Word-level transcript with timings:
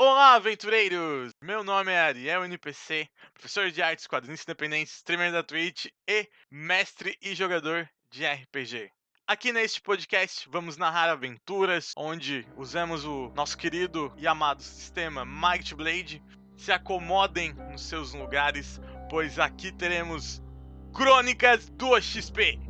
Olá, 0.00 0.34
aventureiros! 0.34 1.32
Meu 1.42 1.64
nome 1.64 1.90
é 1.90 1.98
Ariel 1.98 2.44
NPC, 2.44 3.08
professor 3.34 3.68
de 3.68 3.82
artes, 3.82 4.06
quadrinhos 4.06 4.44
independentes, 4.44 4.94
streamer 4.94 5.32
da 5.32 5.42
Twitch 5.42 5.86
e 6.08 6.28
mestre 6.48 7.18
e 7.20 7.34
jogador 7.34 7.90
de 8.08 8.24
RPG. 8.24 8.92
Aqui 9.26 9.52
neste 9.52 9.80
podcast 9.80 10.48
vamos 10.48 10.76
narrar 10.76 11.10
aventuras 11.10 11.90
onde 11.96 12.46
usamos 12.56 13.04
o 13.04 13.32
nosso 13.34 13.58
querido 13.58 14.12
e 14.16 14.28
amado 14.28 14.62
sistema 14.62 15.24
Might 15.24 15.74
Blade. 15.74 16.22
Se 16.56 16.70
acomodem 16.70 17.52
nos 17.54 17.82
seus 17.82 18.14
lugares, 18.14 18.80
pois 19.10 19.36
aqui 19.36 19.72
teremos 19.72 20.40
Crônicas 20.94 21.68
do 21.70 22.00
XP. 22.00 22.67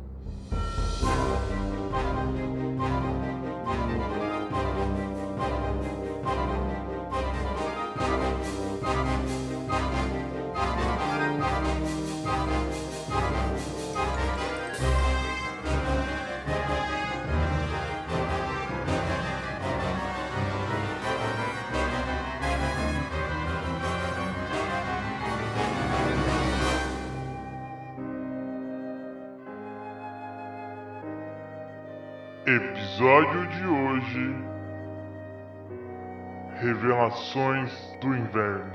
Episódio 32.49 33.47
de 33.47 33.67
hoje: 33.67 34.35
Revelações 36.59 37.71
do 38.01 38.07
Inverno. 38.07 38.73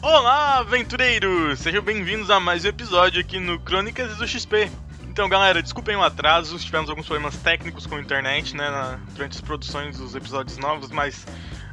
Olá, 0.00 0.56
aventureiros! 0.56 1.58
Sejam 1.58 1.82
bem-vindos 1.82 2.30
a 2.30 2.40
mais 2.40 2.64
um 2.64 2.68
episódio 2.68 3.20
aqui 3.20 3.38
no 3.38 3.60
Crônicas 3.60 4.16
do 4.16 4.26
XP. 4.26 4.70
Então, 5.02 5.28
galera, 5.28 5.62
desculpem 5.62 5.94
o 5.96 6.02
atraso, 6.02 6.58
tivemos 6.58 6.88
alguns 6.88 7.04
problemas 7.04 7.36
técnicos 7.36 7.86
com 7.86 7.96
a 7.96 8.00
internet, 8.00 8.56
né, 8.56 8.70
na, 8.70 8.98
durante 9.12 9.32
as 9.32 9.42
produções 9.42 9.98
dos 9.98 10.14
episódios 10.14 10.56
novos, 10.56 10.90
mas 10.90 11.26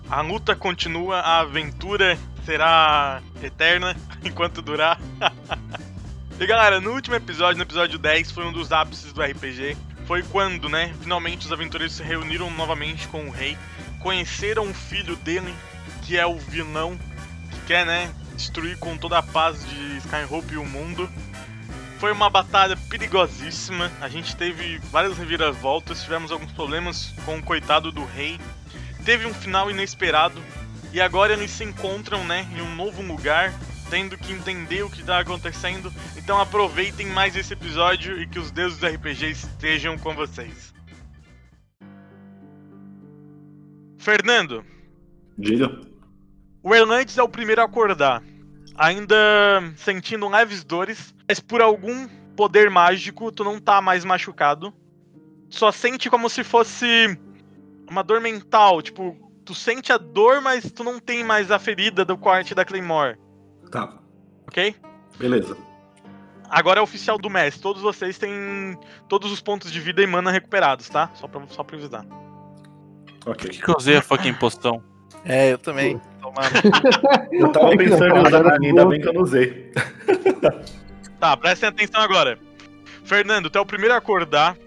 a 0.09 0.19
luta 0.19 0.53
continua, 0.53 1.21
a 1.21 1.39
aventura 1.39 2.17
será 2.45 3.21
eterna 3.41 3.95
enquanto 4.21 4.61
durar. 4.61 4.99
e 6.43 6.45
galera, 6.45 6.81
no 6.81 6.91
último 6.91 7.15
episódio, 7.15 7.55
no 7.55 7.63
episódio 7.63 7.97
10, 7.97 8.31
foi 8.31 8.43
um 8.45 8.51
dos 8.51 8.69
ápices 8.73 9.13
do 9.13 9.21
RPG. 9.21 9.77
Foi 10.05 10.21
quando, 10.23 10.67
né, 10.67 10.93
finalmente 10.99 11.45
os 11.45 11.53
aventureiros 11.53 11.95
se 11.95 12.03
reuniram 12.03 12.51
novamente 12.51 13.07
com 13.07 13.25
o 13.25 13.31
rei, 13.31 13.57
conheceram 14.01 14.69
o 14.69 14.73
filho 14.73 15.15
dele, 15.15 15.55
que 16.01 16.17
é 16.17 16.25
o 16.25 16.37
vilão, 16.37 16.99
que 17.49 17.61
quer, 17.67 17.85
né, 17.85 18.13
destruir 18.35 18.77
com 18.77 18.97
toda 18.97 19.19
a 19.19 19.23
paz 19.23 19.65
de 19.69 19.97
Skyhope 19.99 20.57
o 20.57 20.65
mundo. 20.65 21.09
Foi 21.97 22.11
uma 22.11 22.29
batalha 22.29 22.75
perigosíssima, 22.89 23.89
a 24.01 24.09
gente 24.09 24.35
teve 24.35 24.79
várias 24.91 25.17
reviravoltas, 25.17 26.03
tivemos 26.03 26.29
alguns 26.29 26.51
problemas 26.51 27.13
com 27.23 27.37
o 27.37 27.43
coitado 27.43 27.89
do 27.89 28.03
rei. 28.03 28.37
Teve 29.05 29.25
um 29.25 29.33
final 29.33 29.71
inesperado 29.71 30.41
e 30.91 30.99
agora 30.99 31.31
eles 31.31 31.51
se 31.51 31.63
encontram, 31.63 32.21
né, 32.25 32.45
em 32.53 32.61
um 32.61 32.75
novo 32.75 33.01
lugar, 33.01 33.53
tendo 33.93 34.17
que 34.17 34.33
entender 34.33 34.81
o 34.81 34.89
que 34.89 35.01
está 35.01 35.19
acontecendo. 35.19 35.93
Então 36.17 36.41
aproveitem 36.41 37.05
mais 37.05 37.35
esse 37.35 37.53
episódio 37.53 38.19
e 38.19 38.25
que 38.25 38.39
os 38.39 38.49
deuses 38.49 38.79
do 38.79 38.87
RPG 38.87 39.29
estejam 39.29 39.99
com 39.99 40.15
vocês. 40.15 40.73
Fernando, 43.99 44.65
Diga. 45.37 45.79
o 46.63 46.73
Erlantes 46.73 47.19
é 47.19 47.21
o 47.21 47.29
primeiro 47.29 47.61
a 47.61 47.65
acordar, 47.65 48.23
ainda 48.75 49.15
sentindo 49.77 50.27
leves 50.27 50.63
dores, 50.63 51.13
mas 51.29 51.39
por 51.39 51.61
algum 51.61 52.07
poder 52.35 52.71
mágico 52.71 53.31
tu 53.31 53.43
não 53.43 53.59
tá 53.59 53.79
mais 53.79 54.03
machucado. 54.03 54.73
Só 55.51 55.71
sente 55.71 56.09
como 56.09 56.31
se 56.31 56.43
fosse 56.43 57.15
uma 57.87 58.03
dor 58.03 58.19
mental, 58.19 58.81
tipo, 58.81 59.15
tu 59.45 59.53
sente 59.53 59.93
a 59.93 59.99
dor, 59.99 60.41
mas 60.41 60.71
tu 60.71 60.83
não 60.83 60.99
tem 60.99 61.23
mais 61.23 61.51
a 61.51 61.59
ferida 61.59 62.03
do 62.03 62.17
corte 62.17 62.55
da 62.55 62.65
Claymore, 62.65 63.19
Tá, 63.73 63.91
ok? 64.47 64.75
beleza. 65.17 65.57
Agora 66.47 66.79
é 66.79 66.83
oficial 66.83 67.17
do 67.17 67.27
mestre, 67.27 67.59
todos 67.59 67.81
vocês 67.81 68.19
têm 68.19 68.77
todos 69.09 69.31
os 69.31 69.41
pontos 69.41 69.71
de 69.71 69.79
vida 69.79 70.03
e 70.03 70.05
mana 70.05 70.29
recuperados, 70.29 70.87
tá? 70.89 71.09
Só 71.15 71.27
pra, 71.27 71.41
só 71.49 71.63
pra 71.63 71.75
avisar. 71.75 72.05
Ok. 73.25 73.49
que 73.49 73.67
eu 73.67 73.75
usei 73.75 73.97
a 73.97 74.01
fucking 74.03 74.35
postão? 74.35 74.83
É, 75.25 75.53
eu 75.53 75.57
também. 75.57 75.99
Tomara. 76.21 76.49
Eu 77.31 77.51
tava 77.51 77.75
pensando 77.75 78.15
em 78.15 78.27
usar, 78.27 78.61
ainda 78.61 78.85
bem 78.85 79.01
que 79.01 79.07
eu 79.07 79.13
não 79.13 79.21
usei. 79.23 79.71
Tá, 81.19 81.37
prestem 81.37 81.69
atenção 81.69 82.01
agora. 82.01 82.37
Fernando, 83.05 83.49
tu 83.49 83.57
é 83.57 83.61
o 83.61 83.65
primeiro 83.65 83.93
a 83.93 83.97
acordar. 83.97 84.57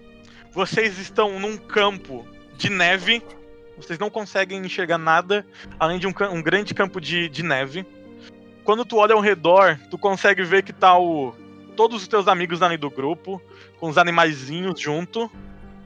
Vocês 0.51 0.97
estão 0.97 1.39
num 1.39 1.55
campo 1.55 2.25
de 2.57 2.71
neve. 2.71 3.21
Vocês 3.77 3.99
não 3.99 4.09
conseguem 4.09 4.65
enxergar 4.65 4.97
nada 4.97 5.45
além 5.79 5.99
de 5.99 6.07
um, 6.07 6.13
um 6.31 6.41
grande 6.41 6.73
campo 6.73 6.99
de, 6.99 7.29
de 7.29 7.43
neve. 7.43 7.85
Quando 8.67 8.83
tu 8.83 8.97
olha 8.97 9.15
ao 9.15 9.21
redor, 9.21 9.79
tu 9.89 9.97
consegue 9.97 10.43
ver 10.43 10.61
que 10.61 10.73
tá 10.73 10.99
o, 10.99 11.33
todos 11.73 12.01
os 12.01 12.07
teus 12.09 12.27
amigos 12.27 12.61
ali 12.61 12.75
do 12.75 12.89
grupo, 12.89 13.41
com 13.79 13.87
os 13.87 13.97
animaizinhos 13.97 14.77
junto. 14.77 15.31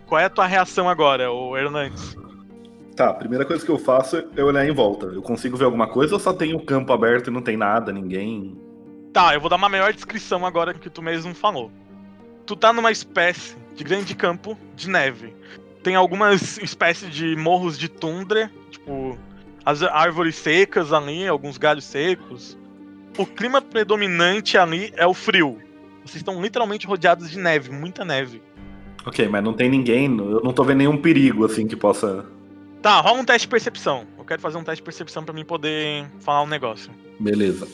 Qual 0.07 0.19
é 0.19 0.25
a 0.25 0.29
tua 0.31 0.47
reação 0.47 0.89
agora, 0.89 1.31
o 1.31 1.55
Hernandes? 1.55 2.17
Tá, 2.95 3.09
a 3.09 3.13
primeira 3.13 3.45
coisa 3.45 3.63
que 3.63 3.71
eu 3.71 3.77
faço 3.77 4.27
é 4.35 4.43
olhar 4.43 4.67
em 4.67 4.73
volta. 4.73 5.05
Eu 5.05 5.21
consigo 5.21 5.55
ver 5.55 5.65
alguma 5.65 5.85
coisa 5.87 6.15
ou 6.15 6.19
só 6.19 6.33
tem 6.33 6.55
o 6.55 6.65
campo 6.65 6.91
aberto 6.91 7.27
e 7.27 7.31
não 7.31 7.43
tem 7.43 7.55
nada, 7.55 7.91
ninguém? 7.91 8.59
Tá, 9.13 9.35
eu 9.35 9.39
vou 9.39 9.47
dar 9.47 9.57
uma 9.57 9.69
maior 9.69 9.93
descrição 9.93 10.43
agora 10.43 10.73
que 10.73 10.89
tu 10.89 11.03
mesmo 11.03 11.35
falou. 11.35 11.71
Tu 12.47 12.55
tá 12.55 12.73
numa 12.73 12.91
espécie 12.91 13.55
de 13.75 13.83
grande 13.83 14.15
campo 14.15 14.57
de 14.75 14.89
neve. 14.89 15.35
Tem 15.83 15.93
algumas 15.93 16.57
espécies 16.57 17.13
de 17.13 17.35
morros 17.35 17.77
de 17.77 17.87
tundra, 17.87 18.51
tipo 18.71 19.19
as 19.63 19.83
árvores 19.83 20.35
secas 20.35 20.91
ali, 20.91 21.27
alguns 21.27 21.59
galhos 21.59 21.85
secos. 21.85 22.59
O 23.17 23.25
clima 23.25 23.61
predominante 23.61 24.57
ali 24.57 24.93
é 24.95 25.05
o 25.05 25.13
frio. 25.13 25.59
Vocês 26.03 26.17
estão 26.17 26.41
literalmente 26.41 26.87
rodeados 26.87 27.29
de 27.29 27.37
neve, 27.37 27.69
muita 27.71 28.03
neve. 28.03 28.41
Ok, 29.05 29.27
mas 29.27 29.43
não 29.43 29.53
tem 29.53 29.69
ninguém, 29.69 30.05
eu 30.05 30.41
não 30.43 30.53
tô 30.53 30.63
vendo 30.63 30.77
nenhum 30.77 30.97
perigo 30.97 31.45
assim 31.45 31.67
que 31.67 31.75
possa. 31.75 32.25
Tá, 32.81 32.99
rola 32.99 33.19
um 33.19 33.25
teste 33.25 33.47
de 33.47 33.51
percepção. 33.51 34.05
Eu 34.17 34.25
quero 34.25 34.41
fazer 34.41 34.57
um 34.57 34.63
teste 34.63 34.77
de 34.77 34.83
percepção 34.83 35.23
pra 35.23 35.33
mim 35.33 35.43
poder 35.43 36.05
falar 36.19 36.43
um 36.43 36.47
negócio. 36.47 36.91
Beleza. 37.19 37.67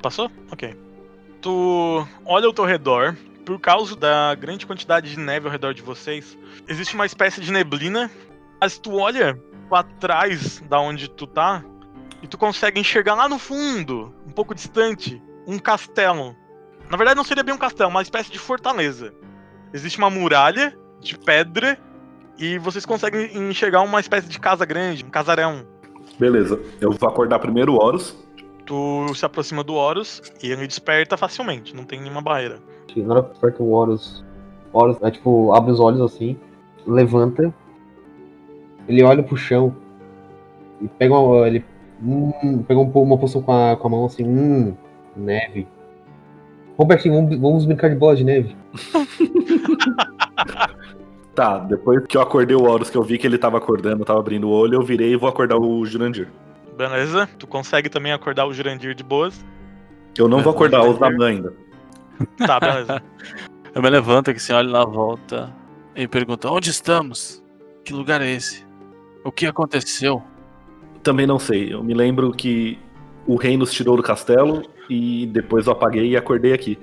Passou? 0.00 0.30
Ok. 0.50 0.76
Tu 1.40 2.06
olha 2.24 2.46
ao 2.46 2.52
teu 2.52 2.64
redor, 2.64 3.16
por 3.44 3.60
causa 3.60 3.96
da 3.96 4.34
grande 4.34 4.66
quantidade 4.66 5.10
de 5.10 5.18
neve 5.18 5.46
ao 5.46 5.52
redor 5.52 5.74
de 5.74 5.82
vocês, 5.82 6.36
existe 6.68 6.94
uma 6.94 7.06
espécie 7.06 7.40
de 7.40 7.52
neblina, 7.52 8.10
mas 8.60 8.78
tu 8.78 8.94
olha 8.94 9.38
pra 9.68 9.82
trás 9.82 10.60
da 10.68 10.80
onde 10.80 11.08
tu 11.08 11.26
tá 11.26 11.64
e 12.22 12.26
tu 12.28 12.38
consegue 12.38 12.78
enxergar 12.78 13.14
lá 13.14 13.28
no 13.28 13.38
fundo, 13.38 14.14
um 14.32 14.34
pouco 14.34 14.54
distante, 14.54 15.22
um 15.46 15.58
castelo. 15.58 16.34
Na 16.90 16.96
verdade 16.96 17.16
não 17.16 17.24
seria 17.24 17.44
bem 17.44 17.54
um 17.54 17.58
castelo, 17.58 17.90
uma 17.90 18.00
espécie 18.00 18.32
de 18.32 18.38
fortaleza. 18.38 19.12
Existe 19.74 19.98
uma 19.98 20.08
muralha 20.08 20.76
de 21.00 21.18
pedra 21.18 21.78
e 22.38 22.58
vocês 22.58 22.86
conseguem 22.86 23.30
enxergar 23.36 23.82
uma 23.82 24.00
espécie 24.00 24.28
de 24.28 24.40
casa 24.40 24.64
grande, 24.64 25.04
um 25.04 25.10
casarão. 25.10 25.66
Beleza. 26.18 26.58
Eu 26.80 26.92
vou 26.92 27.08
acordar 27.08 27.38
primeiro 27.40 27.74
o 27.74 27.76
Horus. 27.76 28.16
Tu 28.64 29.14
se 29.14 29.24
aproxima 29.26 29.62
do 29.62 29.74
Horus 29.74 30.22
e 30.42 30.50
ele 30.50 30.66
desperta 30.66 31.16
facilmente, 31.16 31.76
não 31.76 31.84
tem 31.84 32.00
nenhuma 32.00 32.22
barreira. 32.22 32.58
Na 32.96 33.14
hora 33.14 33.22
que 33.24 33.36
aperta 33.36 33.62
o 33.62 33.70
Horus, 33.70 34.24
o 34.72 34.78
Horus 34.78 34.96
é, 35.02 35.10
tipo, 35.10 35.52
abre 35.52 35.72
os 35.72 35.80
olhos 35.80 36.00
assim, 36.00 36.38
levanta, 36.86 37.52
ele 38.88 39.02
olha 39.02 39.22
pro 39.22 39.36
chão 39.36 39.76
e 40.80 40.88
pega 40.88 41.14
uma, 41.14 41.46
ele, 41.46 41.64
hum, 42.02 42.62
pega 42.66 42.80
um 42.80 42.90
po- 42.90 43.02
uma 43.02 43.16
poção 43.18 43.40
com 43.42 43.52
a, 43.52 43.76
com 43.76 43.86
a 43.86 43.90
mão 43.90 44.04
assim, 44.04 44.24
hum, 44.24 44.74
neve. 45.16 45.66
Robertinho, 46.78 47.14
vamos, 47.14 47.38
vamos 47.38 47.64
brincar 47.66 47.88
de 47.88 47.96
bola 47.96 48.16
de 48.16 48.24
neve. 48.24 48.56
Tá, 51.34 51.58
depois 51.60 52.04
que 52.06 52.16
eu 52.16 52.20
acordei 52.20 52.54
o 52.54 52.62
Horus, 52.64 52.90
que 52.90 52.96
eu 52.96 53.02
vi 53.02 53.16
que 53.16 53.26
ele 53.26 53.38
tava 53.38 53.56
acordando, 53.56 54.04
tava 54.04 54.20
abrindo 54.20 54.48
o 54.48 54.50
olho, 54.50 54.74
eu 54.74 54.82
virei 54.82 55.12
e 55.12 55.16
vou 55.16 55.28
acordar 55.28 55.56
o 55.56 55.84
Jurandir. 55.86 56.28
Beleza? 56.76 57.26
Tu 57.38 57.46
consegue 57.46 57.88
também 57.88 58.12
acordar 58.12 58.44
o 58.46 58.52
Jurandir 58.52 58.94
de 58.94 59.02
boas? 59.02 59.42
Eu 60.18 60.28
não 60.28 60.42
vou 60.42 60.52
acordar 60.52 60.82
o 60.82 60.92
Jurandir. 60.92 61.10
Zaban 61.18 61.26
ainda. 61.26 61.54
Tá, 62.46 62.60
beleza. 62.60 63.02
Eu 63.74 63.80
me 63.80 63.88
levanto 63.88 64.30
aqui, 64.30 64.36
assim, 64.36 64.52
olho 64.52 64.70
na 64.70 64.84
volta 64.84 65.50
e 65.96 66.06
pergunto: 66.06 66.46
onde 66.52 66.68
estamos? 66.68 67.42
Que 67.82 67.94
lugar 67.94 68.20
é 68.20 68.30
esse? 68.30 68.66
O 69.24 69.32
que 69.32 69.46
aconteceu? 69.46 70.22
Também 71.02 71.26
não 71.26 71.38
sei. 71.38 71.72
Eu 71.72 71.82
me 71.82 71.94
lembro 71.94 72.30
que 72.32 72.78
o 73.26 73.36
rei 73.36 73.56
nos 73.56 73.72
tirou 73.72 73.96
do 73.96 74.02
castelo 74.02 74.62
e 74.88 75.26
depois 75.26 75.66
eu 75.66 75.72
apaguei 75.72 76.10
e 76.10 76.16
acordei 76.16 76.52
aqui. 76.52 76.78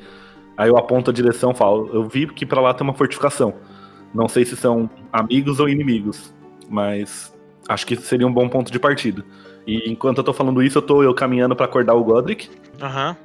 Aí 0.57 0.69
eu 0.69 0.77
aponto 0.77 1.09
a 1.09 1.13
direção 1.13 1.51
e 1.51 1.55
falo: 1.55 1.89
Eu 1.93 2.03
vi 2.03 2.27
que 2.27 2.45
pra 2.45 2.61
lá 2.61 2.73
tem 2.73 2.85
uma 2.85 2.93
fortificação. 2.93 3.53
Não 4.13 4.27
sei 4.27 4.43
se 4.43 4.55
são 4.55 4.89
amigos 5.11 5.59
ou 5.59 5.69
inimigos. 5.69 6.33
Mas 6.69 7.33
acho 7.67 7.85
que 7.85 7.95
seria 7.95 8.27
um 8.27 8.33
bom 8.33 8.49
ponto 8.49 8.71
de 8.71 8.79
partida. 8.79 9.23
E 9.65 9.89
enquanto 9.89 10.17
eu 10.17 10.23
tô 10.23 10.33
falando 10.33 10.61
isso, 10.61 10.77
eu 10.77 10.81
tô 10.81 11.03
eu 11.03 11.13
caminhando 11.13 11.55
pra 11.55 11.65
acordar 11.65 11.93
o 11.93 12.03
Godric. 12.03 12.49
Aham. 12.81 13.15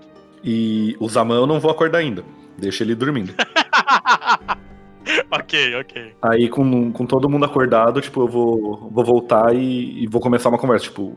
E 0.43 0.94
o 1.00 1.08
Zaman 1.08 1.37
eu 1.37 1.46
não 1.46 1.58
vou 1.58 1.70
acordar 1.70 1.99
ainda. 1.99 2.25
Deixa 2.58 2.85
ele 2.85 2.94
dormindo. 2.94 3.35
ok, 5.30 5.76
ok. 5.76 6.12
Aí, 6.22 6.48
com, 6.48 6.92
com 6.92 7.06
todo 7.06 7.28
mundo 7.28 7.44
acordado, 7.44 8.00
tipo, 8.00 8.22
eu 8.22 8.28
vou, 8.28 8.90
vou 8.90 9.04
voltar 9.04 9.54
e, 9.54 10.04
e 10.04 10.06
vou 10.06 10.20
começar 10.20 10.48
uma 10.48 10.58
conversa. 10.58 10.86
Tipo, 10.86 11.16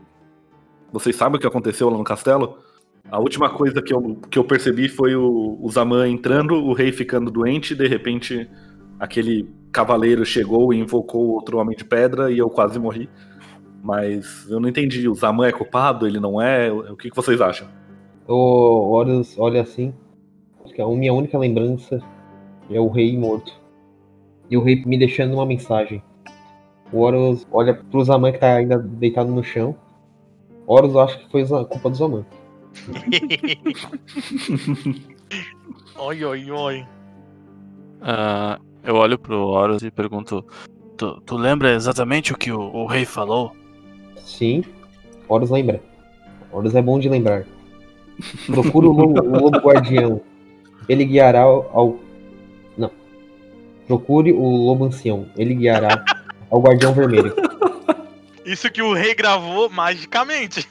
vocês 0.92 1.16
sabem 1.16 1.36
o 1.36 1.40
que 1.40 1.46
aconteceu 1.46 1.88
lá 1.88 1.96
no 1.96 2.04
castelo? 2.04 2.58
A 3.10 3.18
última 3.18 3.48
coisa 3.48 3.80
que 3.80 3.92
eu, 3.92 4.16
que 4.30 4.38
eu 4.38 4.44
percebi 4.44 4.88
foi 4.88 5.14
o, 5.14 5.58
o 5.60 5.70
Zaman 5.70 6.08
entrando, 6.08 6.54
o 6.54 6.72
rei 6.74 6.92
ficando 6.92 7.30
doente, 7.30 7.72
e 7.72 7.76
de 7.76 7.86
repente 7.86 8.48
aquele 9.00 9.48
cavaleiro 9.72 10.24
chegou 10.26 10.72
e 10.74 10.78
invocou 10.78 11.28
outro 11.28 11.58
homem 11.58 11.76
de 11.76 11.84
pedra 11.84 12.30
e 12.30 12.38
eu 12.38 12.50
quase 12.50 12.78
morri. 12.78 13.08
Mas 13.82 14.46
eu 14.50 14.60
não 14.60 14.68
entendi, 14.68 15.08
o 15.08 15.14
Zaman 15.14 15.46
é 15.46 15.52
culpado, 15.52 16.06
ele 16.06 16.20
não 16.20 16.40
é? 16.42 16.70
O 16.70 16.96
que, 16.96 17.08
que 17.08 17.16
vocês 17.16 17.40
acham? 17.40 17.68
O 18.26 18.90
Horus 18.90 19.38
olha 19.38 19.62
assim. 19.62 19.94
Acho 20.64 20.74
que 20.74 20.82
a 20.82 20.86
minha 20.86 21.14
única 21.14 21.38
lembrança 21.38 22.00
é 22.70 22.78
o 22.78 22.88
rei 22.88 23.16
morto. 23.16 23.57
E 24.50 24.56
o 24.56 24.62
rei 24.62 24.82
me 24.84 24.98
deixando 24.98 25.34
uma 25.34 25.46
mensagem. 25.46 26.02
O 26.92 27.00
Horus 27.00 27.46
olha 27.52 27.74
pro 27.74 28.04
Zaman 28.04 28.32
que 28.32 28.38
tá 28.38 28.54
ainda 28.54 28.78
deitado 28.78 29.30
no 29.30 29.44
chão. 29.44 29.76
Horus 30.66 30.96
acha 30.96 31.18
que 31.18 31.30
foi 31.30 31.42
a 31.42 31.64
culpa 31.64 31.90
do 31.90 31.96
Zaman. 31.96 32.24
oi, 35.98 36.24
oi, 36.24 36.50
oi. 36.50 36.86
Ah, 38.00 38.58
eu 38.82 38.96
olho 38.96 39.18
pro 39.18 39.48
Horus 39.48 39.82
e 39.82 39.90
pergunto: 39.90 40.42
Tu, 40.96 41.20
tu 41.26 41.36
lembra 41.36 41.74
exatamente 41.74 42.32
o 42.32 42.38
que 42.38 42.50
o, 42.50 42.60
o 42.60 42.86
rei 42.86 43.04
falou? 43.04 43.52
Sim, 44.16 44.64
Horus 45.28 45.50
lembra. 45.50 45.82
Horus 46.50 46.74
é 46.74 46.82
bom 46.82 46.98
de 46.98 47.08
lembrar. 47.08 47.44
Procura 48.46 48.88
o 48.88 48.92
lobo, 48.92 49.20
o 49.20 49.40
lobo 49.40 49.58
guardião. 49.58 50.20
Ele 50.88 51.04
guiará 51.04 51.42
ao, 51.42 51.70
ao-. 51.72 51.98
Procure 53.88 54.32
o 54.32 54.46
lobo 54.48 54.84
ancião. 54.84 55.26
Ele 55.36 55.54
guiará 55.54 56.04
ao 56.50 56.60
guardião 56.60 56.92
vermelho. 56.94 57.34
Isso 58.44 58.70
que 58.70 58.80
o 58.80 58.92
rei 58.92 59.14
gravou 59.14 59.68
magicamente. 59.68 60.68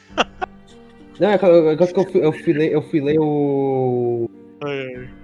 Não, 1.20 1.30
é 1.32 1.38
que 1.38 1.46
eu, 1.46 1.70
é 1.72 1.76
que 1.76 1.84
eu, 2.00 2.06
fui, 2.12 2.26
eu, 2.26 2.32
fui 2.32 2.54
ler, 2.54 2.72
eu 2.72 2.82
fui 2.84 3.02
ler 3.02 3.20
o. 3.20 4.30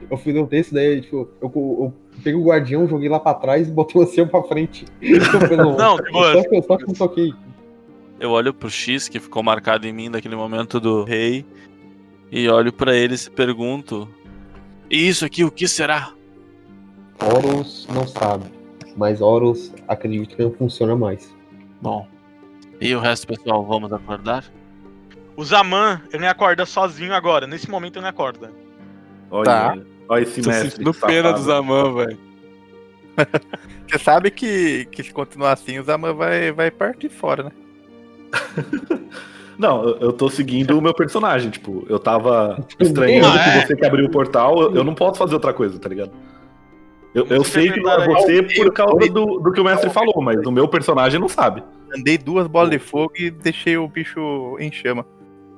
Eu 0.10 0.18
fui 0.18 0.34
ler 0.34 0.42
o 0.42 0.48
texto, 0.48 0.74
daí, 0.74 1.02
tipo, 1.02 1.28
eu, 1.42 1.52
eu 1.56 1.94
peguei 2.24 2.40
o 2.40 2.44
guardião, 2.44 2.88
joguei 2.88 3.10
lá 3.10 3.20
pra 3.20 3.34
trás 3.34 3.68
e 3.68 3.72
botei 3.72 4.00
o 4.02 4.04
ancião 4.04 4.28
pra 4.28 4.44
frente. 4.44 4.86
Pelo- 5.50 5.76
Não, 5.78 5.98
de 5.98 6.12
boa. 6.12 6.34
só, 6.34 6.50
que, 6.50 6.62
só 6.62 6.78
que 6.78 6.84
eu 6.84 6.94
toquei. 6.94 7.34
Eu 8.20 8.32
olho 8.32 8.54
pro 8.54 8.70
X 8.70 9.08
que 9.10 9.20
ficou 9.20 9.42
marcado 9.44 9.88
em 9.88 9.94
mim 9.94 10.10
naquele 10.10 10.36
momento 10.36 10.80
do 10.80 11.04
rei 11.04 11.46
e 12.32 12.48
olho 12.48 12.72
pra 12.72 12.96
ele 12.96 13.16
e 13.16 13.18
se 13.18 13.30
pergunto: 13.30 14.08
E 14.90 15.08
isso 15.08 15.26
aqui, 15.26 15.44
o 15.44 15.52
que 15.52 15.68
será? 15.68 16.14
Horus 17.32 17.88
não 17.94 18.08
sabe, 18.08 18.46
mas 18.96 19.22
Horus 19.22 19.72
acredita 19.88 20.36
que 20.36 20.44
não 20.44 20.52
funciona 20.52 20.96
mais. 20.96 21.34
Bom. 21.82 22.08
E 22.82 22.94
o 22.96 23.00
resto, 23.00 23.28
pessoal, 23.28 23.66
vamos 23.66 23.92
acordar? 23.94 24.44
O 25.36 25.44
Zaman, 25.44 26.02
ele 26.12 26.20
me 26.22 26.28
acorda 26.28 26.66
sozinho 26.66 27.14
agora. 27.14 27.48
Nesse 27.48 27.70
momento 27.70 27.96
ele 27.98 28.04
me 28.04 28.10
acorda. 28.10 28.52
Olha, 29.32 29.46
Tá. 29.46 29.78
olha 30.10 30.24
esse 30.24 30.42
Tô 30.42 30.50
mestre. 30.50 30.72
sentindo 30.72 30.94
que 30.94 31.06
pena 31.06 31.34
do. 31.34 31.40
Zaman, 31.42 31.94
velho. 31.96 32.18
Você 33.90 34.00
sabe 34.00 34.32
que, 34.32 34.86
que 34.92 35.04
se 35.04 35.12
continuar 35.14 35.54
assim, 35.54 35.80
o 35.80 35.84
Zaman 35.84 36.14
vai, 36.14 36.52
vai 36.52 36.72
partir 36.72 37.10
fora, 37.10 37.44
né? 37.44 37.52
Não, 39.58 39.88
eu, 39.88 40.12
tô 40.12 40.30
seguindo 40.30 40.78
o 40.78 40.82
meu 40.82 40.94
personagem, 40.96 41.52
tipo, 41.52 41.86
eu 41.88 42.00
tava 42.00 42.58
estranhando 42.80 43.28
Ah, 43.28 43.50
é? 43.58 43.62
que 43.62 43.68
você 43.68 43.76
que 43.76 43.86
abriu 43.86 44.06
o 44.08 44.10
portal, 44.10 44.60
eu, 44.60 44.76
eu 44.78 44.84
não 44.84 44.96
posso 44.96 45.20
fazer 45.20 45.36
outra 45.36 45.54
coisa, 45.54 45.78
tá 45.78 45.88
ligado? 45.88 46.12
Eu, 47.14 47.28
eu 47.28 47.44
sei 47.44 47.72
que 47.72 47.80
não 47.80 47.92
é 47.92 48.08
você 48.08 48.42
por 48.42 48.74
causa 48.74 49.08
do, 49.10 49.40
do 49.40 49.52
que 49.52 49.62
o 49.62 49.64
mestre 49.64 49.90
falou, 49.90 50.20
mas 50.22 50.38
o 50.46 50.52
meu 50.52 50.68
personagem 50.68 51.20
não 51.20 51.30
sabe. 51.30 51.64
Andei 51.96 52.18
duas 52.18 52.48
bolas 52.48 52.72
de 52.72 52.80
fogo 52.80 53.14
e 53.16 53.30
deixei 53.30 53.78
o 53.78 53.88
bicho 53.88 54.58
em 54.60 54.72
chama. 54.72 55.06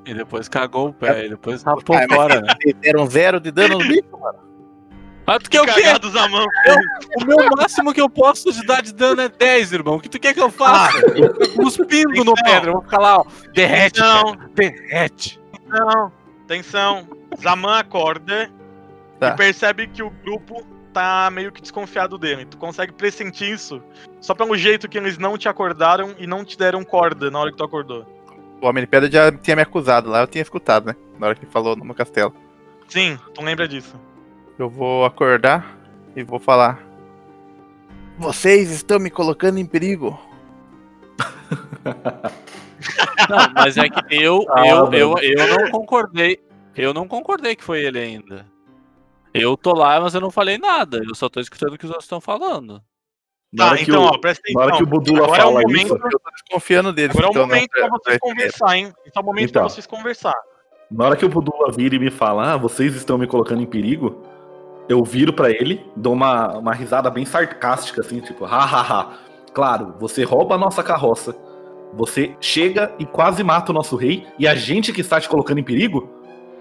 E 0.05 0.13
depois 0.13 0.47
cagou 0.49 0.89
o 0.89 0.93
pé, 0.93 1.25
e 1.25 1.29
depois 1.29 1.63
rapou 1.63 1.95
Ah, 1.95 2.05
fora, 2.13 2.41
né? 2.41 2.53
Deram 2.81 3.05
zero 3.07 3.39
de 3.39 3.51
dano 3.51 3.79
no 3.79 3.87
bicho, 3.87 4.03
mano? 4.19 4.39
Mas 5.25 5.39
tu 5.41 5.49
quer 5.49 5.61
o 5.61 5.65
quê? 5.65 5.81
Zaman. 6.11 6.45
O 7.21 7.25
meu 7.25 7.37
máximo 7.57 7.91
que 7.91 7.99
eu 8.01 8.07
posso 8.09 8.51
te 8.53 8.63
dar 8.67 8.83
de 8.83 8.93
dano 8.93 9.21
é 9.21 9.29
10, 9.29 9.71
irmão. 9.73 9.95
O 9.95 9.99
que 9.99 10.07
tu 10.09 10.19
quer 10.19 10.33
que 10.35 10.39
eu 10.41 10.51
faça? 10.51 11.01
Cuspindo 11.55 12.23
no 12.23 12.33
pedra. 12.35 12.69
Eu 12.69 12.73
vou 12.73 12.81
ficar 12.83 12.99
lá, 12.99 13.17
ó. 13.21 13.25
Derrete, 13.53 13.99
Não, 14.01 14.35
derrete. 14.53 15.39
não. 15.67 16.11
Atenção. 16.43 17.07
Zaman 17.41 17.79
acorda 17.79 18.51
Tá. 19.19 19.29
e 19.29 19.35
percebe 19.37 19.87
que 19.87 20.03
o 20.03 20.11
grupo 20.23 20.61
tá 20.95 21.29
meio 21.29 21.51
que 21.51 21.61
desconfiado 21.61 22.17
dele. 22.17 22.45
Tu 22.45 22.57
consegue 22.57 22.93
pressentir 22.93 23.51
isso 23.51 23.83
só 24.21 24.33
pelo 24.33 24.55
jeito 24.55 24.87
que 24.87 24.97
eles 24.97 25.17
não 25.17 25.37
te 25.37 25.49
acordaram 25.49 26.15
e 26.17 26.25
não 26.25 26.45
te 26.45 26.57
deram 26.57 26.85
corda 26.85 27.29
na 27.29 27.37
hora 27.37 27.51
que 27.51 27.57
tu 27.57 27.65
acordou. 27.65 28.05
O 28.61 28.65
Homem 28.65 28.81
de 28.81 28.87
Pedra 28.87 29.11
já 29.11 29.29
tinha 29.29 29.57
me 29.57 29.61
acusado 29.61 30.09
lá, 30.09 30.21
eu 30.21 30.27
tinha 30.27 30.41
escutado, 30.41 30.85
né? 30.85 30.95
Na 31.19 31.27
hora 31.27 31.35
que 31.35 31.43
ele 31.43 31.51
falou 31.51 31.75
no 31.75 31.93
castelo. 31.93 32.33
Sim, 32.87 33.19
tu 33.33 33.43
lembra 33.43 33.67
disso. 33.67 33.99
Eu 34.57 34.69
vou 34.69 35.03
acordar 35.03 35.77
e 36.15 36.23
vou 36.23 36.39
falar. 36.39 36.81
Vocês 38.17 38.71
estão 38.71 38.97
me 38.97 39.09
colocando 39.09 39.59
em 39.59 39.65
perigo. 39.65 40.17
Não, 43.29 43.51
mas 43.53 43.75
é 43.75 43.89
que 43.89 44.15
eu, 44.15 44.45
eu, 44.65 44.93
eu, 44.93 45.15
eu 45.17 45.59
não 45.59 45.71
concordei. 45.71 46.39
Eu 46.75 46.93
não 46.93 47.07
concordei 47.07 47.55
que 47.55 47.63
foi 47.63 47.83
ele 47.83 47.97
ainda. 47.97 48.45
Eu 49.41 49.57
tô 49.57 49.73
lá, 49.73 49.99
mas 49.99 50.13
eu 50.15 50.21
não 50.21 50.31
falei 50.31 50.57
nada. 50.57 51.01
Eu 51.07 51.13
só 51.15 51.27
tô 51.29 51.39
escutando 51.39 51.73
o 51.73 51.77
que 51.77 51.85
os 51.85 51.91
outros 51.91 52.05
estão 52.05 52.21
falando. 52.21 52.81
Tá, 53.55 53.79
então, 53.79 54.03
o- 54.03 54.07
ó, 54.07 54.17
presta 54.17 54.41
Na 54.53 54.61
hora 54.61 54.69
atenção. 54.75 54.85
que 54.85 54.95
o 54.95 54.99
Budula 54.99 55.23
Agora 55.23 55.31
é 55.41 55.45
o 55.45 55.47
fala 55.47 55.61
momento- 55.61 55.85
isso, 55.85 55.93
Eu 55.95 56.19
tô 56.19 56.31
desconfiando 56.31 56.91
deles. 56.93 57.11
Agora 57.15 57.25
é 57.25 57.29
o 57.29 57.31
então, 57.31 57.41
não, 57.43 57.47
momento 57.55 57.69
pra 57.69 57.79
pra- 57.81 57.89
vocês 57.89 58.17
pra- 58.17 58.29
conversar, 58.29 58.77
hein? 58.77 58.93
Esse 59.05 59.17
é 59.17 59.21
o 59.21 59.23
momento 59.23 59.49
Então. 59.49 59.61
pra 59.63 59.69
vocês 59.69 59.85
conversar. 59.87 60.35
na 60.91 61.05
hora 61.05 61.15
que 61.15 61.25
o 61.25 61.29
Budula 61.29 61.71
vira 61.71 61.95
e 61.95 61.99
me 61.99 62.11
fala, 62.11 62.53
ah, 62.53 62.57
vocês 62.57 62.95
estão 62.95 63.17
me 63.17 63.25
colocando 63.27 63.61
em 63.61 63.65
perigo, 63.65 64.21
eu 64.87 65.03
viro 65.03 65.33
pra 65.33 65.49
ele, 65.49 65.83
dou 65.95 66.13
uma, 66.13 66.57
uma 66.57 66.73
risada 66.73 67.09
bem 67.09 67.25
sarcástica, 67.25 68.01
assim, 68.01 68.19
tipo, 68.19 68.45
hahaha. 68.45 69.17
Claro, 69.53 69.95
você 69.99 70.23
rouba 70.23 70.55
a 70.55 70.57
nossa 70.57 70.83
carroça, 70.83 71.35
você 71.93 72.35
chega 72.39 72.93
e 72.99 73.05
quase 73.05 73.43
mata 73.43 73.71
o 73.71 73.75
nosso 73.75 73.95
rei, 73.95 74.27
e 74.37 74.47
a 74.47 74.53
gente 74.53 74.91
que 74.93 75.01
está 75.01 75.19
te 75.19 75.27
colocando 75.27 75.59
em 75.59 75.63
perigo? 75.63 76.07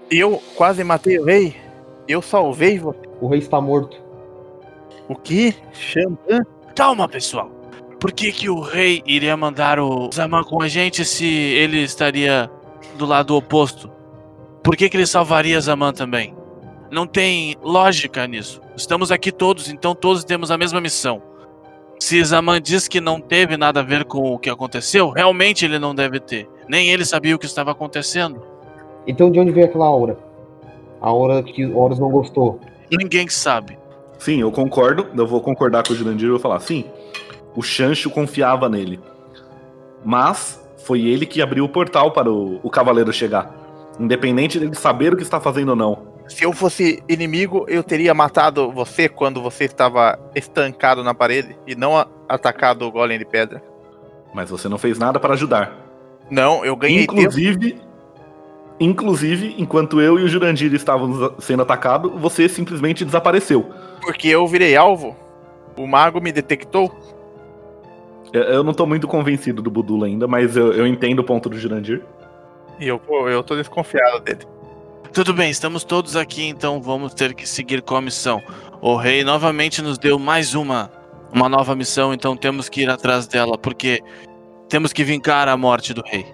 Eu 0.09 0.41
quase 0.55 0.83
matei 0.83 1.19
o 1.19 1.25
rei. 1.25 1.55
Eu 2.07 2.21
salvei 2.21 2.77
você. 2.77 2.99
O 3.19 3.27
rei 3.27 3.39
está 3.39 3.59
morto. 3.59 4.01
O 5.07 5.15
que? 5.15 5.55
Xandã? 5.73 6.45
Calma, 6.75 7.07
pessoal. 7.07 7.49
Por 7.99 8.11
que, 8.11 8.31
que 8.31 8.49
o 8.49 8.59
rei 8.59 9.01
iria 9.05 9.35
mandar 9.35 9.79
o 9.79 10.09
Zaman 10.13 10.43
com 10.43 10.61
a 10.61 10.67
gente 10.67 11.03
se 11.03 11.25
ele 11.25 11.81
estaria 11.81 12.49
do 12.97 13.05
lado 13.05 13.35
oposto? 13.35 13.89
Por 14.63 14.75
que, 14.75 14.89
que 14.89 14.97
ele 14.97 15.07
salvaria 15.07 15.59
Zaman 15.59 15.93
também? 15.93 16.35
Não 16.91 17.07
tem 17.07 17.55
lógica 17.63 18.27
nisso. 18.27 18.61
Estamos 18.75 19.11
aqui 19.11 19.31
todos, 19.31 19.69
então 19.69 19.95
todos 19.95 20.23
temos 20.23 20.51
a 20.51 20.57
mesma 20.57 20.81
missão. 20.81 21.21
Se 21.99 22.23
Zaman 22.23 22.61
diz 22.61 22.87
que 22.87 22.99
não 22.99 23.19
teve 23.19 23.57
nada 23.57 23.79
a 23.79 23.83
ver 23.83 24.05
com 24.05 24.33
o 24.33 24.37
que 24.37 24.49
aconteceu, 24.49 25.09
realmente 25.09 25.65
ele 25.65 25.79
não 25.79 25.95
deve 25.95 26.19
ter. 26.19 26.47
Nem 26.67 26.89
ele 26.89 27.05
sabia 27.05 27.35
o 27.35 27.39
que 27.39 27.45
estava 27.45 27.71
acontecendo. 27.71 28.43
Então 29.07 29.31
de 29.31 29.39
onde 29.39 29.51
veio 29.51 29.65
aquela 29.65 29.85
aura? 29.85 30.17
A 31.05 31.09
aura 31.09 31.43
que 31.43 31.63
o 31.63 31.77
Horus 31.77 31.99
não 31.99 32.09
gostou. 32.09 32.59
Ninguém 32.91 33.27
sabe. 33.27 33.77
Sim, 34.17 34.41
eu 34.41 34.51
concordo, 34.51 35.05
eu 35.15 35.27
vou 35.27 35.39
concordar 35.39 35.85
com 35.85 35.93
o 35.93 35.95
Jurandir 35.95 36.27
e 36.27 36.31
vou 36.31 36.39
falar, 36.39 36.59
sim, 36.61 36.85
o 37.55 37.61
Chancho 37.61 38.09
confiava 38.09 38.67
nele. 38.67 38.99
Mas 40.03 40.59
foi 40.83 41.01
ele 41.05 41.27
que 41.27 41.43
abriu 41.43 41.63
o 41.65 41.69
portal 41.69 42.11
para 42.11 42.31
o, 42.31 42.59
o 42.63 42.69
cavaleiro 42.71 43.13
chegar. 43.13 43.53
Independente 43.99 44.59
dele 44.59 44.73
saber 44.73 45.13
o 45.13 45.17
que 45.17 45.21
está 45.21 45.39
fazendo 45.39 45.69
ou 45.69 45.75
não. 45.75 46.15
Se 46.27 46.43
eu 46.43 46.51
fosse 46.53 47.03
inimigo, 47.07 47.65
eu 47.67 47.83
teria 47.83 48.13
matado 48.13 48.71
você 48.71 49.07
quando 49.07 49.43
você 49.43 49.65
estava 49.65 50.17
estancado 50.33 51.03
na 51.03 51.13
parede 51.13 51.55
e 51.67 51.75
não 51.75 51.95
a- 51.95 52.07
atacado 52.27 52.83
o 52.85 52.91
golem 52.91 53.19
de 53.19 53.25
pedra. 53.25 53.61
Mas 54.33 54.49
você 54.49 54.67
não 54.67 54.79
fez 54.79 54.97
nada 54.97 55.19
para 55.19 55.33
ajudar. 55.35 55.77
Não, 56.31 56.65
eu 56.65 56.75
ganhei 56.75 57.05
tempo. 57.05 57.31
Inclusive, 58.79 59.55
enquanto 59.57 60.01
eu 60.01 60.19
e 60.19 60.23
o 60.23 60.27
Jurandir 60.27 60.73
estávamos 60.73 61.31
sendo 61.43 61.61
atacados, 61.61 62.11
você 62.19 62.49
simplesmente 62.49 63.05
desapareceu. 63.05 63.69
Porque 64.01 64.27
eu 64.27 64.45
virei 64.47 64.75
alvo. 64.75 65.15
O 65.77 65.87
mago 65.87 66.19
me 66.21 66.31
detectou. 66.31 66.91
Eu- 68.33 68.43
Eu 68.43 68.63
não 68.63 68.73
tô 68.73 68.85
muito 68.85 69.07
convencido 69.07 69.61
do 69.61 69.71
Budula 69.71 70.07
ainda, 70.07 70.27
mas 70.27 70.57
eu, 70.57 70.73
eu 70.73 70.85
entendo 70.85 71.19
o 71.19 71.23
ponto 71.23 71.49
do 71.49 71.57
Jurandir. 71.57 72.03
E 72.79 72.87
eu, 72.87 72.99
eu 73.29 73.41
tô 73.43 73.55
desconfiado 73.55 74.19
dele. 74.19 74.39
Tudo 75.13 75.33
bem, 75.33 75.49
estamos 75.49 75.85
todos 75.85 76.17
aqui, 76.17 76.45
então 76.45 76.81
vamos 76.81 77.13
ter 77.13 77.33
que 77.33 77.47
seguir 77.47 77.81
com 77.81 77.95
a 77.95 78.01
missão. 78.01 78.41
O 78.81 78.97
rei 78.97 79.23
novamente 79.23 79.81
nos 79.81 79.97
deu 79.97 80.19
mais 80.19 80.53
uma 80.53 80.91
uma 81.31 81.49
nova 81.49 81.75
missão, 81.75 82.13
então 82.13 82.35
temos 82.37 82.69
que 82.69 82.81
ir 82.83 82.89
atrás 82.89 83.27
dela, 83.27 83.57
porque 83.57 84.01
temos 84.69 84.93
que 84.93 85.03
vingar 85.03 85.47
a 85.49 85.57
morte 85.57 85.93
do 85.93 86.01
rei. 86.05 86.25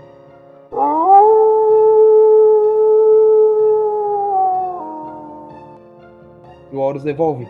E 6.72 6.76
o 6.76 6.80
Horus 6.80 7.04
devolve. 7.04 7.48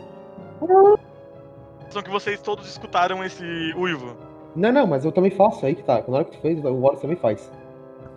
São 1.90 2.02
que 2.02 2.10
vocês 2.10 2.40
todos 2.42 2.68
escutaram 2.68 3.24
esse 3.24 3.44
uivo. 3.78 4.16
Não, 4.56 4.72
não, 4.72 4.88
mas 4.88 5.06
eu 5.06 5.12
também 5.12 5.32
faço, 5.32 5.66
aí 5.66 5.76
que 5.76 5.84
tá. 5.84 6.04
Na 6.08 6.16
hora 6.18 6.26
que 6.26 6.32
tu 6.38 6.42
fez, 6.42 6.64
o 6.64 6.82
Horus 6.84 7.00
também 7.02 7.16
faz. 7.18 7.52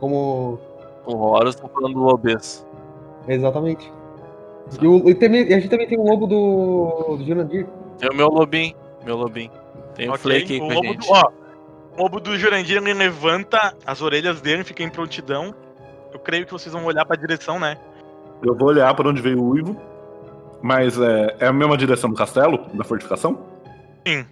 Como. 0.01 0.59
O 1.07 1.17
Horus 1.17 1.55
tá 1.57 1.69
falando 1.69 1.95
do 1.95 2.07
obeso. 2.07 2.67
Exatamente. 3.29 3.93
E, 4.81 4.87
o- 4.87 5.09
e 5.09 5.15
também- 5.15 5.47
e 5.49 5.53
a 5.55 5.59
gente 5.61 5.69
também 5.69 5.87
tem 5.87 5.99
o 5.99 6.05
lobo 6.05 6.27
do, 6.27 7.17
do 7.19 7.25
Jurandir. 7.25 7.67
Tem 7.99 8.09
o 8.11 8.15
meu 8.15 8.29
lobinho, 8.29 8.75
meu 9.05 9.17
lobinho. 9.17 9.51
Tem 9.95 10.09
o 10.09 10.13
Ok? 10.15 10.23
Flake 10.23 10.55
aí 10.55 10.59
o 10.61 10.63
com 10.67 10.71
a 10.71 10.75
lobo 10.75 10.87
gente. 10.89 11.07
do, 11.07 11.13
ó, 11.13 11.31
o 11.99 12.03
lobo 12.03 12.21
do 12.21 12.39
Jurandir 12.39 12.79
ele 12.79 12.95
levanta 12.95 13.75
as 13.87 14.01
orelhas 14.01 14.41
dele, 14.41 14.65
fica 14.65 14.83
em 14.83 14.89
prontidão. 14.89 15.55
Eu 16.13 16.19
creio 16.19 16.47
que 16.47 16.53
vocês 16.53 16.73
vão 16.73 16.85
olhar 16.87 17.05
pra 17.05 17.17
direção, 17.17 17.59
né? 17.61 17.77
Eu 18.43 18.55
vou 18.57 18.69
olhar 18.69 18.95
para 18.95 19.09
onde 19.09 19.21
veio 19.21 19.41
o 19.43 19.49
uivo. 19.51 19.77
Mas 20.65 20.99
é, 20.99 21.37
é 21.41 21.47
a 21.47 21.53
mesma 21.53 21.77
direção 21.77 22.09
do 22.09 22.17
castelo? 22.17 22.71
Da 22.73 22.83
fortificação? 22.85 23.47
Sim. 24.09 24.25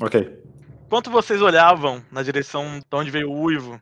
Ok. 0.00 0.36
Enquanto 0.84 1.12
vocês 1.12 1.40
olhavam 1.40 2.02
na 2.10 2.24
direção 2.24 2.80
de 2.80 2.84
onde 2.92 3.08
veio 3.08 3.30
o 3.30 3.40
uivo, 3.40 3.80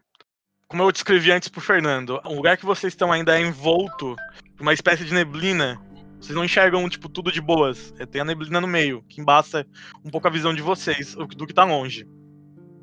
como 0.67 0.83
eu 0.83 0.93
descrevi 0.93 1.33
antes 1.33 1.49
pro 1.49 1.63
Fernando, 1.63 2.21
o 2.27 2.35
lugar 2.35 2.59
que 2.59 2.67
vocês 2.67 2.93
estão 2.93 3.11
ainda 3.11 3.39
é 3.39 3.41
envolto 3.41 4.15
por 4.55 4.65
uma 4.65 4.75
espécie 4.75 5.03
de 5.03 5.15
neblina. 5.15 5.81
Vocês 6.21 6.37
não 6.37 6.45
enxergam, 6.45 6.87
tipo, 6.91 7.09
tudo 7.09 7.33
de 7.33 7.41
boas. 7.41 7.95
É, 7.99 8.05
Tem 8.05 8.21
a 8.21 8.25
neblina 8.27 8.61
no 8.61 8.69
meio, 8.69 9.03
que 9.09 9.23
embaça 9.23 9.67
um 10.05 10.11
pouco 10.11 10.29
a 10.29 10.31
visão 10.31 10.53
de 10.53 10.61
vocês, 10.61 11.15
do 11.15 11.47
que 11.47 11.55
tá 11.55 11.65
longe. 11.65 12.07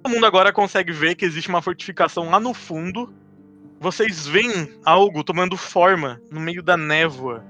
Todo 0.02 0.14
mundo 0.14 0.26
agora 0.26 0.52
consegue 0.52 0.92
ver 0.92 1.14
que 1.14 1.26
existe 1.26 1.48
uma 1.48 1.62
fortificação 1.62 2.32
lá 2.32 2.40
no 2.40 2.56
fundo. 2.56 3.14
Vocês 3.80 4.26
veem 4.26 4.80
algo 4.84 5.24
tomando 5.24 5.56
forma 5.56 6.20
no 6.32 6.40
meio 6.40 6.64
da 6.64 6.76
névoa. 6.76 7.46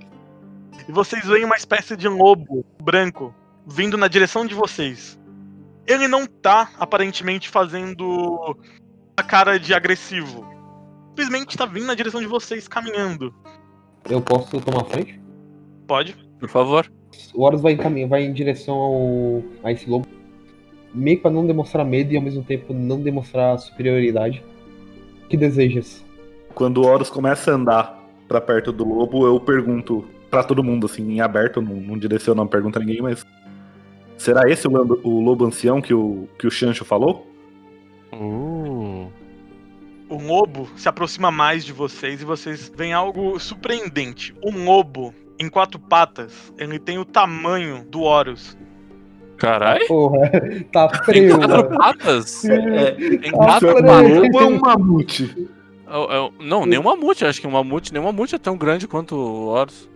E 0.88 0.92
vocês 0.92 1.25
veem 1.25 1.46
uma 1.46 1.56
espécie 1.56 1.96
de 1.96 2.08
lobo 2.08 2.65
branco 2.82 3.34
vindo 3.68 3.98
na 3.98 4.08
direção 4.08 4.46
de 4.46 4.54
vocês 4.54 5.18
ele 5.88 6.08
não 6.08 6.25
tá 6.25 6.72
aparentemente 6.80 7.50
fazendo 7.50 8.58
a 9.15 9.24
cara 9.24 9.60
de 9.60 9.74
agressivo. 9.74 10.46
Simplesmente 11.10 11.58
tá 11.58 11.65
vindo 11.65 11.86
na 11.86 11.96
direção 11.96 12.20
de 12.20 12.27
vocês, 12.27 12.68
caminhando. 12.68 13.34
Eu 14.10 14.22
posso 14.22 14.60
tomar 14.60 14.84
frente? 14.86 15.20
Pode? 15.88 16.15
Por 16.39 16.50
favor. 16.50 16.92
O 17.34 17.44
Horus 17.44 17.62
vai 17.62 17.75
vai 18.08 18.24
em 18.24 18.34
direção 18.34 18.75
ao, 18.75 19.44
a 19.63 19.72
esse 19.72 19.89
lobo. 19.89 20.08
Meio 20.94 21.22
pra 21.22 21.32
não 21.32 21.46
demonstrar 21.46 21.86
medo 21.86 22.13
e 22.13 22.18
ao 22.18 22.24
mesmo 22.24 22.44
tempo 22.44 22.74
não 22.74 23.00
demonstrar 23.00 23.58
superioridade. 23.60 24.44
O 25.24 25.27
que 25.27 25.38
desejas? 25.38 26.04
Quando 26.54 26.82
o 26.82 26.86
Horus 26.86 27.10
começa 27.10 27.51
a 27.51 27.56
andar 27.56 28.04
pra 28.27 28.42
perto 28.42 28.72
do 28.72 28.88
lobo, 28.88 29.25
eu 29.25 29.39
pergunto 29.39 30.06
pra 30.36 30.44
todo 30.44 30.62
mundo, 30.63 30.86
assim, 30.86 31.13
em 31.13 31.22
aberto, 31.22 31.62
não, 31.62 31.75
não 31.75 31.98
direciono 31.98 32.42
a 32.42 32.46
pergunta 32.46 32.77
a 32.77 32.82
ninguém, 32.84 33.01
mas. 33.01 33.25
Será 34.18 34.50
esse 34.50 34.68
o, 34.68 34.72
lambo- 34.72 35.00
o 35.04 35.22
lobo 35.22 35.46
ancião 35.46 35.82
que 35.82 35.94
o, 35.94 36.27
que 36.38 36.46
o 36.48 36.51
Chancho 36.51 36.84
falou? 36.84 37.25
Uh. 38.13 39.08
O 40.10 40.18
lobo 40.22 40.70
se 40.75 40.88
aproxima 40.88 41.32
mais 41.32 41.65
de 41.65 41.74
vocês 41.74 42.22
e 42.22 42.25
vocês 42.25 42.72
veem 42.75 42.94
algo 42.94 43.39
surpreendente. 43.39 44.36
Um 44.44 44.63
lobo 44.65 45.13
em 45.39 45.50
quatro 45.50 45.80
patas, 45.80 46.54
ele 46.58 46.77
tem 46.80 46.98
o 46.98 47.06
tamanho 47.06 47.84
do 47.89 48.01
Horus. 48.01 48.58
Caralho. 49.38 49.86
Porra, 49.88 50.30
tá 50.72 50.88
Tem 50.88 51.04
frio, 51.04 51.38
quatro 51.38 51.58
mano. 51.70 51.77
patas? 51.77 52.46
É, 52.46 52.92
Tem 52.92 53.30
Ah, 53.30 53.34
quatro 53.34 53.74
peraí. 53.74 53.84
patas? 53.84 54.18
lobo 54.18 54.39
é 54.39 54.46
um 54.46 54.60
mamute. 54.60 55.48
É- 55.88 56.18
é- 56.18 56.32
Não, 56.39 56.65
nem 56.65 56.80
um 56.80 56.84
mamute. 56.84 57.25
Acho 57.25 57.42
que 57.42 57.48
um 57.48 57.51
mamute, 57.51 57.92
nem 57.92 58.01
um 58.01 58.06
mamute 58.06 58.36
é 58.36 58.39
tão 58.39 58.56
grande 58.58 58.88
quanto 58.88 59.15
o 59.15 59.48
Horus. 59.48 59.89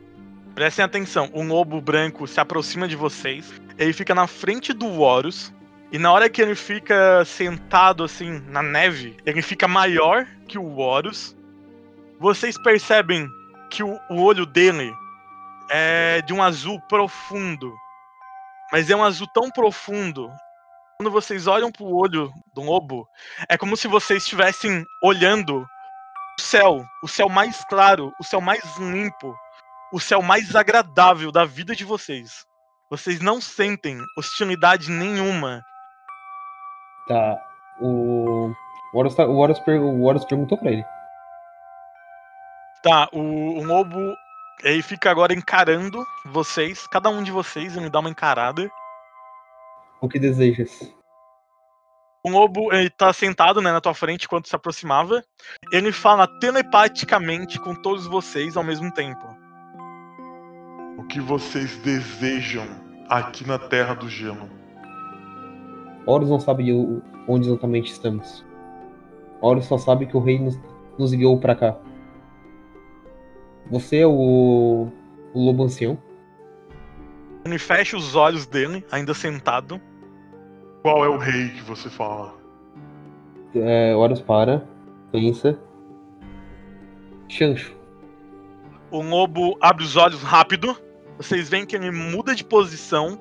Prestem 0.59 0.83
atenção, 0.83 1.31
um 1.33 1.47
lobo 1.47 1.79
branco 1.79 2.27
se 2.27 2.37
aproxima 2.37 2.85
de 2.85 2.93
vocês, 2.93 3.49
ele 3.77 3.93
fica 3.93 4.13
na 4.13 4.27
frente 4.27 4.73
do 4.73 4.99
Horus, 4.99 5.53
e 5.89 5.97
na 5.97 6.11
hora 6.11 6.29
que 6.29 6.41
ele 6.41 6.53
fica 6.53 7.23
sentado 7.23 8.03
assim 8.03 8.41
na 8.49 8.61
neve, 8.61 9.15
ele 9.25 9.41
fica 9.41 9.69
maior 9.69 10.27
que 10.49 10.59
o 10.59 10.77
Horus. 10.77 11.33
Vocês 12.19 12.61
percebem 12.61 13.25
que 13.69 13.81
o, 13.81 13.97
o 14.09 14.21
olho 14.21 14.45
dele 14.45 14.93
é 15.69 16.21
de 16.23 16.33
um 16.33 16.43
azul 16.43 16.77
profundo, 16.89 17.73
mas 18.69 18.89
é 18.89 18.95
um 18.97 19.03
azul 19.05 19.27
tão 19.33 19.49
profundo. 19.49 20.29
Quando 20.97 21.09
vocês 21.09 21.47
olham 21.47 21.71
pro 21.71 21.85
olho 21.85 22.29
do 22.53 22.63
lobo, 22.63 23.07
é 23.47 23.57
como 23.57 23.77
se 23.77 23.87
vocês 23.87 24.23
estivessem 24.23 24.85
olhando 25.01 25.65
o 26.37 26.41
céu, 26.41 26.83
o 27.01 27.07
céu 27.07 27.29
mais 27.29 27.63
claro, 27.69 28.11
o 28.19 28.25
céu 28.25 28.41
mais 28.41 28.61
limpo 28.77 29.33
o 29.91 29.99
céu 29.99 30.21
mais 30.21 30.55
agradável 30.55 31.31
da 31.31 31.45
vida 31.45 31.75
de 31.75 31.83
vocês. 31.83 32.45
Vocês 32.89 33.19
não 33.21 33.39
sentem 33.39 33.97
hostilidade 34.17 34.89
nenhuma. 34.89 35.63
Tá. 37.07 37.37
O. 37.81 38.51
O 38.93 38.97
Horus, 38.97 39.15
tá... 39.15 39.25
o, 39.25 39.37
Horus 39.37 39.59
per- 39.59 39.79
o 39.81 40.03
Horus 40.03 40.25
perguntou 40.25 40.57
pra 40.57 40.71
ele. 40.71 40.83
Tá, 42.81 43.09
o, 43.11 43.59
o 43.59 43.63
lobo 43.63 44.15
ele 44.63 44.81
fica 44.81 45.11
agora 45.11 45.33
encarando 45.33 46.05
vocês, 46.25 46.87
cada 46.87 47.09
um 47.09 47.23
de 47.23 47.31
vocês, 47.31 47.75
ele 47.77 47.89
dá 47.89 47.99
uma 47.99 48.09
encarada. 48.09 48.69
O 50.01 50.07
que 50.07 50.17
desejas? 50.17 50.93
O 52.23 52.29
lobo 52.29 52.73
ele 52.73 52.89
tá 52.89 53.13
sentado 53.13 53.61
né, 53.61 53.71
na 53.71 53.79
tua 53.79 53.93
frente 53.93 54.25
enquanto 54.25 54.49
se 54.49 54.55
aproximava. 54.55 55.23
Ele 55.71 55.91
fala 55.91 56.27
telepaticamente 56.39 57.59
com 57.59 57.73
todos 57.73 58.05
vocês 58.07 58.57
ao 58.57 58.63
mesmo 58.63 58.91
tempo. 58.93 59.25
O 60.99 61.03
que 61.03 61.21
vocês 61.21 61.77
desejam 61.77 62.65
aqui 63.07 63.47
na 63.47 63.57
Terra 63.57 63.93
do 63.93 64.09
Gelo? 64.09 64.49
Horus 66.05 66.29
não 66.29 66.41
sabe 66.41 66.73
onde 67.25 67.47
exatamente 67.47 67.89
estamos. 67.89 68.45
Horus 69.39 69.63
só 69.63 69.77
sabe 69.77 70.07
que 70.07 70.17
o 70.17 70.19
rei 70.19 70.37
nos, 70.37 70.59
nos 70.97 71.13
guiou 71.13 71.39
pra 71.39 71.55
cá. 71.55 71.77
Você 73.71 73.99
é 73.99 74.05
o, 74.05 74.89
o 75.33 75.45
lobo 75.45 75.63
ancião? 75.63 75.97
Ele 77.45 77.57
fecha 77.57 77.95
os 77.95 78.13
olhos 78.13 78.45
dele, 78.45 78.85
ainda 78.91 79.13
sentado. 79.13 79.79
Qual 80.81 81.05
é 81.05 81.07
o 81.07 81.17
rei 81.17 81.47
que 81.47 81.61
você 81.61 81.89
fala? 81.89 82.35
É, 83.55 83.95
Horus 83.95 84.19
para, 84.19 84.67
pensa. 85.13 85.57
Chancho. 87.29 87.73
O 88.91 89.01
lobo 89.01 89.57
abre 89.61 89.85
os 89.85 89.95
olhos 89.95 90.21
rápido. 90.21 90.88
Vocês 91.19 91.49
veem 91.49 91.65
que 91.65 91.75
ele 91.75 91.91
muda 91.91 92.33
de 92.33 92.45
posição, 92.45 93.19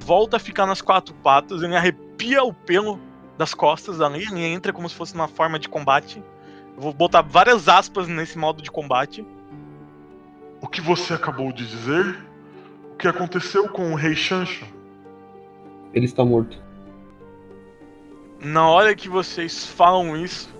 volta 0.00 0.36
a 0.36 0.38
ficar 0.38 0.66
nas 0.66 0.82
quatro 0.82 1.14
patas, 1.14 1.62
ele 1.62 1.74
arrepia 1.74 2.44
o 2.44 2.52
pelo 2.52 3.00
das 3.38 3.54
costas 3.54 4.02
ali, 4.02 4.22
ele 4.22 4.44
entra 4.44 4.70
como 4.70 4.86
se 4.86 4.94
fosse 4.94 5.14
uma 5.14 5.26
forma 5.26 5.58
de 5.58 5.66
combate. 5.66 6.22
Eu 6.76 6.82
vou 6.82 6.92
botar 6.92 7.22
várias 7.22 7.70
aspas 7.70 8.06
nesse 8.06 8.36
modo 8.36 8.62
de 8.62 8.70
combate. 8.70 9.24
O 10.60 10.68
que 10.68 10.82
você 10.82 11.14
acabou 11.14 11.50
de 11.52 11.66
dizer? 11.66 12.18
O 12.92 12.96
que 12.96 13.08
aconteceu 13.08 13.66
com 13.66 13.92
o 13.92 13.94
rei 13.94 14.14
Chancho? 14.14 14.66
Ele 15.94 16.04
está 16.04 16.22
morto. 16.22 16.62
Na 18.38 18.68
hora 18.68 18.94
que 18.94 19.08
vocês 19.08 19.64
falam 19.64 20.14
isso, 20.18 20.54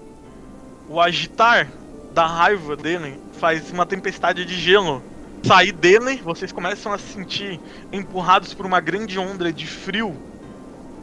o 0.89 1.03
agitar 1.03 1.71
da 2.15 2.27
raiva 2.27 2.75
dele 2.77 3.21
faz 3.33 3.71
uma 3.71 3.85
tempestade 3.85 4.47
de 4.47 4.55
gelo 4.55 5.03
sair 5.47 5.73
dele. 5.73 6.21
Vocês 6.23 6.53
começam 6.53 6.93
a 6.93 6.99
se 6.99 7.13
sentir 7.15 7.61
empurrados 7.93 8.53
por 8.53 8.67
uma 8.67 8.81
grande 8.81 9.19
onda 9.19 9.53
de 9.53 9.67
frio 9.67 10.17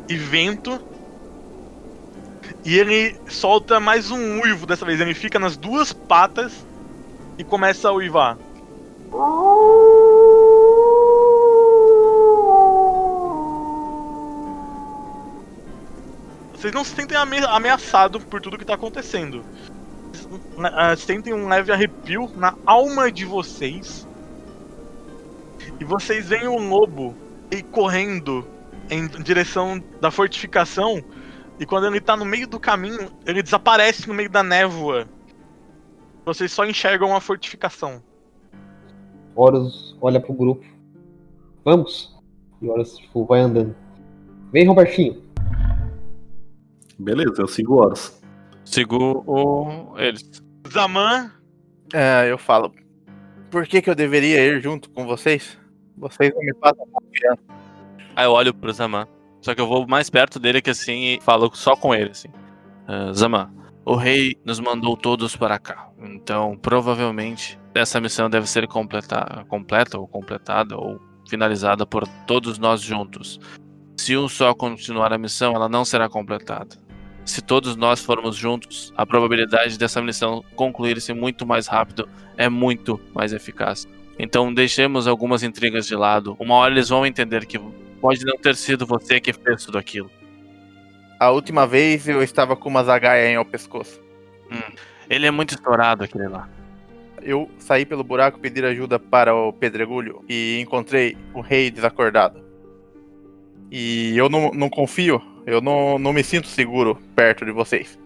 e 0.10 0.16
vento. 0.16 0.80
E 2.66 2.78
ele 2.78 3.16
solta 3.28 3.80
mais 3.80 4.12
um 4.12 4.42
uivo 4.42 4.66
dessa 4.66 4.86
vez. 4.86 5.00
Ele 5.00 5.14
fica 5.14 5.40
nas 5.40 5.56
duas 5.58 5.94
patas 5.94 6.66
e 7.38 7.44
começa 7.44 7.88
a 7.90 7.94
uivar. 7.94 8.38
Vocês 16.54 16.74
não 16.74 16.84
se 16.84 16.96
sentem 16.96 17.18
ame- 17.18 17.46
ameaçados 17.46 18.24
por 18.24 18.40
tudo 18.42 18.58
que 18.58 18.66
tá 18.66 18.76
acontecendo. 18.76 19.44
Na- 20.58 20.92
ah, 20.92 20.96
Sentem 20.96 21.34
um 21.34 21.48
leve 21.48 21.72
arrepio 21.72 22.32
na 22.36 22.54
alma 22.66 23.12
de 23.12 23.26
vocês. 23.26 24.08
E 25.80 25.84
vocês 25.84 26.30
veem 26.30 26.48
o 26.48 26.58
lobo 26.58 27.16
ir 27.52 27.64
correndo 27.64 28.48
em 28.90 29.08
direção 29.24 29.82
da 30.02 30.12
fortificação. 30.12 31.04
E 31.60 31.66
quando 31.66 31.88
ele 31.88 32.02
tá 32.02 32.18
no 32.18 32.26
meio 32.26 32.48
do 32.48 32.60
caminho, 32.60 33.12
ele 33.26 33.44
desaparece 33.44 34.08
no 34.08 34.14
meio 34.14 34.30
da 34.30 34.44
névoa. 34.44 35.08
Vocês 36.26 36.52
só 36.52 36.66
enxergam 36.66 37.16
a 37.16 37.22
fortificação. 37.22 38.02
Horus 39.36 39.98
olha 40.02 40.20
pro 40.20 40.34
grupo. 40.34 40.66
Vamos! 41.66 42.16
E 42.62 42.70
Horus, 42.70 42.98
tipo, 42.98 43.26
vai 43.26 43.42
andando. 43.42 43.76
Vem, 44.52 44.68
Robertinho. 44.68 45.22
Beleza, 46.98 47.42
eu 47.42 47.48
sigo 47.48 47.76
o 47.76 47.78
Horus. 47.78 48.22
Sigo 48.64 49.24
o... 49.28 49.98
eles. 49.98 50.42
Zaman, 50.72 51.32
É, 51.94 52.32
eu 52.32 52.38
falo. 52.38 52.74
Por 53.54 53.68
que, 53.68 53.84
que 53.84 53.90
eu 53.92 53.94
deveria 53.94 54.44
ir 54.44 54.60
junto 54.64 54.90
com 54.90 55.06
vocês? 55.06 55.60
Vocês 55.96 56.34
não 56.34 56.42
me 56.42 56.56
passam 56.56 56.88
confiança. 56.88 57.44
Aí 58.16 58.26
eu 58.26 58.32
olho 58.32 58.52
pro 58.52 58.74
Zaman. 58.74 59.08
Só 59.42 59.54
que 59.54 59.62
eu 59.62 59.68
vou 59.68 59.86
mais 59.88 60.10
perto 60.10 60.40
dele 60.40 60.60
que 60.60 60.72
assim 60.72 61.04
e 61.04 61.22
falo 61.22 61.52
só 61.54 61.76
com 61.76 61.94
ele, 61.94 62.10
assim. 62.10 62.30
Ah, 62.88 63.14
Zaman, 63.14 63.54
o 63.86 63.94
rei 63.94 64.36
nos 64.44 64.60
mandou 64.60 64.98
todos 64.98 65.36
para 65.36 65.60
cá. 65.60 65.88
Então, 66.00 66.58
provavelmente, 66.58 67.60
essa 67.76 68.02
missão 68.02 68.28
deve 68.28 68.50
ser 68.50 68.68
completa, 68.68 69.46
completa 69.48 70.00
ou 70.00 70.08
completada 70.08 70.76
ou 70.76 71.00
finalizada 71.30 71.86
por 71.86 72.08
todos 72.26 72.58
nós 72.58 72.82
juntos. 72.82 73.40
Se 74.00 74.18
um 74.18 74.28
só 74.28 74.56
continuar 74.56 75.14
a 75.14 75.18
missão, 75.20 75.54
ela 75.54 75.70
não 75.70 75.86
será 75.86 76.10
completada. 76.10 76.76
Se 77.26 77.42
todos 77.42 77.76
nós 77.76 78.04
formos 78.04 78.36
juntos, 78.36 78.94
a 78.98 79.06
probabilidade 79.06 79.78
dessa 79.78 80.02
missão 80.02 80.44
concluir-se 80.56 81.14
muito 81.14 81.46
mais 81.46 81.68
rápido 81.68 82.08
é 82.38 82.50
muito 82.50 83.00
mais 83.14 83.32
eficaz. 83.32 83.88
Então 84.20 84.54
deixemos 84.54 85.08
algumas 85.08 85.42
intrigas 85.42 85.88
de 85.88 85.96
lado. 85.96 86.36
Uma 86.40 86.56
hora 86.56 86.74
eles 86.74 86.90
vão 86.90 87.06
entender 87.06 87.46
que 87.46 87.60
pode 88.02 88.26
não 88.26 88.38
ter 88.38 88.56
sido 88.56 88.86
você 88.86 89.20
que 89.20 89.32
fez 89.32 89.64
tudo 89.66 89.78
aquilo. 89.78 90.12
A 91.20 91.32
última 91.32 91.66
vez 91.66 92.08
eu 92.08 92.22
estava 92.22 92.56
com 92.56 92.68
uma 92.68 92.84
zagaia 92.84 93.30
em 93.30 93.36
ao 93.36 93.46
pescoço. 93.46 94.02
Ele 95.10 95.26
é 95.26 95.32
muito 95.32 95.54
estourado, 95.54 96.04
aquele 96.04 96.28
lá. 96.28 96.50
Eu 97.22 97.50
saí 97.58 97.86
pelo 97.86 98.04
buraco 98.04 98.40
pedir 98.40 98.66
ajuda 98.66 99.00
para 99.00 99.34
o 99.34 99.54
pedregulho 99.54 100.24
e 100.28 100.60
encontrei 100.60 101.18
o 101.34 101.40
rei 101.40 101.72
desacordado. 101.72 102.44
E 103.72 104.16
eu 104.18 104.30
não, 104.30 104.52
não 104.52 104.70
confio, 104.70 105.22
eu 105.46 105.62
não, 105.62 105.98
não 106.00 106.14
me 106.14 106.24
sinto 106.24 106.48
seguro 106.48 106.98
perto 107.16 107.46
de 107.46 107.52
vocês. 107.52 107.98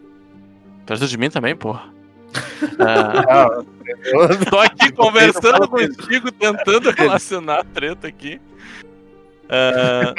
Perto 0.86 1.08
de 1.08 1.18
mim 1.18 1.30
também, 1.30 1.56
porra. 1.56 1.90
Ah, 2.80 3.24
Ah, 3.30 3.64
eu- 4.06 4.46
tô 4.50 4.58
aqui 4.60 4.92
conversando 4.92 5.68
contigo, 5.68 6.32
tentando 6.32 6.90
relacionar 6.92 7.60
a 7.60 7.64
treta 7.64 8.08
aqui. 8.08 8.40
Ah, 9.50 10.14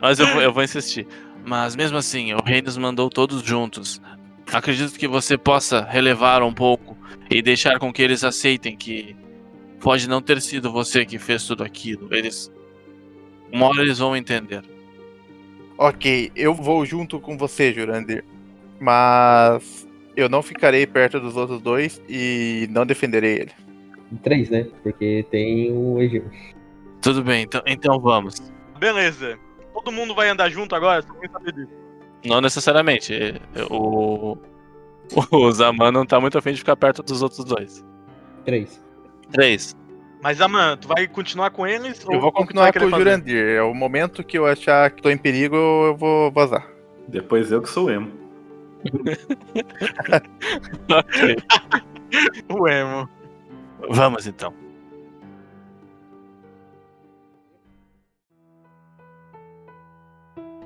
mas 0.00 0.18
eu 0.18 0.26
vou, 0.26 0.42
eu 0.42 0.52
vou 0.52 0.62
insistir. 0.62 1.06
Mas 1.44 1.74
mesmo 1.76 1.96
assim, 1.96 2.34
o 2.34 2.42
rei 2.42 2.60
nos 2.60 2.76
mandou 2.76 3.08
todos 3.08 3.42
juntos. 3.42 4.00
Acredito 4.52 4.98
que 4.98 5.08
você 5.08 5.38
possa 5.38 5.82
relevar 5.84 6.42
um 6.42 6.52
pouco 6.52 6.96
e 7.30 7.40
deixar 7.40 7.78
com 7.78 7.92
que 7.92 8.02
eles 8.02 8.22
aceitem 8.24 8.76
que 8.76 9.16
pode 9.80 10.08
não 10.08 10.20
ter 10.20 10.40
sido 10.42 10.70
você 10.70 11.04
que 11.04 11.18
fez 11.18 11.44
tudo 11.44 11.62
aquilo. 11.64 12.08
Eles. 12.14 12.50
Uma 13.52 13.66
hora 13.66 13.82
eles 13.82 13.98
vão 13.98 14.16
entender. 14.16 14.62
Ok, 15.78 16.30
eu 16.34 16.54
vou 16.54 16.84
junto 16.84 17.20
com 17.20 17.36
você, 17.36 17.72
Jurandir. 17.72 18.24
Mas 18.80 19.86
eu 20.16 20.28
não 20.28 20.42
ficarei 20.42 20.86
perto 20.86 21.20
dos 21.20 21.36
outros 21.36 21.60
dois 21.60 22.02
e 22.08 22.66
não 22.70 22.86
defenderei 22.86 23.36
ele. 23.40 23.52
Três, 24.22 24.50
né? 24.50 24.66
Porque 24.82 25.26
tem 25.30 25.72
o 25.72 26.00
Egeu. 26.00 26.24
Tudo 27.02 27.22
bem, 27.22 27.42
então, 27.42 27.62
então 27.66 27.98
vamos. 27.98 28.52
beleza. 28.78 29.38
Todo 29.74 29.92
mundo 29.92 30.14
vai 30.14 30.28
andar 30.28 30.48
junto 30.48 30.74
agora? 30.74 31.02
Só 31.02 31.12
quem 31.14 31.30
saber 31.30 31.52
disso. 31.52 31.72
Não 32.24 32.40
necessariamente. 32.40 33.12
O, 33.70 34.36
o 35.30 35.52
Zaman 35.52 35.92
não 35.92 36.06
tá 36.06 36.18
muito 36.18 36.38
afim 36.38 36.52
de 36.52 36.58
ficar 36.58 36.76
perto 36.76 37.02
dos 37.02 37.22
outros 37.22 37.44
dois. 37.44 37.84
Três. 38.44 38.82
Três. 39.30 39.76
Mas, 40.26 40.38
Zaman, 40.38 40.76
tu 40.76 40.88
vai 40.88 41.06
continuar 41.06 41.50
com 41.52 41.64
eles? 41.64 42.04
Eu 42.04 42.16
ou 42.16 42.20
vou 42.20 42.30
o 42.30 42.44
que 42.44 42.52
tu 42.52 42.58
vai 42.58 42.72
continuar 42.72 42.72
com 42.72 42.86
o 42.86 42.90
fazer? 42.90 43.04
Jurandir. 43.04 43.46
É 43.46 43.62
o 43.62 43.72
momento 43.72 44.24
que 44.24 44.36
eu 44.36 44.44
achar 44.44 44.90
que 44.90 45.00
tô 45.00 45.08
em 45.08 45.16
perigo, 45.16 45.54
eu 45.54 45.96
vou 45.96 46.32
vazar. 46.32 46.66
Depois 47.06 47.52
eu 47.52 47.62
que 47.62 47.68
sou 47.68 47.88
emo. 47.88 48.10
Ok. 50.90 51.36
O 52.48 52.66
emo. 52.66 53.08
Vamos 53.90 54.26
então. 54.26 54.52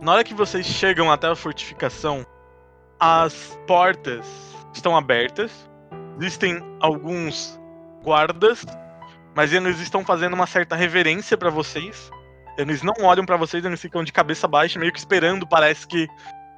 Na 0.01 0.13
hora 0.13 0.25
que 0.25 0.33
vocês 0.33 0.65
chegam 0.65 1.13
até 1.13 1.27
a 1.27 1.37
fortificação, 1.37 2.25
as 2.99 3.59
portas 3.67 4.27
estão 4.73 4.97
abertas. 4.97 5.69
Existem 6.19 6.63
alguns 6.81 7.61
guardas, 8.03 8.65
mas 9.35 9.53
eles 9.53 9.81
estão 9.81 10.05
fazendo 10.05 10.35
uma 10.35 10.47
certa 10.47 10.77
reverência 10.77 11.37
pra 11.37 11.51
vocês. 11.51 12.11
Eles 12.59 12.83
não 12.83 12.95
olham 13.03 13.25
pra 13.25 13.37
vocês, 13.37 13.65
eles 13.65 13.81
ficam 13.81 14.05
de 14.05 14.13
cabeça 14.13 14.47
baixa, 14.47 14.79
meio 14.79 14.93
que 14.93 14.99
esperando, 14.99 15.47
parece 15.47 15.87
que 15.87 16.09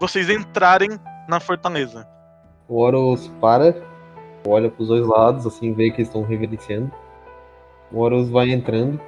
vocês 0.01 0.29
entrarem 0.29 0.91
na 1.29 1.39
fortaleza. 1.39 2.09
O 2.69 2.79
Horus 2.81 3.29
para, 3.41 3.75
olha 4.47 4.71
pros 4.71 4.89
dois 4.89 5.07
lados, 5.07 5.47
assim, 5.47 5.73
vê 5.73 5.91
que 5.91 5.99
eles 5.99 6.09
estão 6.09 6.23
reverenciando. 6.23 6.91
O 7.93 8.01
Horus 8.01 8.31
vai 8.31 8.51
entrando, 8.51 9.01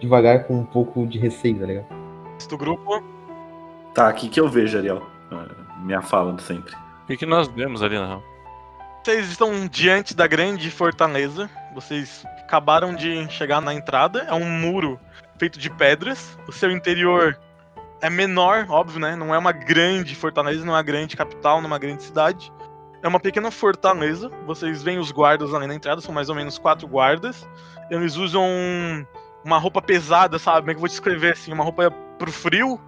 devagar, 0.00 0.44
com 0.44 0.58
um 0.58 0.64
pouco 0.64 1.06
de 1.06 1.18
receio, 1.18 1.58
tá 1.58 1.66
ligado? 1.66 1.86
Do 2.48 2.58
grupo, 2.58 3.02
Tá, 3.94 4.08
aqui 4.08 4.28
que 4.28 4.40
eu 4.40 4.48
vejo, 4.48 4.78
Ariel. 4.78 5.02
Ah, 5.30 5.46
Minha 5.82 6.00
fala 6.00 6.32
de 6.32 6.42
sempre. 6.42 6.74
O 6.74 7.06
que, 7.06 7.16
que 7.16 7.26
nós 7.26 7.46
vemos 7.48 7.82
ali 7.82 7.98
na 7.98 8.06
real? 8.06 8.22
vocês 9.04 9.28
estão 9.30 9.66
diante 9.66 10.14
da 10.14 10.26
grande 10.28 10.70
fortaleza. 10.70 11.50
Vocês 11.74 12.24
acabaram 12.40 12.94
de 12.94 13.28
chegar 13.30 13.60
na 13.60 13.74
entrada. 13.74 14.20
É 14.28 14.34
um 14.34 14.48
muro 14.48 14.98
feito 15.38 15.58
de 15.58 15.70
pedras. 15.70 16.38
O 16.46 16.52
seu 16.52 16.70
interior 16.70 17.38
é 18.00 18.10
menor, 18.10 18.66
óbvio, 18.68 19.00
né? 19.00 19.16
Não 19.16 19.34
é 19.34 19.38
uma 19.38 19.52
grande 19.52 20.14
fortaleza, 20.14 20.64
não 20.64 20.72
é 20.72 20.76
uma 20.76 20.82
grande 20.82 21.16
capital, 21.16 21.58
não 21.58 21.64
é 21.64 21.72
uma 21.72 21.78
grande 21.78 22.02
cidade. 22.02 22.52
É 23.02 23.08
uma 23.08 23.20
pequena 23.20 23.50
fortaleza. 23.50 24.30
Vocês 24.46 24.82
veem 24.82 24.98
os 24.98 25.10
guardas 25.10 25.52
ali 25.54 25.66
na 25.66 25.74
entrada, 25.74 26.00
são 26.00 26.14
mais 26.14 26.28
ou 26.28 26.34
menos 26.34 26.58
quatro 26.58 26.86
guardas. 26.86 27.48
Eles 27.90 28.16
usam 28.16 28.46
uma 29.44 29.58
roupa 29.58 29.82
pesada, 29.82 30.38
sabe? 30.38 30.60
Como 30.60 30.70
é 30.70 30.74
que 30.74 30.78
eu 30.78 30.80
vou 30.80 30.88
descrever 30.88 31.32
assim? 31.32 31.52
Uma 31.52 31.64
roupa 31.64 31.90
pro 32.18 32.30
frio. 32.30 32.80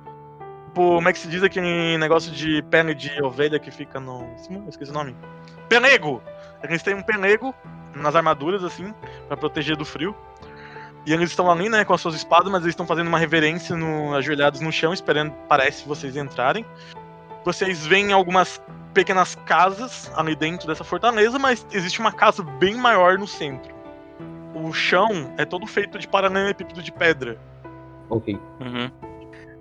Tipo, 0.74 0.96
como 0.96 1.08
é 1.08 1.12
que 1.12 1.20
se 1.20 1.28
diz 1.28 1.40
aquele 1.40 1.96
negócio 1.98 2.32
de 2.32 2.60
pele 2.62 2.96
de 2.96 3.22
ovelha 3.22 3.60
que 3.60 3.70
fica 3.70 4.00
no. 4.00 4.22
Eu 4.50 4.68
esqueci 4.68 4.90
o 4.90 4.94
nome. 4.94 5.16
Pelego! 5.68 6.20
Eles 6.64 6.82
têm 6.82 6.94
um 6.94 7.02
pelego 7.02 7.54
nas 7.94 8.14
armaduras, 8.16 8.64
assim, 8.64 8.92
pra 9.28 9.36
proteger 9.36 9.76
do 9.76 9.84
frio. 9.84 10.14
E 11.06 11.12
eles 11.12 11.30
estão 11.30 11.50
ali, 11.50 11.68
né, 11.68 11.84
com 11.84 11.92
as 11.92 12.00
suas 12.00 12.14
espadas, 12.14 12.50
mas 12.50 12.62
eles 12.62 12.72
estão 12.72 12.86
fazendo 12.86 13.08
uma 13.08 13.18
reverência 13.18 13.76
no, 13.76 14.14
ajoelhados 14.14 14.60
no 14.60 14.72
chão, 14.72 14.92
esperando, 14.92 15.32
parece, 15.48 15.86
vocês 15.86 16.16
entrarem. 16.16 16.64
Vocês 17.44 17.86
veem 17.86 18.12
algumas 18.12 18.60
pequenas 18.94 19.34
casas 19.44 20.10
ali 20.16 20.34
dentro 20.34 20.66
dessa 20.66 20.82
fortaleza, 20.82 21.38
mas 21.38 21.66
existe 21.72 22.00
uma 22.00 22.12
casa 22.12 22.42
bem 22.42 22.76
maior 22.76 23.18
no 23.18 23.26
centro. 23.26 23.74
O 24.54 24.72
chão 24.72 25.34
é 25.36 25.44
todo 25.44 25.66
feito 25.66 25.98
de 25.98 26.08
paralelepípedo 26.08 26.80
de 26.82 26.92
pedra. 26.92 27.38
Ok. 28.08 28.38
Uhum. 28.60 28.90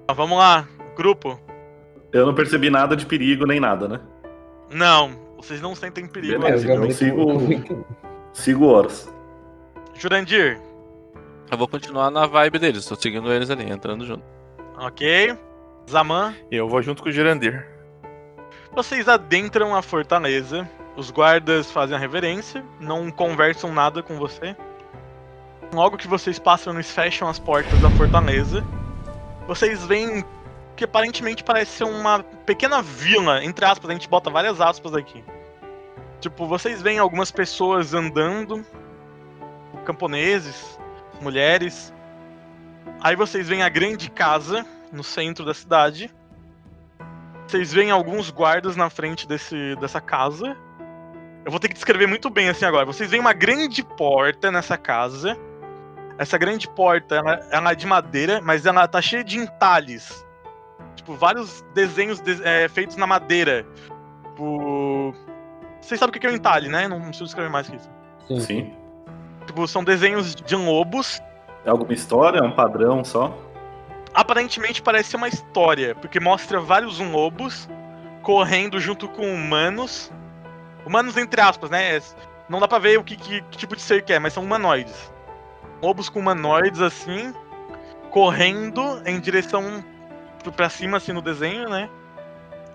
Mas 0.08 0.17
vamos 0.17 0.38
lá, 0.38 0.65
grupo. 0.96 1.39
Eu 2.13 2.26
não 2.26 2.36
percebi 2.36 2.69
nada 2.69 2.96
de 2.96 3.06
perigo 3.06 3.46
nem 3.46 3.60
nada, 3.60 3.88
né? 3.88 4.00
Não, 4.72 5.19
vocês 5.36 5.60
não 5.60 5.76
sentem 5.76 6.08
perigo. 6.08 6.39
Beleza. 6.39 6.72
Então 6.72 6.86
eu 6.86 6.91
sigo- 6.91 7.86
Sigo 8.34 8.65
o 8.65 8.69
Horus. 8.69 9.10
Jurandir, 9.96 10.60
Eu 11.52 11.58
vou 11.58 11.67
continuar 11.67 12.10
na 12.10 12.26
vibe 12.26 12.58
deles, 12.60 12.86
tô 12.86 12.96
seguindo 12.96 13.32
eles 13.32 13.50
ali, 13.50 13.69
entrando 13.72 14.06
junto. 14.06 14.24
ok. 14.78 15.38
Zaman, 15.89 16.34
Eu 16.50 16.67
vou 16.69 16.82
junto 16.82 17.04
com 17.04 17.10
o 17.10 17.12
Jurandir. 17.12 17.67
Vocês 18.72 19.08
adentram 19.08 19.76
a 19.76 19.82
fortaleza, 19.82 20.67
os 20.96 21.12
guardas 21.12 21.69
fazem 21.72 21.96
a 21.96 22.00
reverência, 22.00 22.63
não 22.80 23.12
conversam 23.12 23.72
nada 23.74 24.02
com 24.02 24.17
você. 24.17 24.56
Logo 25.74 25.98
que 25.98 26.08
vocês 26.08 26.39
passam, 26.39 26.74
eles 26.74 26.89
fecham 26.89 27.28
as 27.28 27.38
portas 27.38 27.80
da 27.82 27.89
fortaleza. 27.91 28.63
Vocês 29.48 29.86
veem 29.86 30.24
que 30.76 30.86
aparentemente 30.86 31.43
parece 31.43 31.72
ser 31.72 31.84
uma 31.84 32.24
pequena 32.46 32.82
vila, 32.82 33.43
entre 33.43 33.65
aspas, 33.65 33.89
a 33.89 33.93
gente 33.93 34.08
bota 34.10 34.30
várias 34.30 34.60
aspas 34.62 34.96
aqui. 34.96 35.24
Tipo, 36.23 36.47
vocês 36.47 36.81
veem 36.81 36.99
algumas 36.99 37.31
pessoas 37.31 37.93
andando, 37.93 38.65
camponeses, 39.83 40.79
mulheres. 41.21 41.93
Aí 43.01 43.13
vocês 43.13 43.49
veem 43.49 43.62
a 43.62 43.67
grande 43.67 44.09
casa 44.09 44.65
no 44.89 45.03
centro 45.03 45.43
da 45.43 45.53
cidade. 45.53 46.09
Vocês 47.45 47.73
veem 47.73 47.91
alguns 47.91 48.29
guardas 48.29 48.77
na 48.77 48.89
frente 48.89 49.27
desse, 49.27 49.75
dessa 49.81 49.99
casa. 49.99 50.55
Eu 51.43 51.51
vou 51.51 51.59
ter 51.59 51.67
que 51.67 51.73
descrever 51.73 52.07
muito 52.07 52.29
bem 52.29 52.47
assim 52.47 52.63
agora. 52.63 52.86
Vocês 52.86 53.09
veem 53.09 53.19
uma 53.19 53.33
grande 53.33 53.83
porta 53.83 54.49
nessa 54.49 54.77
casa. 54.77 55.38
Essa 56.17 56.38
grande 56.38 56.69
porta, 56.69 57.15
ela, 57.15 57.47
ela 57.51 57.71
é 57.73 57.75
de 57.75 57.86
madeira, 57.86 58.39
mas 58.41 58.65
ela 58.65 58.88
tá 58.88 59.01
cheia 59.01 59.25
de 59.25 59.38
entalhes. 59.39 60.25
Tipo, 60.95 61.15
vários 61.15 61.65
desenhos 61.73 62.21
de- 62.21 62.41
é, 62.45 62.69
feitos 62.69 62.95
na 62.95 63.05
madeira. 63.05 63.65
Tipo... 64.23 64.83
Vocês 65.84 66.00
sabem 66.00 66.15
o 66.15 66.19
que 66.19 66.26
é 66.26 66.30
um 66.30 66.34
entalhe, 66.34 66.69
né? 66.69 66.88
Não 66.88 67.00
preciso 67.02 67.26
escrever 67.26 67.50
mais 67.50 67.69
que 67.69 67.76
isso. 67.76 67.89
Sim. 68.28 68.39
Sim. 68.39 68.74
Tipo, 69.46 69.67
são 69.67 69.84
desenhos 69.84 70.34
de 70.34 70.56
lobos. 70.56 71.22
É 71.65 71.69
alguma 71.69 71.93
história? 71.93 72.39
É 72.39 72.43
um 72.43 72.52
padrão 72.52 73.04
só? 73.04 73.38
aparentemente 74.13 74.82
parece 74.82 75.10
ser 75.10 75.17
uma 75.17 75.28
história, 75.28 75.96
porque 75.96 76.19
mostra 76.19 76.60
vários 76.60 77.00
lobos 77.00 77.67
correndo 78.22 78.80
junto 78.80 79.08
com 79.10 79.34
humanos. 79.34 80.12
Humanos 80.86 81.17
entre 81.17 81.41
aspas, 81.41 81.69
né? 81.69 82.00
Não 82.48 82.60
dá 82.60 82.67
pra 82.67 82.78
ver 82.78 83.00
o 83.00 83.04
que, 83.04 83.15
que, 83.15 83.41
que 83.41 83.58
tipo 83.58 83.76
de 83.76 83.82
ser 83.82 84.04
que 84.04 84.13
é, 84.13 84.19
mas 84.19 84.34
são 84.34 84.43
humanoides. 84.43 85.12
Lobos 85.82 86.10
com 86.10 86.19
humanoides 86.19 86.82
assim, 86.82 87.34
correndo 88.12 89.02
em 89.06 89.19
direção 89.19 89.84
pra 90.56 90.69
cima 90.69 90.98
assim 90.98 91.12
no 91.12 91.22
desenho, 91.22 91.69
né? 91.69 91.89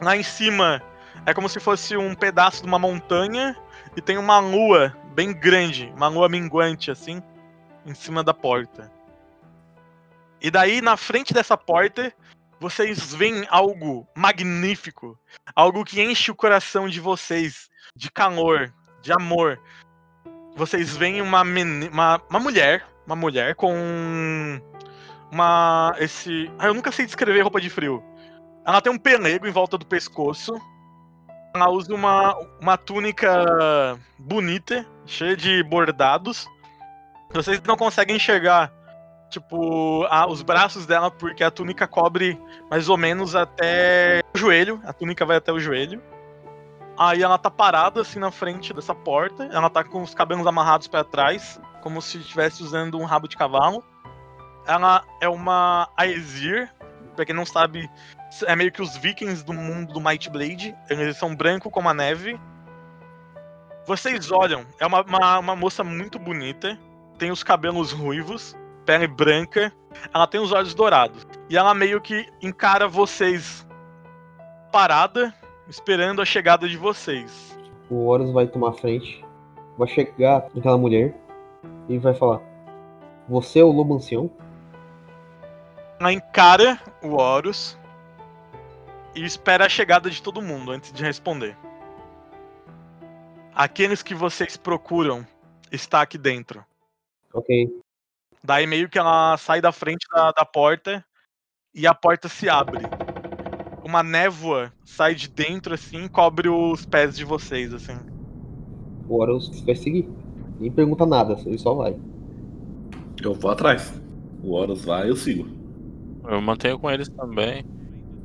Lá 0.00 0.16
em 0.16 0.22
cima 0.22 0.82
é 1.26 1.34
como 1.34 1.48
se 1.48 1.60
fosse 1.60 1.96
um 1.96 2.14
pedaço 2.14 2.62
de 2.62 2.68
uma 2.68 2.78
montanha 2.78 3.56
e 3.96 4.00
tem 4.00 4.18
uma 4.18 4.38
lua 4.38 4.96
bem 5.14 5.32
grande, 5.32 5.92
uma 5.96 6.08
lua 6.08 6.28
minguante 6.28 6.90
assim, 6.90 7.22
em 7.84 7.94
cima 7.94 8.22
da 8.22 8.32
porta. 8.32 8.90
E 10.40 10.50
daí 10.50 10.80
na 10.80 10.96
frente 10.96 11.34
dessa 11.34 11.56
porta 11.56 12.12
vocês 12.60 13.14
veem 13.14 13.46
algo 13.50 14.06
magnífico, 14.16 15.18
algo 15.54 15.84
que 15.84 16.00
enche 16.00 16.30
o 16.30 16.34
coração 16.34 16.88
de 16.88 17.00
vocês 17.00 17.70
de 17.94 18.10
calor, 18.10 18.72
de 19.00 19.12
amor. 19.12 19.60
Vocês 20.56 20.96
veem 20.96 21.22
uma, 21.22 21.42
uma, 21.42 22.22
uma 22.28 22.40
mulher, 22.40 22.84
uma 23.06 23.14
mulher 23.14 23.54
com 23.54 23.74
uma 25.30 25.94
esse, 25.98 26.50
ah, 26.58 26.66
eu 26.66 26.74
nunca 26.74 26.90
sei 26.90 27.06
descrever 27.06 27.42
roupa 27.42 27.60
de 27.60 27.70
frio. 27.70 28.02
Ela 28.66 28.80
tem 28.80 28.92
um 28.92 28.98
pelego 28.98 29.46
em 29.46 29.52
volta 29.52 29.78
do 29.78 29.86
pescoço. 29.86 30.60
Ela 31.54 31.70
usa 31.70 31.94
uma, 31.94 32.36
uma 32.60 32.76
túnica 32.76 33.98
bonita, 34.18 34.86
cheia 35.06 35.36
de 35.36 35.62
bordados. 35.62 36.46
Vocês 37.32 37.60
não 37.62 37.76
conseguem 37.76 38.16
enxergar 38.16 38.72
tipo, 39.28 40.04
a, 40.04 40.26
os 40.26 40.42
braços 40.42 40.86
dela, 40.86 41.10
porque 41.10 41.44
a 41.44 41.50
túnica 41.50 41.86
cobre 41.86 42.40
mais 42.70 42.88
ou 42.88 42.96
menos 42.96 43.34
até 43.34 44.22
o 44.34 44.38
joelho. 44.38 44.80
A 44.84 44.92
túnica 44.92 45.24
vai 45.24 45.36
até 45.36 45.52
o 45.52 45.60
joelho. 45.60 46.02
Aí 46.96 47.22
ela 47.22 47.38
tá 47.38 47.50
parada 47.50 48.00
assim 48.00 48.18
na 48.18 48.30
frente 48.30 48.72
dessa 48.72 48.94
porta. 48.94 49.44
Ela 49.52 49.70
tá 49.70 49.84
com 49.84 50.02
os 50.02 50.14
cabelos 50.14 50.46
amarrados 50.46 50.88
para 50.88 51.04
trás, 51.04 51.60
como 51.82 52.02
se 52.02 52.18
estivesse 52.18 52.62
usando 52.62 52.98
um 52.98 53.04
rabo 53.04 53.28
de 53.28 53.36
cavalo. 53.36 53.84
Ela 54.66 55.04
é 55.20 55.28
uma 55.28 55.88
Aesir. 55.96 56.72
Pra 57.14 57.24
quem 57.24 57.34
não 57.34 57.46
sabe, 57.46 57.90
é 58.46 58.56
meio 58.56 58.72
que 58.72 58.82
os 58.82 58.96
vikings 58.96 59.44
do 59.44 59.52
mundo 59.52 59.92
do 59.92 60.00
Might 60.00 60.28
Blade. 60.30 60.76
Eles 60.88 61.16
são 61.16 61.34
branco 61.34 61.70
como 61.70 61.88
a 61.88 61.94
neve. 61.94 62.38
Vocês 63.86 64.30
olham, 64.30 64.66
é 64.78 64.86
uma, 64.86 65.02
uma, 65.02 65.38
uma 65.38 65.56
moça 65.56 65.82
muito 65.82 66.18
bonita. 66.18 66.78
Tem 67.18 67.30
os 67.30 67.42
cabelos 67.42 67.90
ruivos 67.92 68.54
pele 68.88 69.06
branca, 69.06 69.70
ela 70.14 70.26
tem 70.26 70.40
os 70.40 70.50
olhos 70.50 70.72
dourados. 70.72 71.26
E 71.50 71.58
ela 71.58 71.74
meio 71.74 72.00
que 72.00 72.26
encara 72.40 72.88
vocês 72.88 73.66
parada, 74.72 75.34
esperando 75.68 76.22
a 76.22 76.24
chegada 76.24 76.66
de 76.66 76.78
vocês. 76.78 77.58
O 77.90 78.06
Horus 78.06 78.32
vai 78.32 78.46
tomar 78.46 78.72
frente, 78.72 79.22
vai 79.76 79.86
chegar 79.88 80.46
naquela 80.54 80.78
mulher 80.78 81.14
e 81.86 81.98
vai 81.98 82.14
falar: 82.14 82.40
Você 83.28 83.58
é 83.60 83.64
o 83.64 83.70
lobo 83.70 83.94
ancião? 83.94 84.30
Ela 86.00 86.10
encara 86.10 86.80
o 87.02 87.14
Horus 87.14 87.78
e 89.18 89.24
espera 89.24 89.66
a 89.66 89.68
chegada 89.68 90.08
de 90.08 90.22
todo 90.22 90.40
mundo 90.40 90.70
antes 90.70 90.92
de 90.92 91.02
responder. 91.02 91.56
Aqueles 93.52 94.02
que 94.02 94.14
vocês 94.14 94.56
procuram 94.56 95.26
está 95.72 96.02
aqui 96.02 96.16
dentro. 96.16 96.64
Ok. 97.34 97.68
Daí 98.44 98.66
meio 98.66 98.88
que 98.88 98.98
ela 98.98 99.36
sai 99.36 99.60
da 99.60 99.72
frente 99.72 100.06
da, 100.14 100.30
da 100.30 100.44
porta 100.44 101.04
e 101.74 101.86
a 101.86 101.92
porta 101.92 102.28
se 102.28 102.48
abre. 102.48 102.78
Uma 103.84 104.02
névoa 104.02 104.72
sai 104.84 105.16
de 105.16 105.28
dentro 105.28 105.74
assim 105.74 106.04
e 106.04 106.08
cobre 106.08 106.48
os 106.48 106.86
pés 106.86 107.16
de 107.16 107.24
vocês, 107.24 107.74
assim. 107.74 107.98
O 109.08 109.16
Horus 109.16 109.60
vai 109.62 109.74
seguir. 109.74 110.08
Nem 110.60 110.70
pergunta 110.70 111.04
nada, 111.04 111.36
ele 111.44 111.58
só 111.58 111.74
vai. 111.74 111.98
Eu 113.20 113.34
vou 113.34 113.50
atrás. 113.50 114.00
O 114.42 114.52
Horus 114.52 114.84
vai, 114.84 115.10
eu 115.10 115.16
sigo. 115.16 115.48
Eu 116.24 116.40
mantenho 116.40 116.78
com 116.78 116.88
eles 116.88 117.08
também. 117.08 117.64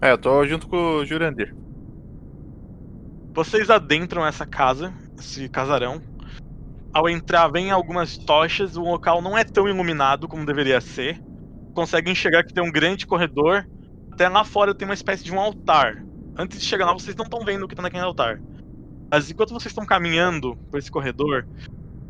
É, 0.04 0.12
eu 0.12 0.18
tô 0.18 0.46
junto 0.46 0.68
com 0.68 0.98
o 0.98 1.06
Jurandir. 1.06 1.56
Vocês 3.34 3.70
adentram 3.70 4.28
essa 4.28 4.46
casa, 4.46 4.94
esse 5.18 5.48
casarão. 5.48 6.02
Ao 6.94 7.08
entrar, 7.08 7.48
vem 7.48 7.72
algumas 7.72 8.18
tochas, 8.18 8.76
o 8.76 8.82
local 8.82 9.22
não 9.22 9.38
é 9.38 9.46
tão 9.46 9.66
iluminado 9.66 10.28
como 10.28 10.46
deveria 10.46 10.82
ser. 10.82 11.24
Consegue 11.74 12.12
enxergar 12.12 12.44
que 12.44 12.54
tem 12.54 12.62
um 12.62 12.70
grande 12.70 13.08
corredor. 13.08 13.66
Até 14.12 14.28
lá 14.28 14.44
fora 14.44 14.76
tem 14.76 14.86
uma 14.86 14.94
espécie 14.94 15.24
de 15.24 15.32
um 15.32 15.40
altar. 15.40 16.04
Antes 16.38 16.60
de 16.60 16.66
chegar 16.66 16.86
lá, 16.86 16.92
vocês 16.92 17.16
não 17.16 17.24
estão 17.24 17.40
vendo 17.46 17.64
o 17.64 17.68
que 17.70 17.74
está 17.74 17.82
naquele 17.82 18.04
altar. 18.04 18.42
Mas 19.10 19.32
enquanto 19.32 19.54
vocês 19.54 19.72
estão 19.72 19.86
caminhando 19.86 20.58
por 20.70 20.80
esse 20.80 20.92
corredor, 20.92 21.48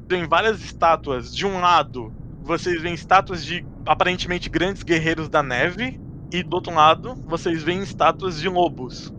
tem 0.08 0.27
várias 0.27 0.63
estátuas. 0.63 1.32
De 1.34 1.45
um 1.45 1.62
lado, 1.62 2.12
vocês 2.41 2.82
veem 2.82 2.95
estátuas 2.95 3.45
de 3.45 3.63
aparentemente 3.86 4.49
grandes 4.49 4.82
guerreiros 4.82 5.29
da 5.29 5.43
neve. 5.43 6.01
E 6.34 6.41
do 6.41 6.56
outro 6.56 6.74
lado, 6.74 7.15
vocês 7.28 7.62
veem 7.62 7.84
estátuas 7.84 8.41
de 8.41 8.50
lobos. 8.50 9.13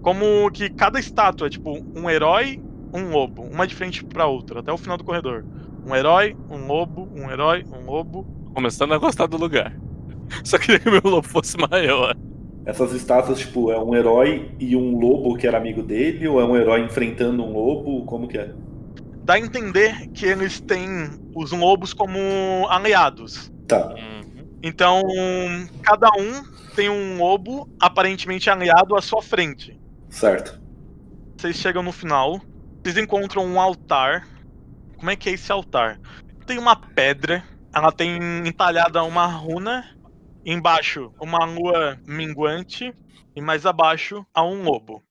Como 0.00 0.50
que 0.50 0.70
cada 0.70 0.98
estátua 0.98 1.46
é 1.46 1.50
tipo 1.50 1.84
um 1.94 2.08
herói 2.08 2.60
um 2.94 3.10
lobo, 3.10 3.42
uma 3.42 3.66
de 3.66 3.74
frente 3.74 4.04
pra 4.04 4.26
outra, 4.26 4.60
até 4.60 4.72
o 4.72 4.78
final 4.78 4.96
do 4.96 5.02
corredor. 5.02 5.44
Um 5.84 5.94
herói, 5.94 6.36
um 6.48 6.66
lobo, 6.66 7.08
um 7.14 7.28
herói, 7.28 7.66
um 7.70 7.84
lobo. 7.84 8.24
Começando 8.54 8.94
a 8.94 8.98
gostar 8.98 9.26
do 9.26 9.36
lugar. 9.36 9.76
Só 10.44 10.56
queria 10.58 10.78
que 10.78 10.88
o 10.88 10.92
meu 10.92 11.02
lobo 11.04 11.26
fosse 11.26 11.56
maior. 11.58 12.16
Essas 12.64 12.92
estátuas, 12.94 13.40
tipo, 13.40 13.72
é 13.72 13.78
um 13.78 13.94
herói 13.94 14.48
e 14.58 14.76
um 14.76 14.98
lobo 14.98 15.36
que 15.36 15.46
era 15.46 15.58
amigo 15.58 15.82
dele, 15.82 16.26
ou 16.28 16.40
é 16.40 16.44
um 16.44 16.56
herói 16.56 16.82
enfrentando 16.82 17.42
um 17.42 17.52
lobo? 17.52 18.06
Como 18.06 18.28
que 18.28 18.38
é? 18.38 18.54
Dá 19.24 19.34
a 19.34 19.38
entender 19.40 20.08
que 20.14 20.24
eles 20.24 20.60
têm 20.60 21.10
os 21.34 21.50
lobos 21.50 21.92
como 21.92 22.18
aliados. 22.70 23.52
Tá. 23.66 23.88
Uhum. 23.88 24.44
Então, 24.62 25.02
cada 25.82 26.08
um 26.18 26.53
tem 26.74 26.90
um 26.90 27.18
lobo 27.18 27.68
aparentemente 27.80 28.50
aliado 28.50 28.96
à 28.96 29.00
sua 29.00 29.22
frente. 29.22 29.80
Certo. 30.10 30.60
Vocês 31.36 31.56
chegam 31.56 31.82
no 31.82 31.92
final, 31.92 32.40
vocês 32.82 32.96
encontram 32.98 33.46
um 33.46 33.60
altar. 33.60 34.26
Como 34.96 35.10
é 35.10 35.16
que 35.16 35.28
é 35.28 35.32
esse 35.32 35.50
altar? 35.50 36.00
Tem 36.46 36.58
uma 36.58 36.76
pedra, 36.76 37.42
ela 37.72 37.92
tem 37.92 38.18
entalhada 38.46 39.02
uma 39.02 39.26
runa, 39.26 39.84
embaixo 40.44 41.12
uma 41.20 41.44
lua 41.44 41.98
minguante 42.06 42.94
e 43.34 43.40
mais 43.40 43.66
abaixo 43.66 44.24
há 44.34 44.44
um 44.44 44.62
lobo. 44.62 45.02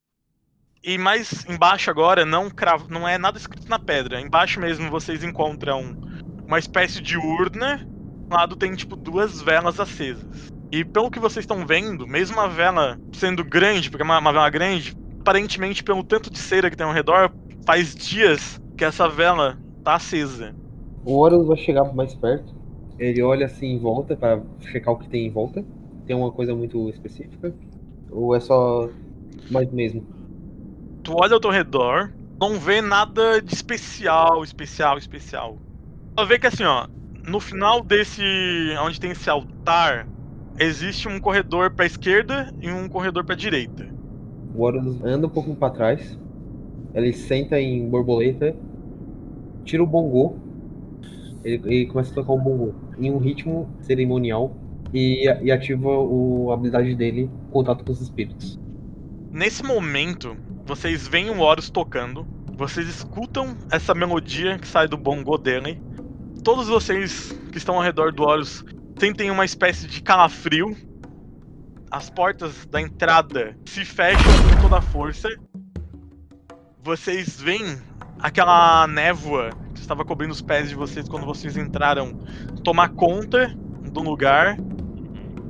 E 0.84 0.98
mais 0.98 1.46
embaixo 1.46 1.90
agora 1.90 2.26
não, 2.26 2.50
cravo, 2.50 2.88
não 2.90 3.08
é 3.08 3.18
nada 3.18 3.38
escrito 3.38 3.70
na 3.70 3.80
pedra. 3.80 4.20
Embaixo 4.20 4.60
mesmo 4.60 4.90
vocês 4.90 5.24
encontram 5.24 5.96
uma 6.46 6.60
espécie 6.60 7.02
de 7.02 7.18
urna. 7.18 7.88
Do 8.28 8.36
lado 8.36 8.56
tem 8.56 8.76
tipo 8.76 8.96
duas 8.96 9.42
velas 9.42 9.80
acesas. 9.80 10.52
E 10.74 10.84
pelo 10.84 11.12
que 11.12 11.20
vocês 11.20 11.44
estão 11.44 11.68
vendo, 11.68 12.08
mesmo 12.08 12.40
a 12.40 12.48
vela 12.48 13.00
sendo 13.12 13.44
grande, 13.44 13.92
porque 13.92 14.02
é 14.02 14.06
uma, 14.06 14.18
uma 14.18 14.34
vela 14.34 14.50
grande, 14.50 14.98
aparentemente 15.20 15.84
pelo 15.84 16.04
tanto 16.04 16.32
de 16.32 16.40
cera 16.40 16.68
que 16.68 16.76
tem 16.76 16.84
ao 16.84 16.92
redor, 16.92 17.32
faz 17.64 17.94
dias 17.94 18.60
que 18.76 18.84
essa 18.84 19.08
vela 19.08 19.56
tá 19.84 19.94
acesa. 19.94 20.56
O 21.06 21.20
Horus 21.20 21.46
vai 21.46 21.58
chegar 21.58 21.94
mais 21.94 22.16
perto. 22.16 22.56
Ele 22.98 23.22
olha 23.22 23.46
assim 23.46 23.68
em 23.68 23.78
volta 23.78 24.18
para 24.18 24.42
checar 24.62 24.96
o 24.96 24.98
que 24.98 25.08
tem 25.08 25.28
em 25.28 25.30
volta. 25.30 25.64
Tem 26.08 26.16
uma 26.16 26.32
coisa 26.32 26.56
muito 26.56 26.90
específica? 26.90 27.54
Ou 28.10 28.36
é 28.36 28.40
só 28.40 28.90
mais 29.52 29.72
mesmo? 29.72 30.04
Tu 31.04 31.14
olha 31.16 31.36
ao 31.36 31.40
teu 31.40 31.52
redor, 31.52 32.12
não 32.42 32.60
vê 32.60 32.82
nada 32.82 33.40
de 33.44 33.54
especial, 33.54 34.44
especial, 34.44 34.98
especial. 34.98 35.56
Só 36.18 36.26
vê 36.26 36.40
que 36.40 36.48
assim, 36.48 36.64
ó, 36.64 36.88
no 37.28 37.40
final 37.40 37.84
desse. 37.84 38.24
onde 38.82 39.00
tem 39.00 39.12
esse 39.12 39.30
altar, 39.30 40.08
existe 40.60 41.08
um 41.08 41.20
corredor 41.20 41.72
pra 41.72 41.86
esquerda 41.86 42.54
e 42.62 42.70
um 42.70 42.88
corredor 42.88 43.24
pra 43.24 43.36
direita. 43.36 43.88
O 44.56 44.62
Horus 44.64 45.04
anda 45.04 45.28
um 45.28 45.30
pouco 45.30 45.56
para 45.56 45.74
trás, 45.74 46.18
ele 46.94 47.12
senta 47.14 47.60
em 47.60 47.88
borboleta, 47.90 48.56
tira 49.66 49.84
o 49.84 49.88
bongô, 49.88 50.36
ele, 51.44 51.62
ele 51.66 51.86
começa 51.88 52.12
a 52.12 52.16
tocar 52.16 52.34
o 52.34 52.40
bongô 52.40 52.74
em 52.98 53.10
um 53.12 53.18
ritmo 53.18 53.68
cerimonial 53.82 54.56
e, 54.94 55.28
e 55.42 55.52
ativa 55.52 55.90
o, 55.90 56.52
a 56.52 56.54
habilidade 56.54 56.96
dele, 56.96 57.30
contato 57.52 57.84
com 57.84 57.92
os 57.92 58.02
espíritos. 58.02 58.60
Nesse 59.32 59.64
momento, 59.64 60.38
vocês 60.66 61.08
veem 61.08 61.32
o 61.32 61.40
Horus 61.40 61.70
tocando, 61.72 62.28
vocês 62.56 62.88
escutam 62.88 63.58
essa 63.72 63.96
melodia 63.96 64.60
que 64.60 64.68
sai 64.68 64.88
do 64.88 64.96
bongô 64.96 65.38
dele. 65.38 65.82
Todos 66.44 66.68
vocês 66.68 67.32
que 67.52 67.58
estão 67.58 67.76
ao 67.76 67.82
redor 67.82 68.12
do 68.12 68.24
Horus 68.24 68.64
sentem 69.04 69.30
uma 69.30 69.44
espécie 69.44 69.86
de 69.86 70.02
calafrio. 70.02 70.78
As 71.92 72.10
portas 72.10 72.66
da 72.68 72.80
entrada 72.80 73.54
se 73.66 73.84
fecham 73.84 74.24
com 74.50 74.62
toda 74.62 74.78
a 74.78 74.82
força 74.82 75.28
vocês 76.82 77.40
veem 77.40 77.78
aquela 78.20 78.88
névoa 78.88 79.52
que 79.74 79.82
estava 79.82 80.06
cobrindo 80.06 80.32
os 80.32 80.42
pés 80.42 80.70
de 80.70 80.76
vocês 80.76 81.08
quando 81.10 81.26
vocês 81.26 81.58
entraram 81.58 82.18
tomar 82.64 82.90
conta 82.90 83.54
do 83.92 84.02
lugar. 84.02 84.58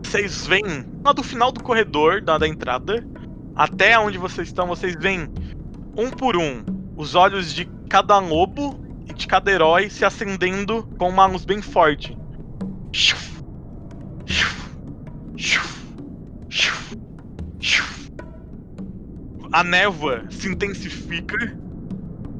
vocês 0.04 0.48
veem 0.48 0.86
lá 1.04 1.12
do 1.12 1.22
final 1.24 1.52
do 1.52 1.62
corredor 1.64 2.22
da, 2.22 2.40
da 2.40 2.48
entrada 2.48 3.06
até 3.56 3.98
onde 4.00 4.18
vocês 4.18 4.48
estão, 4.48 4.66
vocês 4.66 4.96
veem 4.96 5.28
um 5.96 6.10
por 6.10 6.38
um 6.38 6.64
os 6.98 7.14
olhos 7.14 7.54
de 7.54 7.66
cada 7.88 8.18
lobo 8.18 8.80
e 9.08 9.14
de 9.14 9.28
cada 9.28 9.52
herói 9.52 9.92
se 9.92 10.04
acendendo 10.04 10.88
com 10.98 11.10
uma 11.10 11.28
luz 11.28 11.46
bem 11.46 11.62
forte. 11.62 12.18
A 19.54 19.64
névoa 19.64 20.24
se 20.32 20.48
intensifica. 20.48 21.56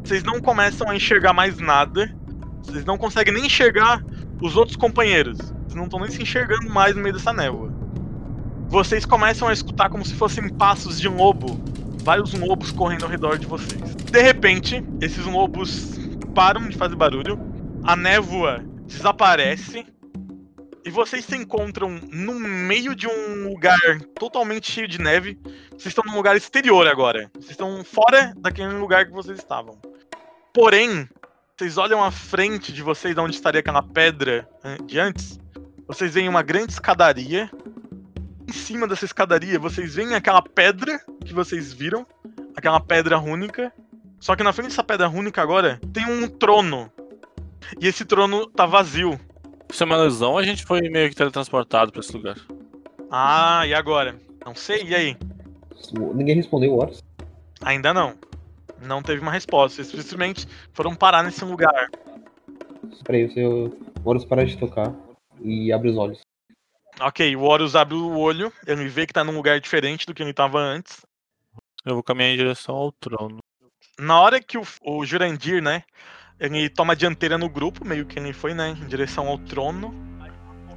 Vocês 0.04 0.24
não 0.24 0.42
começam 0.42 0.90
a 0.90 0.96
enxergar 0.96 1.32
mais 1.32 1.60
nada. 1.60 2.12
Vocês 2.64 2.84
não 2.86 2.98
conseguem 2.98 3.36
nem 3.36 3.46
enxergar 3.46 4.04
os 4.42 4.58
outros 4.58 4.76
companheiros. 4.76 5.38
Vocês 5.38 5.76
não 5.76 5.84
estão 5.84 6.00
nem 6.00 6.10
se 6.10 6.24
enxergando 6.24 6.68
mais 6.72 6.96
no 6.96 7.04
meio 7.04 7.14
dessa 7.14 7.32
névoa. 7.32 7.72
Vocês 8.68 9.06
começam 9.06 9.48
a 9.48 9.54
escutar 9.54 9.90
como 9.90 10.04
se 10.04 10.16
fossem 10.16 10.50
passos 10.50 11.00
de 11.00 11.08
um 11.08 11.16
lobo. 11.16 11.62
Vários 12.04 12.34
lobos 12.34 12.72
correndo 12.72 13.04
ao 13.04 13.12
redor 13.12 13.38
de 13.38 13.46
vocês. 13.46 13.96
De 13.96 14.22
repente, 14.22 14.84
esses 15.00 15.24
lobos 15.24 16.00
param 16.34 16.68
de 16.68 16.76
fazer 16.76 16.96
barulho. 16.96 17.40
A 17.84 17.96
névoa 17.96 18.64
desaparece. 18.88 19.86
E 20.86 20.90
vocês 20.90 21.24
se 21.24 21.36
encontram 21.36 21.90
no 22.12 22.38
meio 22.38 22.94
de 22.94 23.08
um 23.08 23.48
lugar 23.48 24.02
totalmente 24.16 24.70
cheio 24.70 24.88
de 24.88 25.00
neve. 25.00 25.40
Vocês 25.70 25.88
estão 25.88 26.04
num 26.06 26.16
lugar 26.16 26.36
exterior 26.36 26.86
agora. 26.88 27.32
Vocês 27.34 27.52
estão 27.52 27.84
fora 27.86 28.34
daquele 28.38 28.74
lugar 28.74 29.06
que 29.06 29.12
vocês 29.14 29.38
estavam. 29.38 29.80
Porém, 30.54 31.08
vocês 31.58 31.78
olham 31.78 32.04
à 32.04 32.12
frente 32.12 32.74
de 32.74 32.82
vocês, 32.82 33.18
onde 33.18 33.36
estaria 33.36 33.62
aquela 33.62 33.82
pedra 33.82 34.48
eh, 34.64 34.78
de 34.86 35.00
antes. 35.00 35.40
Vocês 35.88 36.14
veem 36.14 36.28
uma 36.28 36.42
grande 36.42 36.74
escadaria. 36.74 37.50
Em 38.46 38.52
cima 38.52 38.86
dessa 38.86 39.06
escadaria, 39.06 39.58
vocês 39.58 39.96
veem 39.96 40.16
aquela 40.16 40.42
pedra 40.42 41.00
que 41.24 41.34
vocês 41.34 41.72
viram. 41.72 42.06
Aquela 42.58 42.82
pedra 42.82 43.16
rúnica. 43.16 43.72
Só 44.20 44.36
que 44.36 44.44
na 44.44 44.52
frente 44.52 44.70
dessa 44.70 44.84
pedra 44.84 45.08
rúnica 45.08 45.42
agora 45.42 45.80
tem 45.94 46.06
um 46.06 46.28
trono. 46.28 46.92
E 47.80 47.88
esse 47.88 48.04
trono 48.04 48.48
tá 48.48 48.66
vazio. 48.66 49.18
Isso 49.74 49.82
é 49.82 49.88
uma 49.88 49.98
lesão, 49.98 50.38
a 50.38 50.44
gente 50.44 50.64
foi 50.64 50.88
meio 50.88 51.10
que 51.10 51.16
teletransportado 51.16 51.92
pra 51.92 52.00
esse 52.00 52.16
lugar. 52.16 52.38
Ah, 53.10 53.66
e 53.66 53.74
agora? 53.74 54.16
Não 54.46 54.54
sei, 54.54 54.84
e 54.84 54.94
aí? 54.94 55.18
Ninguém 56.14 56.36
respondeu 56.36 56.78
horas. 56.78 57.04
Ainda 57.60 57.92
não. 57.92 58.16
Não 58.80 59.02
teve 59.02 59.20
uma 59.20 59.32
resposta. 59.32 59.82
Eles 59.82 59.90
simplesmente 59.90 60.48
foram 60.74 60.94
parar 60.94 61.24
nesse 61.24 61.44
lugar. 61.44 61.90
Peraí, 63.04 63.26
o 63.44 63.76
Horus 64.06 64.24
para 64.24 64.46
de 64.46 64.60
tocar 64.60 64.94
e 65.42 65.74
abre 65.74 65.90
os 65.90 65.98
olhos. 65.98 66.20
Ok, 67.02 67.36
o 67.36 67.42
Horus 67.42 67.76
abre 67.76 67.96
o 67.96 68.16
olho, 68.16 68.54
ele 68.68 68.88
vê 68.88 69.08
que 69.08 69.14
tá 69.14 69.24
num 69.24 69.36
lugar 69.36 69.60
diferente 69.60 70.06
do 70.06 70.14
que 70.14 70.22
ele 70.22 70.34
tava 70.34 70.60
antes. 70.60 71.04
Eu 71.84 71.96
vou 71.96 72.04
caminhar 72.04 72.30
em 72.30 72.38
direção 72.38 72.76
ao 72.76 72.92
trono. 72.92 73.40
Na 73.98 74.22
hora 74.22 74.40
que 74.40 74.56
o, 74.56 74.64
o 74.84 75.04
Jurandir, 75.04 75.64
né, 75.64 75.84
ele 76.44 76.70
toma 76.70 76.92
a 76.94 76.96
dianteira 76.96 77.38
no 77.38 77.48
grupo, 77.48 77.88
meio 77.88 78.06
que 78.06 78.20
ele 78.20 78.34
foi, 78.34 78.54
né, 78.54 78.76
em 78.78 78.86
direção 78.88 79.28
ao 79.28 79.38
trono. 79.38 79.94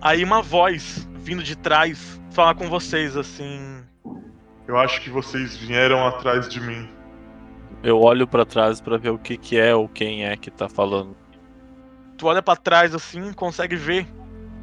Aí 0.01 0.23
uma 0.23 0.41
voz 0.41 1.09
vindo 1.17 1.43
de 1.43 1.57
trás 1.57 2.21
fala 2.31 2.55
com 2.55 2.69
vocês 2.69 3.17
assim: 3.17 3.83
Eu 4.69 4.79
acho 4.79 5.01
que 5.01 5.11
vocês 5.11 5.57
vieram 5.57 6.07
atrás 6.07 6.49
de 6.49 6.61
mim. 6.61 6.89
Eu 7.83 8.01
olho 8.01 8.29
pra 8.29 8.45
trás 8.45 8.81
pra 8.81 8.97
ver 8.97 9.11
o 9.11 9.19
que 9.19 9.37
que 9.37 9.59
é 9.59 9.75
ou 9.75 9.89
quem 9.89 10.25
é 10.25 10.37
que 10.37 10.51
tá 10.51 10.69
falando. 10.69 11.17
tu 12.17 12.27
olha 12.27 12.43
pra 12.43 12.55
trás 12.57 12.95
assim, 12.95 13.33
consegue 13.33 13.75
ver 13.75 14.07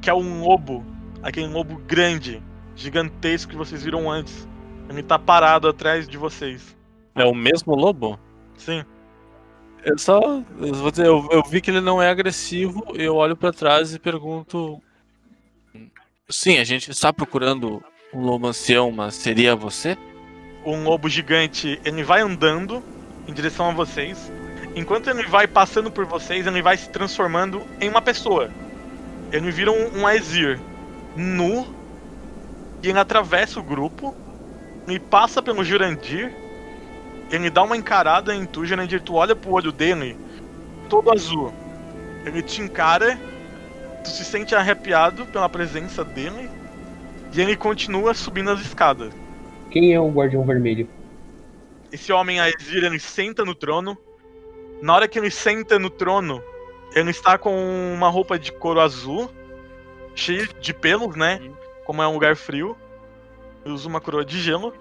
que 0.01 0.09
é 0.09 0.13
um 0.13 0.41
lobo, 0.41 0.85
aquele 1.21 1.47
lobo 1.47 1.77
grande, 1.85 2.41
gigantesco 2.75 3.51
que 3.51 3.57
vocês 3.57 3.83
viram 3.83 4.09
antes. 4.09 4.47
Ele 4.89 5.03
tá 5.03 5.19
parado 5.19 5.67
atrás 5.67 6.07
de 6.07 6.17
vocês. 6.17 6.77
É 7.15 7.25
o 7.25 7.33
mesmo 7.33 7.75
lobo? 7.75 8.19
Sim. 8.57 8.83
Eu 9.83 9.97
só. 9.97 10.41
Eu, 10.59 10.73
vou 10.73 10.91
dizer, 10.91 11.05
eu, 11.05 11.27
eu 11.31 11.43
vi 11.43 11.61
que 11.61 11.69
ele 11.69 11.81
não 11.81 12.01
é 12.01 12.09
agressivo, 12.09 12.83
eu 12.95 13.15
olho 13.15 13.35
pra 13.35 13.51
trás 13.51 13.93
e 13.93 13.99
pergunto. 13.99 14.81
Sim, 16.29 16.57
a 16.57 16.63
gente 16.63 16.89
está 16.89 17.11
procurando 17.11 17.83
um 18.13 18.21
lobo 18.21 18.47
ancião, 18.47 18.91
mas 18.91 19.15
seria 19.15 19.55
você? 19.55 19.97
Um 20.65 20.83
lobo 20.83 21.09
gigante, 21.09 21.79
ele 21.83 22.03
vai 22.03 22.21
andando 22.21 22.81
em 23.27 23.33
direção 23.33 23.69
a 23.69 23.73
vocês. 23.73 24.31
Enquanto 24.75 25.09
ele 25.09 25.23
vai 25.23 25.47
passando 25.47 25.91
por 25.91 26.05
vocês, 26.05 26.47
ele 26.47 26.61
vai 26.61 26.77
se 26.77 26.89
transformando 26.89 27.61
em 27.79 27.89
uma 27.89 28.01
pessoa. 28.01 28.49
Ele 29.31 29.51
vira 29.51 29.71
um, 29.71 29.99
um 29.99 30.07
Aesir 30.07 30.59
nu 31.15 31.67
e 32.81 32.89
ele 32.89 32.99
atravessa 32.99 33.59
o 33.59 33.63
grupo 33.63 34.15
e 34.87 34.99
passa 34.99 35.41
pelo 35.41 35.63
Jurandir. 35.63 36.33
Ele 37.33 37.49
dá 37.49 37.63
uma 37.63 37.75
encarada 37.75 38.35
em 38.35 38.45
tu, 38.45 38.63
Jurandir. 38.63 39.01
Tu 39.01 39.15
olha 39.15 39.35
pro 39.35 39.53
olho 39.53 39.71
dele, 39.71 40.15
todo 40.87 41.11
azul. 41.11 41.51
Ele 42.23 42.43
te 42.43 42.61
encara, 42.61 43.19
tu 44.03 44.09
se 44.11 44.23
sente 44.23 44.53
arrepiado 44.53 45.25
pela 45.25 45.49
presença 45.49 46.05
dele 46.05 46.47
e 47.33 47.41
ele 47.41 47.55
continua 47.55 48.13
subindo 48.13 48.51
as 48.51 48.61
escadas. 48.61 49.11
Quem 49.71 49.95
é 49.95 49.99
o 49.99 50.11
Guardião 50.11 50.45
Vermelho? 50.45 50.87
Esse 51.91 52.13
homem 52.13 52.39
Aesir, 52.39 52.83
ele 52.83 52.99
senta 52.99 53.43
no 53.43 53.55
trono. 53.55 53.97
Na 54.79 54.93
hora 54.93 55.07
que 55.07 55.17
ele 55.17 55.31
senta 55.31 55.79
no 55.79 55.89
trono, 55.89 56.39
ele 56.93 57.09
está 57.09 57.35
com 57.35 57.51
uma 57.95 58.09
roupa 58.09 58.37
de 58.37 58.51
couro 58.51 58.79
azul, 58.79 59.27
cheia 60.13 60.47
de 60.61 60.71
pelos, 60.71 61.15
né? 61.15 61.41
Como 61.83 61.99
é 61.99 62.07
um 62.07 62.13
lugar 62.13 62.35
frio. 62.35 62.77
Ele 63.65 63.73
usa 63.73 63.89
uma 63.89 63.99
coroa 63.99 64.23
de 64.23 64.39
gelo. 64.39 64.71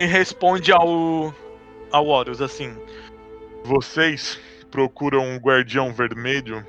E 0.00 0.04
responde 0.04 0.72
ao. 0.72 1.32
Ao 1.92 2.06
Horus 2.06 2.40
assim: 2.40 2.74
Vocês 3.64 4.40
procuram 4.70 5.24
um 5.24 5.36
guardião 5.36 5.92
vermelho? 5.92 6.66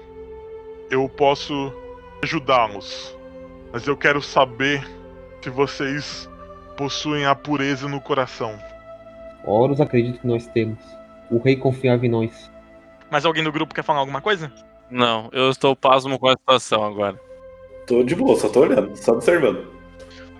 Eu 0.91 1.07
posso 1.09 1.73
ajudá-los. 2.21 3.15
Mas 3.71 3.87
eu 3.87 3.97
quero 3.97 4.21
saber 4.21 4.85
se 5.41 5.49
vocês 5.49 6.29
possuem 6.77 7.25
a 7.25 7.33
pureza 7.33 7.87
no 7.87 7.99
coração. 7.99 8.57
Horus 9.45 9.81
acredita 9.81 10.19
que 10.19 10.27
nós 10.27 10.45
temos. 10.47 10.79
O 11.31 11.39
rei 11.39 11.55
confiava 11.55 12.05
em 12.05 12.09
nós. 12.09 12.51
Mas 13.09 13.25
alguém 13.25 13.43
do 13.43 13.51
grupo 13.51 13.73
quer 13.73 13.83
falar 13.83 13.99
alguma 13.99 14.21
coisa? 14.21 14.51
Não, 14.89 15.29
eu 15.31 15.49
estou 15.49 15.75
pasmo 15.75 16.19
com 16.19 16.27
a 16.27 16.33
situação 16.33 16.83
agora. 16.83 17.19
Tô 17.87 18.03
de 18.03 18.15
boa, 18.15 18.37
só 18.37 18.47
tô 18.47 18.61
olhando, 18.61 18.95
só 18.95 19.13
observando. 19.13 19.65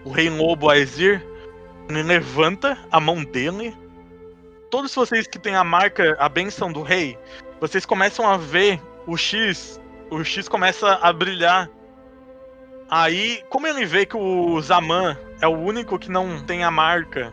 O 0.05 0.11
rei 0.11 0.29
lobo 0.29 0.69
Aesir 0.69 1.25
levanta 1.89 2.77
a 2.91 2.99
mão 2.99 3.23
dele. 3.23 3.75
Todos 4.73 4.95
vocês 4.95 5.27
que 5.27 5.37
têm 5.37 5.55
a 5.55 5.63
marca, 5.63 6.15
a 6.17 6.27
benção 6.27 6.73
do 6.73 6.81
rei, 6.81 7.15
vocês 7.61 7.85
começam 7.85 8.27
a 8.27 8.37
ver 8.37 8.81
o 9.05 9.15
X. 9.15 9.79
O 10.09 10.23
X 10.23 10.49
começa 10.49 10.95
a 10.95 11.13
brilhar. 11.13 11.69
Aí, 12.89 13.43
como 13.51 13.67
ele 13.67 13.85
vê 13.85 14.03
que 14.03 14.17
o 14.17 14.59
Zaman 14.61 15.15
é 15.39 15.47
o 15.47 15.55
único 15.55 15.99
que 15.99 16.09
não 16.09 16.43
tem 16.43 16.63
a 16.63 16.71
marca, 16.71 17.31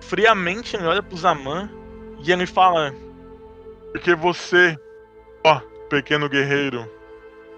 friamente 0.00 0.74
ele 0.74 0.84
olha 0.84 1.00
pro 1.00 1.16
Zaman 1.16 1.70
e 2.24 2.32
ele 2.32 2.44
fala: 2.44 2.92
Porque 3.92 4.12
você, 4.16 4.76
ó, 5.46 5.60
pequeno 5.88 6.28
guerreiro, 6.28 6.90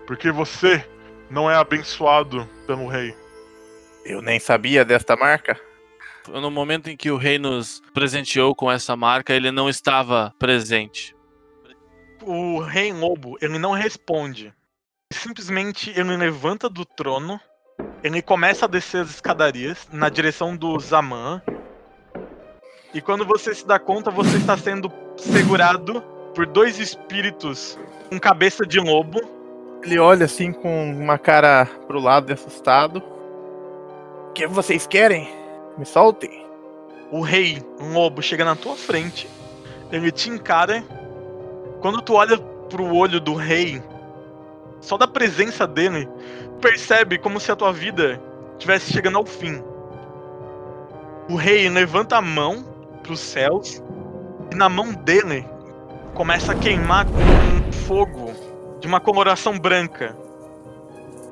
porque 0.06 0.30
você 0.30 0.86
não 1.30 1.50
é 1.50 1.56
abençoado 1.56 2.46
pelo 2.66 2.86
rei. 2.86 3.16
Eu 4.04 4.20
nem 4.20 4.38
sabia 4.38 4.84
desta 4.84 5.16
marca. 5.16 5.58
No 6.28 6.50
momento 6.50 6.88
em 6.88 6.96
que 6.96 7.10
o 7.10 7.16
rei 7.16 7.38
nos 7.38 7.82
presenteou 7.92 8.54
com 8.54 8.70
essa 8.70 8.94
marca, 8.94 9.34
ele 9.34 9.50
não 9.50 9.68
estava 9.68 10.32
presente. 10.38 11.16
O 12.24 12.60
rei 12.60 12.92
lobo, 12.92 13.36
ele 13.40 13.58
não 13.58 13.72
responde. 13.72 14.52
Simplesmente 15.12 15.92
ele 15.98 16.16
levanta 16.16 16.68
do 16.68 16.84
trono, 16.84 17.40
ele 18.02 18.22
começa 18.22 18.64
a 18.64 18.68
descer 18.68 19.02
as 19.02 19.10
escadarias 19.10 19.88
na 19.92 20.08
direção 20.08 20.56
do 20.56 20.78
Zaman. 20.78 21.42
E 22.94 23.00
quando 23.00 23.24
você 23.24 23.54
se 23.54 23.66
dá 23.66 23.78
conta, 23.78 24.10
você 24.10 24.36
está 24.36 24.56
sendo 24.56 24.92
segurado 25.16 26.02
por 26.34 26.46
dois 26.46 26.78
espíritos 26.78 27.78
com 28.08 28.18
cabeça 28.20 28.64
de 28.64 28.78
lobo. 28.78 29.20
Ele 29.82 29.98
olha 29.98 30.26
assim 30.26 30.52
com 30.52 30.92
uma 30.92 31.18
cara 31.18 31.66
pro 31.86 31.98
lado 31.98 32.32
assustado. 32.32 33.02
O 34.28 34.32
que 34.32 34.46
vocês 34.46 34.86
querem? 34.86 35.41
Me 35.76 35.86
soltem. 35.86 36.46
O 37.10 37.20
rei 37.20 37.62
lobo 37.92 38.22
chega 38.22 38.44
na 38.44 38.54
tua 38.54 38.76
frente, 38.76 39.28
ele 39.90 40.10
te 40.10 40.28
encara. 40.28 40.84
Quando 41.80 42.00
tu 42.00 42.14
olha 42.14 42.38
pro 42.68 42.94
olho 42.94 43.20
do 43.20 43.34
rei, 43.34 43.82
só 44.80 44.96
da 44.96 45.06
presença 45.06 45.66
dele, 45.66 46.08
percebe 46.60 47.18
como 47.18 47.40
se 47.40 47.50
a 47.50 47.56
tua 47.56 47.72
vida 47.72 48.20
estivesse 48.52 48.92
chegando 48.92 49.18
ao 49.18 49.26
fim. 49.26 49.62
O 51.28 51.36
rei 51.36 51.68
levanta 51.68 52.16
a 52.16 52.22
mão 52.22 52.64
pros 53.02 53.20
céus 53.20 53.82
e 54.50 54.54
na 54.54 54.68
mão 54.68 54.92
dele 54.92 55.46
começa 56.14 56.52
a 56.52 56.54
queimar 56.54 57.06
com 57.06 57.12
um 57.12 57.72
fogo 57.72 58.32
de 58.78 58.86
uma 58.86 59.00
coloração 59.00 59.58
branca. 59.58 60.16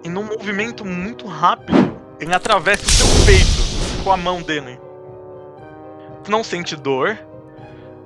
E 0.02 0.08
num 0.08 0.24
movimento 0.24 0.84
muito 0.84 1.26
rápido, 1.26 1.96
Ele 2.18 2.34
atravessa 2.34 2.86
o 2.86 2.90
seu 2.90 3.26
peito 3.26 3.69
com 4.02 4.10
a 4.10 4.16
mão 4.16 4.42
dele. 4.42 4.80
Tu 6.24 6.30
não 6.30 6.42
sente 6.42 6.76
dor, 6.76 7.18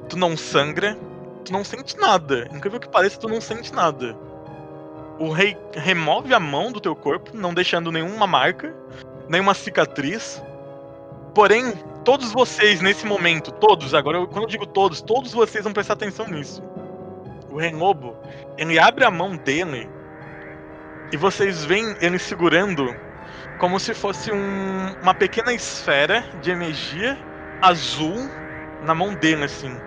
tu 0.08 0.16
não 0.16 0.36
sangra, 0.36 0.96
tu 1.44 1.52
não 1.52 1.64
sente 1.64 1.96
nada. 1.98 2.48
Incrível 2.52 2.80
que 2.80 2.88
pareça, 2.88 3.18
tu 3.18 3.28
não 3.28 3.40
sente 3.40 3.72
nada. 3.72 4.16
O 5.18 5.30
rei 5.30 5.56
remove 5.72 6.34
a 6.34 6.40
mão 6.40 6.72
do 6.72 6.80
teu 6.80 6.94
corpo, 6.96 7.30
não 7.34 7.54
deixando 7.54 7.92
nenhuma 7.92 8.26
marca, 8.26 8.74
nenhuma 9.28 9.54
cicatriz. 9.54 10.42
Porém, 11.34 11.72
todos 12.04 12.32
vocês 12.32 12.80
nesse 12.80 13.06
momento, 13.06 13.52
todos, 13.52 13.94
agora 13.94 14.18
eu- 14.18 14.26
quando 14.26 14.44
eu 14.44 14.48
digo 14.48 14.66
todos, 14.66 15.00
todos 15.00 15.32
vocês 15.32 15.64
vão 15.64 15.72
prestar 15.72 15.94
atenção 15.94 16.26
nisso. 16.28 16.62
O 17.50 17.58
rei 17.58 17.72
lobo, 17.72 18.16
ele 18.58 18.78
abre 18.78 19.04
a 19.04 19.10
mão 19.10 19.36
dele 19.36 19.88
e 21.12 21.16
vocês 21.16 21.64
veem 21.64 21.96
ele 22.00 22.18
segurando 22.18 22.94
como 23.56 23.78
se 23.80 23.94
fosse 23.94 24.32
um- 24.32 24.94
uma 25.00 25.14
pequena 25.14 25.52
esfera 25.52 26.26
de 26.34 26.50
energia 26.50 27.18
azul 27.60 28.32
na 28.80 28.94
mão 28.94 29.14
dele, 29.14 29.44
assim. 29.44 29.82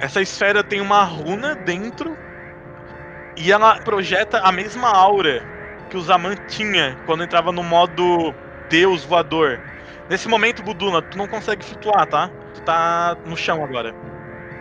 Essa 0.00 0.20
esfera 0.20 0.64
tem 0.64 0.80
uma 0.80 1.04
runa 1.04 1.54
dentro 1.54 2.18
e 3.36 3.50
ela 3.52 3.80
projeta 3.80 4.40
a 4.40 4.52
mesma 4.52 4.88
aura 4.88 5.48
que 5.88 5.96
o 5.96 6.02
Zaman 6.02 6.34
tinha 6.46 6.98
quando 7.04 7.22
entrava 7.24 7.52
no 7.52 7.62
modo 7.62 8.36
Deus 8.68 9.04
voador. 9.04 9.62
Nesse 10.08 10.28
momento, 10.28 10.62
Buduna, 10.62 11.02
tu 11.02 11.16
não 11.16 11.28
consegue 11.28 11.64
flutuar, 11.64 12.06
tá? 12.06 12.32
Tu 12.52 12.60
tá 12.62 13.16
no 13.24 13.36
chão 13.36 13.62
agora. 13.64 13.96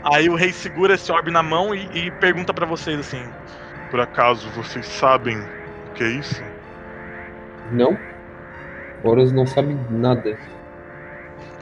Aí 0.02 0.30
o 0.30 0.36
rei 0.36 0.54
segura 0.54 0.96
esse 0.96 1.12
orbe 1.12 1.32
na 1.32 1.44
mão 1.44 1.76
e, 1.76 2.08
e 2.08 2.12
pergunta 2.12 2.54
pra 2.54 2.66
vocês 2.66 3.00
assim: 3.00 3.36
Por 3.90 4.00
acaso 4.02 4.52
vocês 4.52 4.88
sabem 4.88 5.40
o 5.86 5.92
que 5.94 6.04
é 6.04 6.10
isso? 6.12 6.49
Não? 7.72 7.98
Horus 9.04 9.32
não 9.32 9.46
sabe 9.46 9.78
nada. 9.90 10.38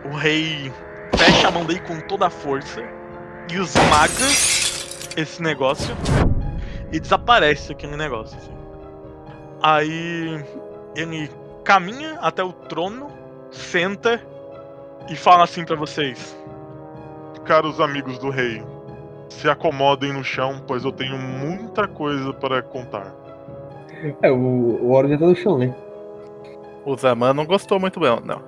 o 0.04 0.16
rei 0.16 0.72
fecha 1.16 1.48
a 1.48 1.52
mão 1.52 1.66
dele 1.66 1.82
com 1.82 2.00
toda 2.02 2.28
a 2.28 2.30
força 2.30 2.82
e 3.52 3.56
esmaga 3.56 4.26
esse 5.16 5.42
negócio 5.42 5.96
e 6.92 7.00
desaparece 7.00 7.72
aquele 7.72 7.96
negócio. 7.96 8.38
assim. 8.38 8.52
Aí 9.62 10.44
ele 10.96 11.30
caminha 11.64 12.18
até 12.22 12.44
o 12.44 12.52
trono, 12.54 13.08
senta 13.52 14.22
e 15.10 15.16
fala 15.16 15.44
assim 15.44 15.66
pra 15.66 15.76
vocês: 15.76 16.38
Caros 17.46 17.80
amigos 17.80 18.18
do 18.20 18.30
rei, 18.30 18.64
se 19.30 19.50
acomodem 19.50 20.14
no 20.14 20.24
chão, 20.24 20.62
pois 20.68 20.84
eu 20.84 20.92
tenho 20.92 21.18
muita 21.18 21.88
coisa 21.88 22.34
para 22.34 22.62
contar. 22.62 23.14
É, 24.22 24.32
o, 24.32 24.36
o 24.36 24.92
Horus 24.92 25.12
já 25.12 25.18
tá 25.18 25.26
no 25.26 25.36
chão, 25.36 25.58
né? 25.58 25.74
O 26.88 26.96
Zaman 26.96 27.34
não 27.34 27.46
gostou 27.46 27.82
muito 27.82 28.00
bem, 28.00 28.18
não. 28.24 28.42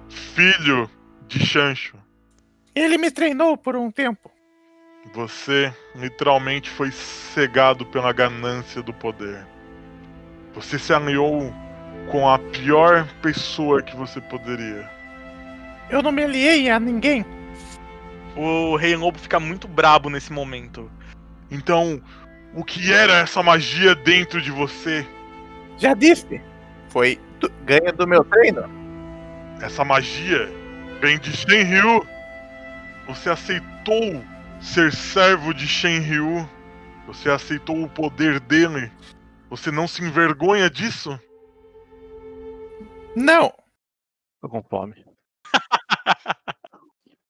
filho 0.09 0.89
de 1.27 1.43
Chancho. 1.43 1.97
Ele 2.75 2.97
me 2.97 3.09
treinou 3.09 3.57
por 3.57 3.75
um 3.75 3.89
tempo. 3.89 4.31
Você 5.13 5.71
literalmente 5.95 6.69
foi 6.71 6.91
cegado 6.91 7.85
pela 7.85 8.11
ganância 8.11 8.81
do 8.81 8.91
poder. 8.91 9.45
Você 10.55 10.79
se 10.79 10.91
aliou 10.91 11.53
com 12.09 12.27
a 12.27 12.39
pior 12.39 13.07
pessoa 13.21 13.81
que 13.83 13.95
você 13.95 14.19
poderia. 14.19 14.89
Eu 15.89 16.01
não 16.01 16.11
me 16.11 16.23
aliei 16.23 16.69
a 16.69 16.79
ninguém. 16.79 17.23
O 18.35 18.75
rei 18.75 18.95
lobo 18.95 19.19
fica 19.19 19.39
muito 19.39 19.67
brabo 19.67 20.09
nesse 20.09 20.33
momento. 20.33 20.89
Então, 21.51 22.01
o 22.55 22.63
que 22.63 22.91
era 22.91 23.19
essa 23.19 23.43
magia 23.43 23.93
dentro 23.93 24.41
de 24.41 24.49
você? 24.49 25.05
Já 25.77 25.93
disse. 25.93 26.41
Foi 26.89 27.19
do- 27.39 27.51
ganha 27.65 27.93
do 27.93 28.07
meu 28.07 28.23
treino. 28.23 28.63
Essa 29.61 29.85
magia 29.85 30.49
vem 30.99 31.19
de 31.19 31.31
Shenryu. 31.31 32.03
Você 33.07 33.29
aceitou 33.29 34.23
ser 34.63 34.91
servo 34.93 35.53
de 35.53 35.67
Shenryu. 35.67 36.49
Você 37.07 37.29
aceitou 37.29 37.83
o 37.83 37.89
poder 37.89 38.39
dele. 38.39 38.91
Você 39.49 39.69
não 39.71 39.87
se 39.87 40.01
envergonha 40.03 40.69
disso? 40.69 41.19
Não. 43.15 43.53
Tô 44.41 44.49
com 44.49 44.63
fome. 44.63 45.03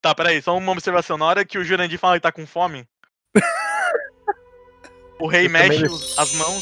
Tá, 0.02 0.14
peraí, 0.14 0.42
só 0.42 0.58
uma 0.58 0.74
observação. 0.74 1.18
Na 1.18 1.24
hora 1.26 1.46
que 1.46 1.58
o 1.58 1.64
Jurandir 1.64 1.98
fala 1.98 2.16
que 2.16 2.22
tá 2.24 2.30
com 2.30 2.46
fome, 2.46 2.86
o 5.18 5.28
rei 5.28 5.46
Eu 5.46 5.50
mexe 5.50 5.86
os- 5.86 6.20
as 6.20 6.34
mãos 6.34 6.62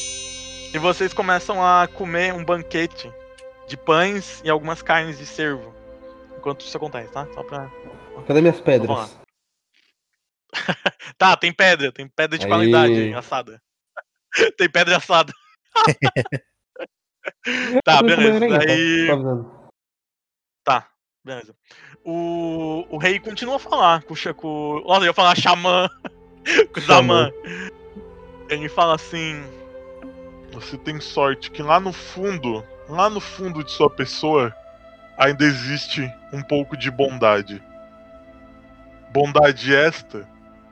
e 0.72 0.78
vocês 0.78 1.12
começam 1.12 1.60
a 1.66 1.88
comer 1.88 2.36
um 2.36 2.46
banquete 2.46 3.12
de 3.68 3.76
pães 3.76 4.42
e 4.46 4.50
algumas 4.52 4.84
carnes 4.84 5.18
de 5.18 5.26
cervo. 5.26 5.74
Enquanto 6.38 6.62
isso 6.62 6.78
acontece, 6.78 7.12
tá? 7.12 7.28
Só 7.34 7.42
pra. 7.42 7.68
Cadê 8.28 8.42
minhas 8.42 8.60
Vamos 8.60 8.62
pedras? 8.62 9.21
Tá, 11.18 11.36
tem 11.38 11.54
pedra, 11.54 11.92
tem 11.92 12.08
pedra 12.08 12.38
de 12.38 12.46
Aí. 12.46 12.50
qualidade 12.50 12.94
aí, 12.94 13.14
assada. 13.14 13.62
tem 14.58 14.70
pedra 14.70 14.98
assada. 14.98 15.32
tá, 17.84 18.02
beleza. 18.02 18.56
aranha, 18.56 19.44
tá? 20.64 20.64
Tá, 20.64 20.88
beleza. 21.24 21.56
O, 22.04 22.86
o 22.90 22.98
rei 22.98 23.20
continua 23.20 23.58
a 23.58 23.60
falar 23.60 24.04
com 24.04 24.14
o. 24.14 24.36
Com- 24.36 24.84
Nossa, 24.86 25.02
eu 25.02 25.08
ia 25.08 25.14
falar 25.14 25.36
xamã. 25.36 25.90
com 26.74 26.80
o 26.80 26.84
Zaman. 26.84 27.32
Ele 28.50 28.68
fala 28.68 28.96
assim. 28.96 29.44
Você 30.54 30.78
tem 30.78 31.00
sorte 31.00 31.50
que 31.52 31.64
lá 31.64 31.80
no 31.80 31.94
fundo, 31.94 32.66
lá 32.90 33.10
no 33.10 33.22
fundo 33.22 33.64
de 33.64 33.72
sua 33.72 33.90
pessoa, 33.90 34.54
ainda 35.18 35.46
existe 35.46 36.02
um 36.34 36.42
pouco 36.42 36.76
de 36.76 36.92
bondade. 36.92 37.64
Bondade 39.14 39.74
esta 39.74 40.28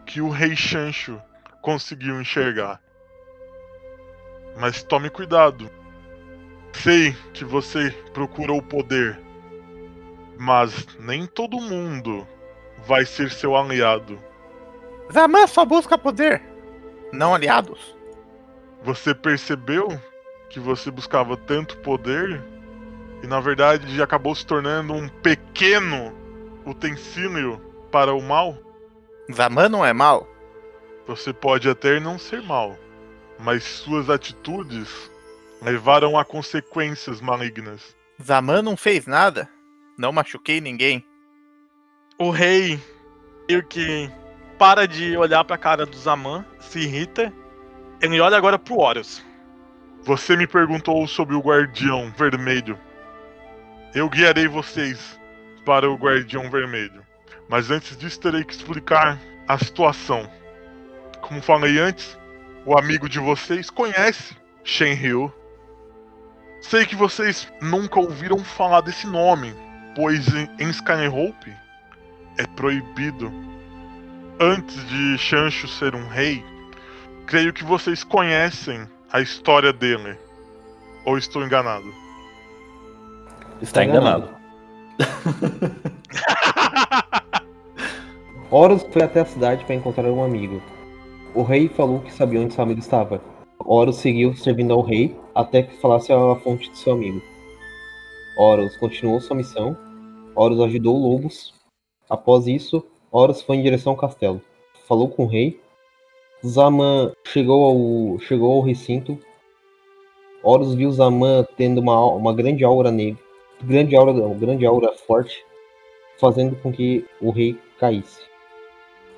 que 0.10 0.22
o 0.22 0.30
rei 0.30 0.56
Chancho 0.56 1.22
conseguiu 1.62 2.20
enxergar. 2.20 2.82
Mas 4.60 4.82
tome 4.82 5.08
cuidado. 5.08 5.70
Sei 6.74 7.16
que 7.32 7.46
você 7.46 7.92
procura 8.12 8.52
o 8.52 8.62
poder, 8.62 9.22
mas 10.40 10.88
nem 11.00 11.28
todo 11.28 11.62
mundo 11.62 12.28
vai 12.88 13.06
ser 13.06 13.30
seu 13.30 13.56
aliado. 13.56 14.20
Zaman 15.14 15.46
só 15.46 15.64
busca 15.64 15.96
poder. 15.96 16.42
Não 17.14 17.36
aliados. 17.36 17.96
Você 18.82 19.14
percebeu 19.14 19.90
que 20.50 20.60
você 20.60 20.90
buscava 20.90 21.38
tanto 21.38 21.78
poder 21.78 22.44
e 23.22 23.28
na 23.28 23.40
verdade 23.40 24.02
acabou 24.02 24.34
se 24.34 24.44
tornando 24.44 24.92
um 24.92 25.08
pequeno 25.08 26.12
utensílio 26.66 27.62
para 27.92 28.12
o 28.12 28.22
mal? 28.24 28.69
Zaman 29.32 29.70
não 29.70 29.86
é 29.86 29.94
mal? 29.94 30.28
Você 31.08 31.32
pode 31.32 31.70
até 31.70 32.00
não 32.00 32.18
ser 32.18 32.42
mal, 32.42 32.78
mas 33.40 33.64
suas 33.64 34.10
atitudes 34.10 35.12
levaram 35.62 36.18
a 36.18 36.26
consequências 36.26 37.22
malignas. 37.22 37.96
Zaman 38.22 38.62
não 38.62 38.76
fez 38.76 39.06
nada. 39.06 39.50
Não 39.98 40.12
machuquei 40.12 40.60
ninguém. 40.60 41.06
O 42.18 42.32
rei 42.32 42.80
meio 43.48 43.64
que 43.64 44.10
para 44.58 44.88
de 44.88 45.16
olhar 45.16 45.44
pra 45.44 45.58
cara 45.58 45.86
do 45.86 45.98
Zaman, 45.98 46.46
se 46.60 46.80
irrita. 46.80 47.34
Ele 48.02 48.20
olha 48.20 48.38
agora 48.38 48.58
pro 48.60 48.78
Horus. 48.78 49.24
Você 50.04 50.36
me 50.36 50.48
perguntou 50.48 51.06
sobre 51.08 51.36
o 51.36 51.42
Guardião 51.42 52.12
Vermelho. 52.18 52.78
Eu 53.94 54.10
guiarei 54.10 54.48
vocês 54.48 55.20
para 55.66 55.90
o 55.90 55.96
Guardião 55.96 56.50
Vermelho. 56.50 57.09
Mas 57.50 57.72
antes 57.72 57.98
disso, 57.98 58.20
terei 58.20 58.44
que 58.44 58.54
explicar 58.54 59.20
a 59.48 59.58
situação. 59.58 60.30
Como 61.20 61.42
falei 61.42 61.80
antes, 61.80 62.16
o 62.64 62.78
amigo 62.78 63.10
de 63.10 63.18
vocês 63.18 63.72
conhece 63.72 64.38
Shenryu. 64.64 65.34
Sei 66.62 66.86
que 66.86 66.96
vocês 66.96 67.52
nunca 67.60 68.00
ouviram 68.00 68.38
falar 68.44 68.82
desse 68.82 69.08
nome, 69.08 69.56
pois 69.96 70.28
em 70.60 70.70
Skyhope 70.70 71.52
é 72.38 72.46
proibido. 72.56 73.34
Antes 74.40 74.88
de 74.88 75.18
Shancho 75.18 75.68
ser 75.68 75.96
um 75.96 76.08
rei, 76.08 76.46
creio 77.26 77.52
que 77.52 77.64
vocês 77.64 78.04
conhecem 78.04 78.88
a 79.12 79.22
história 79.22 79.74
dele. 79.74 80.16
Ou 81.04 81.18
estou 81.18 81.44
enganado? 81.44 81.92
Está 83.60 83.84
enganado. 83.84 84.30
Horus 88.52 88.82
foi 88.90 89.04
até 89.04 89.20
a 89.20 89.26
cidade 89.26 89.64
para 89.64 89.76
encontrar 89.76 90.06
um 90.06 90.24
amigo. 90.24 90.60
O 91.36 91.44
rei 91.44 91.70
falou 91.70 92.00
que 92.00 92.12
sabia 92.12 92.42
onde 92.42 92.56
seu 92.56 92.64
amigo 92.64 92.80
estava. 92.80 93.22
Horus 93.60 93.98
seguiu 93.98 94.36
servindo 94.36 94.74
ao 94.74 94.82
rei 94.82 95.16
até 95.36 95.62
que 95.62 95.78
falasse 95.78 96.12
a 96.12 96.36
fonte 96.38 96.68
de 96.72 96.78
seu 96.80 96.94
amigo. 96.94 97.22
Horus 98.40 98.76
continuou 98.78 99.22
sua 99.22 99.36
missão. 99.36 99.78
Horus 100.36 100.60
ajudou 100.62 100.98
Lobos. 100.98 101.54
Após 102.10 102.48
isso, 102.48 102.84
Horus 103.12 103.40
foi 103.40 103.58
em 103.58 103.62
direção 103.62 103.92
ao 103.92 103.98
castelo. 103.98 104.42
Falou 104.88 105.10
com 105.10 105.26
o 105.26 105.28
rei. 105.28 105.62
Zaman 106.44 107.12
chegou 107.28 107.64
ao, 107.66 108.20
chegou 108.20 108.52
ao 108.54 108.62
recinto. 108.62 109.20
Horus 110.42 110.74
viu 110.74 110.92
Zaman 110.92 111.46
tendo 111.56 111.82
uma, 111.82 112.04
uma 112.16 112.34
grande 112.34 112.64
aura 112.64 112.90
negra, 112.90 113.22
grande 113.62 113.96
aura, 113.96 114.12
grande 114.34 114.66
aura 114.66 114.92
forte, 115.06 115.46
fazendo 116.18 116.56
com 116.56 116.72
que 116.72 117.06
o 117.22 117.30
rei 117.30 117.56
caísse. 117.78 118.29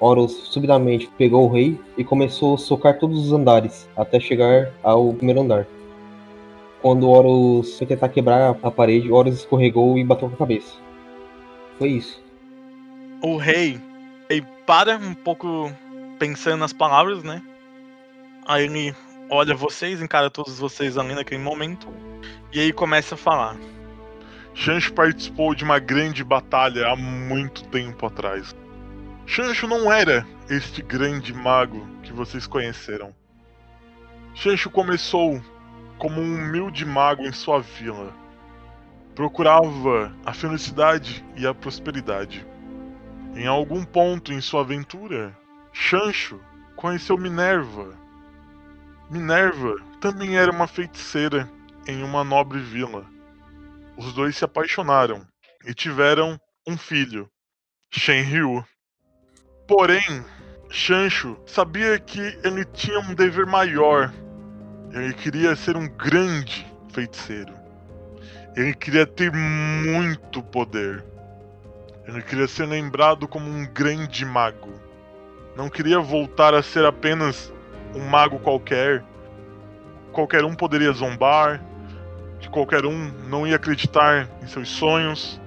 Horus 0.02 0.32
subitamente 0.48 1.08
pegou 1.16 1.46
o 1.46 1.54
rei 1.54 1.80
e 1.96 2.04
começou 2.04 2.56
a 2.56 2.58
socar 2.58 2.98
todos 2.98 3.28
os 3.28 3.32
andares 3.32 3.88
até 3.96 4.20
chegar 4.20 4.74
ao 4.82 5.14
primeiro 5.14 5.42
andar. 5.42 5.68
Quando 6.82 7.08
Horus 7.08 7.78
foi 7.78 7.86
tentar 7.86 8.10
quebrar 8.10 8.58
a 8.64 8.72
parede, 8.72 9.12
Horus 9.12 9.36
escorregou 9.36 10.00
e 10.00 10.04
bateu 10.04 10.28
com 10.28 10.34
a 10.34 10.38
cabeça. 10.40 10.74
Foi 11.78 11.90
isso. 11.90 12.20
O 13.22 13.38
rei, 13.38 13.80
ele 14.28 14.44
para 14.66 14.98
um 14.98 15.14
pouco 15.14 15.72
pensando 16.18 16.58
nas 16.58 16.74
palavras, 16.74 17.24
né? 17.24 17.40
Aí 18.48 18.66
ele 18.66 18.96
olha 19.30 19.54
vocês, 19.54 20.02
encara 20.02 20.32
todos 20.32 20.58
vocês 20.58 20.98
ali 20.98 21.14
naquele 21.14 21.44
momento. 21.44 21.88
E 22.52 22.60
aí 22.60 22.74
começa 22.74 23.14
a 23.14 23.18
falar. 23.18 23.56
Shancho 24.56 24.92
participou 24.94 25.54
de 25.54 25.64
uma 25.64 25.78
grande 25.78 26.24
batalha 26.24 26.88
há 26.88 26.96
muito 26.96 27.64
tempo 27.66 28.08
atrás. 28.08 28.56
Shancho 29.32 29.66
não 29.66 29.90
era 29.90 30.28
este 30.50 30.82
grande 30.82 31.34
mago 31.34 31.88
que 32.04 32.12
vocês 32.12 32.46
conheceram. 32.46 33.16
Shancho 34.36 34.70
começou 34.70 35.42
como 35.98 36.20
um 36.20 36.36
humilde 36.36 36.84
mago 36.84 37.24
em 37.24 37.32
sua 37.32 37.62
vila. 37.62 38.14
Procurava 39.16 40.14
a 40.26 40.34
felicidade 40.34 41.26
e 41.38 41.48
a 41.48 41.54
prosperidade. 41.54 42.46
Em 43.34 43.48
algum 43.48 43.86
ponto 43.86 44.34
em 44.34 44.42
sua 44.42 44.64
aventura, 44.64 45.34
Shancho 45.72 46.38
conheceu 46.76 47.18
Minerva. 47.18 47.98
Minerva 49.10 49.76
também 50.02 50.36
era 50.36 50.52
uma 50.52 50.68
feiticeira 50.68 51.50
em 51.88 52.04
uma 52.04 52.26
nobre 52.26 52.60
vila. 52.60 53.06
Os 53.96 54.12
dois 54.12 54.36
se 54.36 54.44
apaixonaram 54.44 55.26
e 55.66 55.74
tiveram 55.74 56.38
um 56.68 56.78
filho, 56.78 57.32
Shenryu. 57.90 58.66
Porém, 59.72 60.26
Shancho 60.70 61.38
sabia 61.46 61.98
que 61.98 62.20
ele 62.44 62.66
tinha 62.66 63.00
um 63.00 63.16
dever 63.16 63.46
maior. 63.46 64.12
Ele 64.92 65.14
queria 65.14 65.56
ser 65.56 65.78
um 65.78 65.88
grande 65.88 66.68
feiticeiro. 66.94 67.54
Ele 68.54 68.74
queria 68.74 69.06
ter 69.06 69.32
muito 69.32 70.44
poder. 70.44 71.06
Ele 72.06 72.22
queria 72.22 72.50
ser 72.50 72.66
lembrado 72.66 73.30
como 73.30 73.50
um 73.50 73.66
grande 73.66 74.26
mago. 74.26 74.74
Não 75.56 75.70
queria 75.70 76.02
voltar 76.02 76.54
a 76.54 76.62
ser 76.62 76.84
apenas 76.84 77.50
um 77.96 78.04
mago 78.10 78.40
qualquer. 78.40 79.02
Qualquer 80.12 80.44
um 80.44 80.54
poderia 80.54 80.92
zombar, 80.92 81.64
que 82.42 82.50
qualquer 82.50 82.86
um 82.86 83.10
não 83.30 83.48
ia 83.48 83.56
acreditar 83.56 84.28
em 84.44 84.48
seus 84.48 84.68
sonhos. 84.68 85.40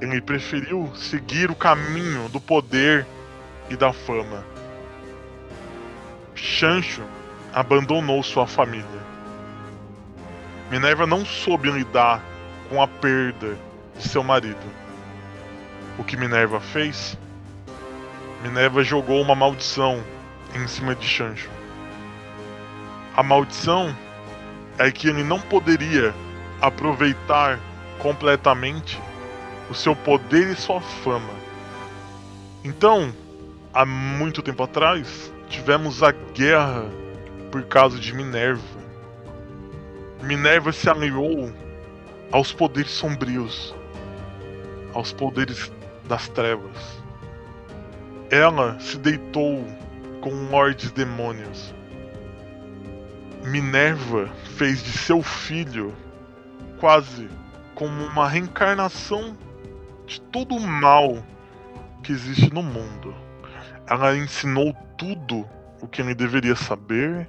Ele 0.00 0.20
preferiu 0.20 0.88
seguir 0.94 1.50
o 1.50 1.56
caminho 1.56 2.28
do 2.28 2.40
poder 2.40 3.04
e 3.72 3.76
da 3.76 3.92
fama. 3.92 4.44
Chancho 6.34 7.02
abandonou 7.52 8.22
sua 8.22 8.46
família. 8.46 9.02
Minerva 10.70 11.06
não 11.06 11.24
soube 11.24 11.70
lidar 11.70 12.22
com 12.68 12.82
a 12.82 12.86
perda 12.86 13.56
de 13.96 14.08
seu 14.08 14.22
marido. 14.22 14.82
O 15.98 16.04
que 16.04 16.16
Minerva 16.16 16.60
fez? 16.60 17.16
Minerva 18.42 18.82
jogou 18.82 19.20
uma 19.20 19.34
maldição 19.34 20.02
em 20.54 20.66
cima 20.66 20.94
de 20.94 21.06
Chancho. 21.06 21.50
A 23.14 23.22
maldição 23.22 23.94
é 24.78 24.90
que 24.90 25.08
ele 25.08 25.22
não 25.22 25.40
poderia 25.40 26.14
aproveitar 26.60 27.58
completamente 27.98 29.00
o 29.70 29.74
seu 29.74 29.94
poder 29.94 30.48
e 30.48 30.56
sua 30.56 30.80
fama. 30.80 31.32
Então, 32.64 33.14
há 33.72 33.86
muito 33.86 34.42
tempo 34.42 34.62
atrás, 34.62 35.32
tivemos 35.48 36.02
a 36.02 36.12
guerra 36.12 36.84
por 37.50 37.64
causa 37.64 37.98
de 37.98 38.14
Minerva. 38.14 38.82
Minerva 40.22 40.72
se 40.72 40.88
aliou 40.88 41.52
aos 42.30 42.52
poderes 42.52 42.90
sombrios, 42.90 43.74
aos 44.94 45.12
poderes 45.12 45.72
das 46.04 46.28
trevas. 46.28 47.02
Ela 48.30 48.78
se 48.78 48.98
deitou 48.98 49.66
com 50.20 50.30
lordes 50.50 50.90
demônios. 50.92 51.74
Minerva 53.44 54.28
fez 54.56 54.82
de 54.82 54.92
seu 54.92 55.22
filho 55.22 55.92
quase 56.78 57.28
como 57.74 58.04
uma 58.04 58.28
reencarnação 58.28 59.36
de 60.06 60.20
todo 60.20 60.54
o 60.54 60.60
mal 60.60 61.22
que 62.02 62.12
existe 62.12 62.52
no 62.52 62.62
mundo. 62.62 63.14
Ela 63.86 64.16
ensinou 64.16 64.74
tudo 64.96 65.48
o 65.80 65.88
que 65.88 66.00
ele 66.00 66.14
deveria 66.14 66.54
saber 66.54 67.28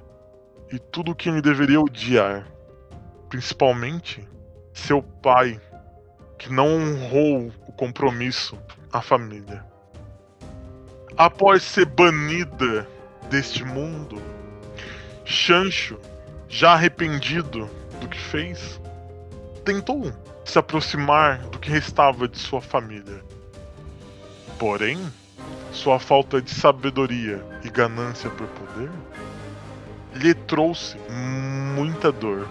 e 0.72 0.78
tudo 0.78 1.12
o 1.12 1.14
que 1.14 1.28
ele 1.28 1.42
deveria 1.42 1.80
odiar. 1.80 2.46
Principalmente 3.28 4.26
seu 4.72 5.02
pai, 5.02 5.60
que 6.38 6.52
não 6.52 6.66
honrou 6.66 7.52
o 7.66 7.72
compromisso 7.72 8.58
à 8.92 9.00
família. 9.00 9.64
Após 11.16 11.62
ser 11.62 11.86
banida 11.86 12.88
deste 13.30 13.64
mundo, 13.64 14.20
Chancho, 15.24 15.98
já 16.48 16.72
arrependido 16.72 17.70
do 18.00 18.08
que 18.08 18.18
fez, 18.18 18.80
tentou 19.64 20.12
se 20.44 20.58
aproximar 20.58 21.38
do 21.46 21.58
que 21.58 21.70
restava 21.70 22.28
de 22.28 22.38
sua 22.38 22.60
família. 22.60 23.24
Porém, 24.58 24.98
sua 25.74 25.98
falta 25.98 26.40
de 26.40 26.50
sabedoria 26.50 27.44
e 27.64 27.68
ganância 27.68 28.30
por 28.30 28.46
poder 28.46 28.88
lhe 30.14 30.32
trouxe 30.32 30.96
muita 31.74 32.12
dor, 32.12 32.48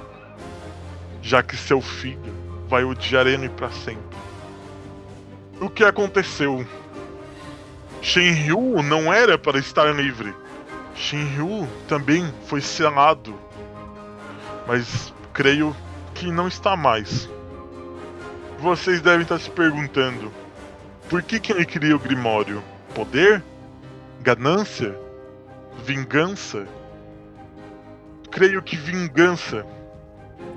já 1.22 1.42
que 1.42 1.56
seu 1.56 1.82
filho 1.82 2.34
vai 2.68 2.84
odiar 2.84 3.26
ele 3.26 3.48
para 3.48 3.72
sempre. 3.72 4.18
O 5.62 5.70
que 5.70 5.84
aconteceu? 5.84 6.66
Shenryu 8.02 8.84
não 8.84 9.14
era 9.14 9.38
para 9.38 9.58
estar 9.58 9.96
livre. 9.96 10.36
Shinryu 10.94 11.68
também 11.88 12.32
foi 12.46 12.60
selado, 12.60 13.34
mas 14.68 15.14
creio 15.34 15.74
que 16.14 16.30
não 16.30 16.50
está 16.50 16.76
mais. 16.76 17.30
Vocês 18.60 19.02
devem 19.02 19.22
estar 19.22 19.40
se 19.40 19.50
perguntando: 19.50 20.32
por 21.10 21.24
que, 21.24 21.40
que 21.40 21.54
ele 21.54 21.66
queria 21.66 21.96
o 21.96 22.00
Grimório? 22.00 22.62
Poder? 22.96 23.44
Ganância? 24.22 24.96
Vingança? 25.84 26.68
Creio 28.32 28.62
que 28.62 28.76
vingança 28.76 29.66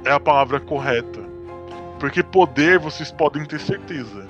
é 0.05 0.11
a 0.11 0.21
palavra 0.21 0.61
correta. 0.61 1.21
Porque 1.99 2.23
poder 2.23 2.79
vocês 2.79 3.11
podem 3.11 3.45
ter 3.47 3.59
certeza. 3.61 4.29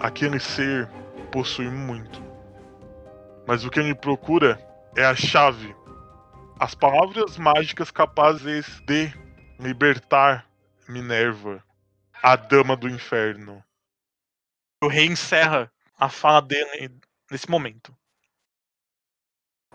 Aquele 0.00 0.40
ser 0.40 0.88
possui 1.30 1.70
muito. 1.70 2.20
Mas 3.46 3.64
o 3.64 3.70
que 3.70 3.78
ele 3.78 3.94
procura 3.94 4.58
é 4.96 5.04
a 5.04 5.14
chave. 5.14 5.74
As 6.58 6.74
palavras 6.74 7.36
mágicas 7.38 7.90
capazes 7.90 8.80
de 8.86 9.12
libertar 9.58 10.46
Minerva, 10.88 11.62
a 12.22 12.36
dama 12.36 12.76
do 12.76 12.88
inferno. 12.88 13.62
O 14.82 14.88
rei 14.88 15.06
encerra 15.06 15.70
a 15.98 16.08
fala 16.08 16.42
dele 16.42 16.90
nesse 17.30 17.50
momento. 17.50 17.94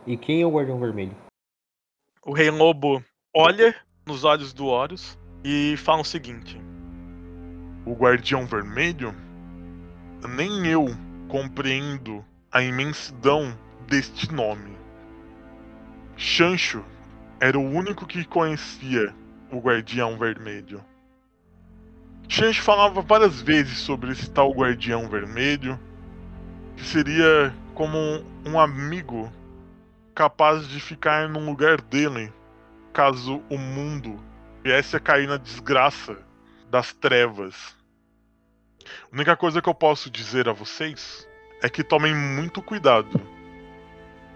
E 0.05 0.17
quem 0.17 0.41
é 0.41 0.45
o 0.45 0.51
Guardião 0.51 0.79
Vermelho? 0.79 1.15
O 2.25 2.33
rei 2.33 2.49
lobo 2.49 3.03
olha 3.35 3.75
nos 4.05 4.23
olhos 4.23 4.53
do 4.53 4.65
Horus 4.65 5.17
e 5.43 5.75
fala 5.77 6.01
o 6.01 6.05
seguinte: 6.05 6.59
O 7.85 7.93
Guardião 7.93 8.45
Vermelho? 8.45 9.13
Nem 10.35 10.67
eu 10.67 10.87
compreendo 11.29 12.25
a 12.51 12.61
imensidão 12.61 13.57
deste 13.87 14.31
nome. 14.33 14.77
Chancho 16.17 16.83
era 17.39 17.57
o 17.57 17.63
único 17.63 18.05
que 18.05 18.25
conhecia 18.25 19.15
o 19.51 19.59
Guardião 19.59 20.17
Vermelho. 20.17 20.83
Chancho 22.27 22.61
falava 22.61 23.01
várias 23.01 23.41
vezes 23.41 23.79
sobre 23.79 24.11
esse 24.11 24.29
tal 24.29 24.51
Guardião 24.51 25.07
Vermelho, 25.07 25.79
que 26.79 26.85
seria 26.85 27.53
como 27.75 27.97
um 28.45 28.57
amigo 28.57 29.29
capaz 30.15 30.65
de 30.67 30.79
ficar 30.79 31.27
no 31.27 31.39
lugar 31.39 31.81
dele 31.81 32.31
caso 32.93 33.43
o 33.49 33.57
mundo 33.57 34.17
viesse 34.63 34.95
a 34.95 34.99
cair 34.99 35.27
na 35.27 35.35
desgraça 35.35 36.17
das 36.69 36.93
trevas. 36.93 37.75
A 39.11 39.13
única 39.13 39.35
coisa 39.35 39.61
que 39.61 39.67
eu 39.67 39.75
posso 39.75 40.09
dizer 40.09 40.47
a 40.47 40.53
vocês 40.53 41.27
é 41.61 41.69
que 41.69 41.83
tomem 41.83 42.15
muito 42.15 42.61
cuidado. 42.61 43.19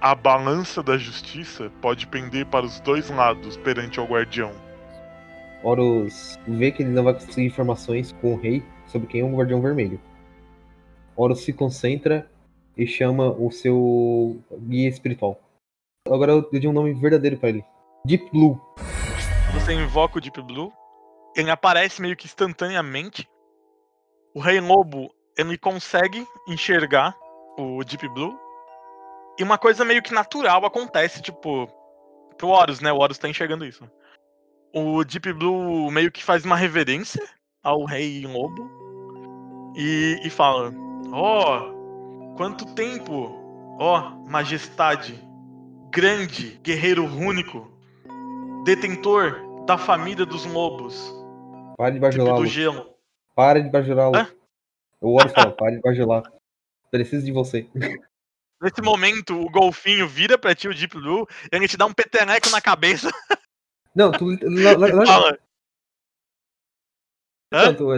A 0.02 0.14
balança 0.14 0.84
da 0.84 0.98
justiça 0.98 1.72
pode 1.82 2.06
pender 2.08 2.46
para 2.48 2.66
os 2.66 2.82
dois 2.82 3.10
lados 3.10 3.56
perante 3.56 4.02
o 4.02 4.06
guardião. 4.06 4.52
Horus 5.64 6.38
vê 6.46 6.74
que 6.74 6.84
ele 6.84 6.92
não 6.92 7.06
vai 7.06 7.14
conseguir 7.14 7.46
informações 7.46 8.12
com 8.12 8.34
o 8.34 8.38
rei 8.38 8.62
sobre 8.86 9.08
quem 9.08 9.22
é 9.22 9.24
o 9.24 9.34
Guardião 9.34 9.62
Vermelho. 9.62 10.00
Horus 11.16 11.46
se 11.46 11.54
concentra 11.54 12.30
e 12.78 12.88
chama 12.88 13.32
o 13.32 13.52
seu 13.52 14.42
guia 14.52 14.90
espiritual. 14.90 15.40
Agora 16.08 16.34
eu 16.34 16.50
dei 16.50 16.68
um 16.68 16.74
nome 16.74 16.94
verdadeiro 16.94 17.38
para 17.38 17.50
ele. 17.50 17.66
Deep 18.06 18.30
Blue. 18.32 18.60
Você 19.54 19.74
invoca 19.74 20.18
o 20.18 20.22
Deep 20.22 20.42
Blue, 20.42 20.74
ele 21.36 21.50
aparece 21.50 22.02
meio 22.02 22.16
que 22.16 22.26
instantaneamente. 22.26 23.28
O 24.36 24.40
Rei 24.40 24.60
Lobo, 24.60 25.14
ele 25.38 25.58
consegue 25.58 26.26
enxergar 26.48 27.16
o 27.58 27.84
Deep 27.84 28.08
Blue. 28.10 28.38
E 29.40 29.44
uma 29.44 29.58
coisa 29.58 29.86
meio 29.86 30.02
que 30.02 30.14
natural 30.14 30.66
acontece, 30.66 31.22
tipo, 31.22 31.68
pro 32.38 32.50
Horus, 32.50 32.80
né? 32.80 32.92
O 32.92 32.98
Horus 32.98 33.18
tá 33.18 33.30
enxergando 33.30 33.66
isso. 33.66 33.90
O 34.74 35.04
Deep 35.04 35.32
Blue 35.34 35.90
meio 35.92 36.12
que 36.12 36.24
faz 36.24 36.44
uma 36.44 36.56
reverência 36.56 37.24
ao 37.64 37.86
Rei 37.86 38.26
Lobo 38.26 38.70
e, 39.76 40.20
e 40.24 40.30
fala: 40.30 40.74
Oh, 41.12 41.73
quanto 42.36 42.66
tempo! 42.74 43.40
Ó, 43.80 44.12
majestade, 44.30 45.20
grande 45.90 46.60
guerreiro 46.64 47.06
único, 47.06 47.72
detentor 48.66 49.66
da 49.66 49.78
família 49.78 50.26
dos 50.26 50.46
lobos. 50.46 51.12
Para 51.78 51.90
de 51.90 51.96
Tipo 51.96 52.02
bajulá-lo. 52.06 52.40
do 52.42 52.46
gelo. 52.46 52.90
Para 53.36 53.62
de 53.62 53.70
bajulá-lo. 53.70 54.16
Hã? 54.16 54.28
O 55.02 55.16
Horus 55.16 55.34
fala, 55.34 55.52
para 55.52 55.72
de 55.72 55.82
bajular. 55.82 56.24
Preciso 56.92 57.26
de 57.26 57.32
você. 57.32 57.68
Nesse 58.62 58.82
momento, 58.82 59.38
o 59.38 59.50
golfinho 59.50 60.08
vira 60.08 60.38
pra 60.38 60.56
ti 60.56 60.68
o 60.70 60.74
Deep 60.74 60.96
Blue 60.96 61.28
e 61.52 61.56
ele 61.56 61.68
te 61.68 61.76
dá 61.76 61.86
um 61.86 61.92
peteleco 61.94 62.50
na 62.50 62.62
cabeça 62.62 63.12
Não, 63.94 64.12
tu. 64.12 64.32
e 64.32 64.38
fala. 65.06 65.38
Não, 67.54 67.74
tu- 67.76 67.94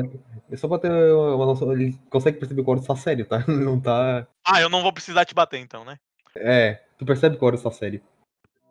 é 0.51 0.57
só 0.57 0.67
pra 0.67 0.77
ter 0.79 0.91
uma 0.91 1.45
noção. 1.45 1.71
Ele 1.71 1.97
consegue 2.09 2.37
perceber 2.37 2.61
que 2.63 2.67
o 2.69 2.71
Horus 2.71 2.85
tá 2.85 2.95
sério, 2.95 3.25
tá? 3.29 3.43
Não 3.47 3.79
tá. 3.79 4.27
Ah, 4.45 4.61
eu 4.61 4.69
não 4.69 4.81
vou 4.81 4.91
precisar 4.93 5.23
te 5.25 5.33
bater 5.33 5.59
então, 5.59 5.85
né? 5.85 5.97
É, 6.37 6.81
tu 6.97 7.05
percebe 7.05 7.37
que 7.37 7.43
o 7.43 7.47
Horus 7.47 7.63
tá 7.63 7.71
sério. 7.71 8.01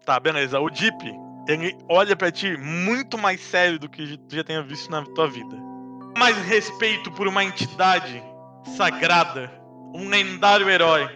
Tá, 0.05 0.21
beleza. 0.21 0.61
O 0.61 0.69
Deep, 0.69 1.03
ele 1.49 1.75
olha 1.89 2.15
pra 2.15 2.31
ti 2.31 2.57
muito 2.59 3.17
mais 3.17 3.41
sério 3.41 3.79
do 3.79 3.89
que 3.89 4.19
tu 4.29 4.37
já 4.37 4.45
tenha 4.45 4.63
visto 4.63 4.91
na 4.91 5.03
tua 5.03 5.27
vida. 5.29 5.57
Mais 6.19 6.37
respeito 6.47 7.11
por 7.13 7.27
uma 7.27 7.43
entidade 7.43 8.23
sagrada, 8.77 9.51
um 9.95 10.09
lendário 10.09 10.69
herói, 10.69 11.09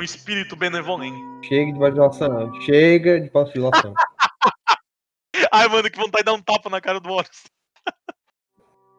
um 0.00 0.02
espírito 0.02 0.56
benevolente. 0.56 1.18
Chega 1.46 1.72
de 1.72 1.78
bajulação. 1.78 2.60
Chega 2.62 3.20
de 3.20 3.30
bajulação. 3.30 3.92
Ai, 5.52 5.68
mano, 5.68 5.90
que 5.90 5.96
vontade 5.98 6.24
de 6.24 6.24
dar 6.24 6.32
um 6.32 6.42
tapa 6.42 6.68
na 6.70 6.80
cara 6.80 6.98
do 6.98 7.10
Horus. 7.10 7.44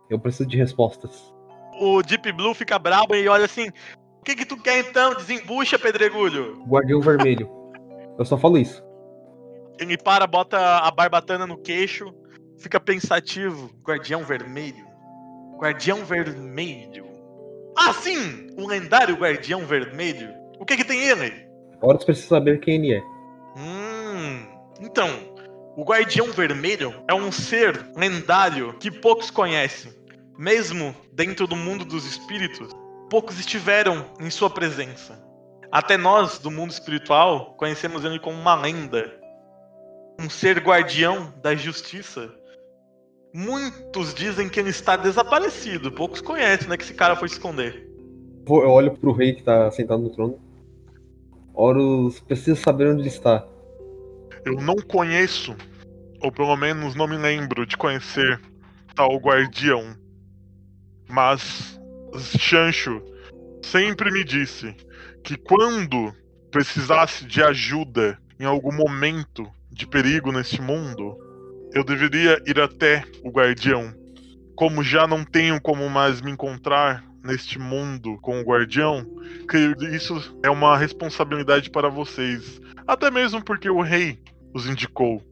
Eu 0.10 0.20
preciso 0.20 0.50
de 0.50 0.58
respostas. 0.58 1.34
O 1.80 2.02
Deep 2.02 2.32
Blue 2.34 2.54
fica 2.54 2.80
brabo 2.80 3.16
e 3.16 3.28
olha 3.28 3.46
assim: 3.46 3.70
O 4.20 4.24
que 4.24 4.36
que 4.36 4.46
tu 4.46 4.58
quer 4.58 4.80
então? 4.80 5.16
Desembucha, 5.16 5.78
pedregulho. 5.78 6.64
Guardião 6.68 7.00
Vermelho. 7.00 7.50
Eu 8.18 8.26
só 8.26 8.38
falo 8.38 8.58
isso. 8.58 8.84
Ele 9.80 9.98
para, 9.98 10.28
bota 10.28 10.58
a 10.58 10.92
barbatana 10.92 11.48
no 11.48 11.58
queixo, 11.58 12.14
fica 12.58 12.80
pensativo. 12.80 13.72
Guardião 13.82 14.24
Vermelho. 14.24 14.86
Guardião 15.58 16.04
Vermelho. 16.04 17.06
Ah, 17.78 17.94
sim! 17.94 18.48
O 18.58 18.68
lendário 18.68 19.16
Guardião 19.16 19.66
Vermelho. 19.66 20.34
O 20.60 20.66
que 20.66 20.76
que 20.76 20.84
tem 20.84 21.02
ele? 21.02 21.32
Horus 21.82 22.04
precisa 22.04 22.28
saber 22.28 22.60
quem 22.60 22.76
ele 22.76 22.96
é. 22.96 23.02
Hum. 23.58 24.46
Então, 24.82 25.08
o 25.78 25.84
Guardião 25.84 26.32
Vermelho 26.32 26.94
é 27.08 27.14
um 27.14 27.32
ser 27.32 27.90
lendário 27.96 28.74
que 28.80 28.92
poucos 28.92 29.32
conhecem. 29.32 29.94
Mesmo 30.40 30.96
dentro 31.12 31.46
do 31.46 31.56
mundo 31.58 31.84
dos 31.84 32.06
espíritos, 32.06 32.70
poucos 33.10 33.38
estiveram 33.38 34.06
em 34.22 34.30
sua 34.30 34.50
presença. 34.50 35.22
Até 35.70 35.98
nós, 35.98 36.40
do 36.40 36.50
mundo 36.50 36.72
espiritual, 36.72 37.56
conhecemos 37.58 38.06
ele 38.06 38.20
como 38.20 38.40
uma 38.40 38.56
lenda. 38.56 39.20
Um 40.18 40.30
ser 40.30 40.60
guardião 40.60 41.34
da 41.42 41.54
justiça. 41.58 42.34
Muitos 43.34 44.14
dizem 44.14 44.48
que 44.48 44.62
ele 44.62 44.70
está 44.70 44.96
desaparecido. 44.96 45.92
Poucos 45.92 46.22
conhecem, 46.22 46.70
né? 46.70 46.78
Que 46.78 46.84
esse 46.86 46.94
cara 46.94 47.18
foi 47.18 47.28
se 47.28 47.34
esconder. 47.34 47.86
Eu 48.48 48.70
olho 48.70 48.96
pro 48.96 49.12
rei 49.12 49.34
que 49.34 49.44
tá 49.44 49.70
sentado 49.72 50.02
no 50.02 50.10
trono. 50.10 50.40
Horus 51.54 52.22
precisa 52.22 52.56
saber 52.56 52.88
onde 52.88 53.02
ele 53.02 53.10
está. 53.10 53.46
Eu 54.46 54.54
não 54.54 54.78
conheço, 54.78 55.54
ou 56.24 56.32
pelo 56.32 56.56
menos 56.56 56.96
não 56.96 57.10
me 57.10 57.18
lembro 57.18 57.66
de 57.66 57.76
conhecer 57.76 58.40
tal 58.96 59.18
guardião. 59.18 60.00
Mas 61.10 61.80
Chancho 62.38 63.02
sempre 63.64 64.12
me 64.12 64.24
disse 64.24 64.76
que 65.24 65.36
quando 65.36 66.14
precisasse 66.52 67.26
de 67.26 67.42
ajuda 67.42 68.18
em 68.40 68.46
algum 68.46 68.72
momento 68.72 69.50
de 69.72 69.88
perigo 69.88 70.32
neste 70.32 70.62
mundo, 70.62 71.18
eu 71.74 71.84
deveria 71.84 72.42
ir 72.46 72.60
até 72.60 73.04
o 73.24 73.30
guardião. 73.30 73.94
Como 74.56 74.84
já 74.84 75.08
não 75.08 75.24
tenho 75.24 75.60
como 75.62 75.90
mais 75.90 76.22
me 76.22 76.32
encontrar 76.32 77.04
neste 77.24 77.60
mundo 77.60 78.18
com 78.22 78.40
o 78.40 78.44
guardião, 78.44 79.06
creio 79.48 79.76
que 79.76 79.88
isso 79.88 80.38
é 80.44 80.50
uma 80.50 80.78
responsabilidade 80.78 81.70
para 81.70 81.90
vocês. 81.90 82.62
Até 82.88 83.12
mesmo 83.12 83.44
porque 83.44 83.70
o 83.70 83.82
rei 83.82 84.20
os 84.54 84.68
indicou. 84.68 85.24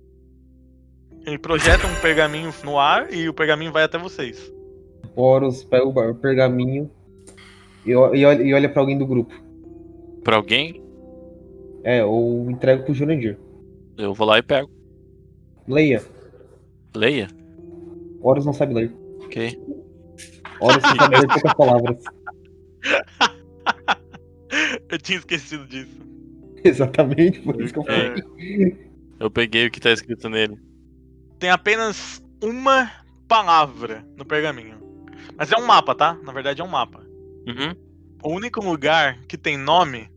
Ele 1.25 1.38
projeta 1.38 1.88
um 1.88 1.95
pergaminho 2.01 2.53
no 2.63 2.80
ar 2.80 3.11
e 3.11 3.28
o 3.28 3.34
pergaminho 3.34 3.71
vai 3.71 3.84
até 3.84 3.97
vocês. 3.97 4.56
Horus 5.15 5.63
pega 5.63 5.85
o 5.85 6.15
pergaminho 6.15 6.91
e, 7.85 7.91
e 7.91 7.95
olha, 7.95 8.43
e 8.43 8.53
olha 8.53 8.69
pra 8.69 8.81
alguém 8.81 8.97
do 8.97 9.07
grupo. 9.07 9.33
Pra 10.23 10.35
alguém, 10.35 10.83
É, 11.83 12.03
ou 12.03 12.49
entrega 12.51 12.83
pro 12.83 12.93
Jurandir. 12.93 13.37
eu 13.97 14.13
vou 14.13 14.27
lá 14.27 14.37
e 14.37 14.43
pego. 14.43 14.69
Leia. 15.67 16.03
Leia. 16.95 17.27
Horus 18.21 18.45
não 18.45 18.53
sabe 18.53 18.73
ler. 18.73 18.91
Ok. 19.23 19.59
Horus 20.59 20.83
não 20.83 20.95
sabe 20.95 21.17
ler 21.17 21.27
poucas 21.27 21.53
palavras. 21.53 22.03
Eu 24.89 24.97
tinha 24.97 25.17
esquecido 25.19 25.65
disso. 25.67 25.97
Exatamente, 26.63 27.41
por 27.41 27.59
isso 27.61 27.73
que 27.73 27.79
eu 27.79 27.83
É. 27.83 27.85
falei. 28.15 28.87
Eu 29.19 29.31
peguei 29.31 29.67
o 29.67 29.71
que 29.71 29.79
tá 29.79 29.91
escrito 29.91 30.29
nele. 30.29 30.57
Tem 31.39 31.49
apenas 31.49 32.23
uma 32.41 32.91
palavra 33.27 34.05
no 34.15 34.25
pergaminho. 34.25 34.77
Mas 35.38 35.51
é 35.51 35.57
um 35.57 35.65
mapa, 35.65 35.93
tá? 35.93 36.17
Na 36.23 36.31
verdade 36.31 36.61
é 36.61 36.63
um 36.63 36.67
mapa. 36.69 36.99
Uhum. 37.47 37.75
O 38.23 38.31
único 38.33 38.59
lugar 38.61 39.19
que 39.27 39.38
tem 39.38 39.57
nome, 39.57 40.09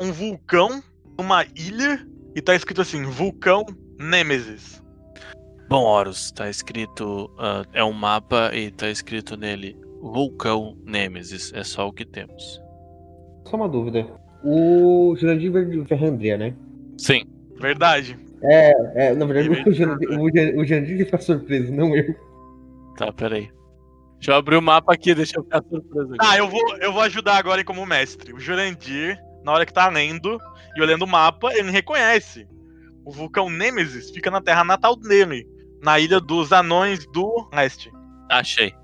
um 0.00 0.10
vulcão, 0.12 0.82
uma 1.18 1.44
ilha, 1.54 2.06
e 2.34 2.40
tá 2.40 2.54
escrito 2.54 2.80
assim, 2.80 3.04
vulcão 3.04 3.64
Nêmesis. 3.98 4.82
Bom, 5.68 5.82
Horus, 5.84 6.30
tá 6.32 6.48
escrito. 6.48 7.30
ah, 7.38 7.64
é 7.72 7.84
um 7.84 7.92
mapa 7.92 8.50
e 8.54 8.70
tá 8.70 8.88
escrito 8.90 9.36
nele 9.36 9.76
Vulcão 10.00 10.76
Nêmesis. 10.84 11.52
É 11.54 11.62
só 11.62 11.88
o 11.88 11.92
que 11.92 12.04
temos. 12.04 12.60
Só 13.46 13.56
uma 13.56 13.68
dúvida. 13.68 14.06
O 14.42 15.14
Jurandir 15.16 15.52
Ferrandria, 15.86 16.36
né? 16.36 16.54
Sim. 16.98 17.24
Verdade. 17.60 18.18
É, 18.42 19.14
na 19.14 19.24
verdade, 19.24 19.48
o 19.48 19.72
Jurandir, 19.72 20.08
o 20.10 20.12
Jurandir- 20.28 20.58
o 20.58 20.64
Jurandir 20.64 20.96
que 20.98 21.04
fica 21.06 21.18
surpreso, 21.18 21.72
não 21.72 21.96
eu. 21.96 22.14
Tá, 22.96 23.10
peraí. 23.12 23.48
Deixa 24.18 24.32
eu 24.32 24.36
abrir 24.36 24.56
o 24.56 24.62
mapa 24.62 24.94
aqui, 24.94 25.14
deixa 25.14 25.38
eu 25.38 25.44
ficar 25.44 25.62
surpreso 25.62 26.14
aqui. 26.14 26.26
Ah, 26.26 26.38
eu 26.38 26.48
vou, 26.48 26.76
eu 26.78 26.92
vou 26.92 27.02
ajudar 27.02 27.36
agora 27.36 27.60
aí 27.60 27.64
como 27.64 27.84
mestre. 27.84 28.32
O 28.32 28.40
Jurandir, 28.40 29.18
na 29.44 29.52
hora 29.52 29.66
que 29.66 29.72
tá 29.72 29.88
lendo 29.88 30.38
e 30.76 30.80
olhando 30.80 31.02
o 31.02 31.08
mapa, 31.08 31.52
ele 31.52 31.70
reconhece. 31.70 32.48
O 33.04 33.12
vulcão 33.12 33.50
Nêmesis 33.50 34.10
fica 34.10 34.30
na 34.30 34.40
terra 34.40 34.64
natal 34.64 34.96
dele, 34.96 35.46
na 35.82 36.00
ilha 36.00 36.20
dos 36.20 36.52
anões 36.52 37.06
do 37.12 37.48
leste. 37.52 37.92
Achei. 38.30 38.74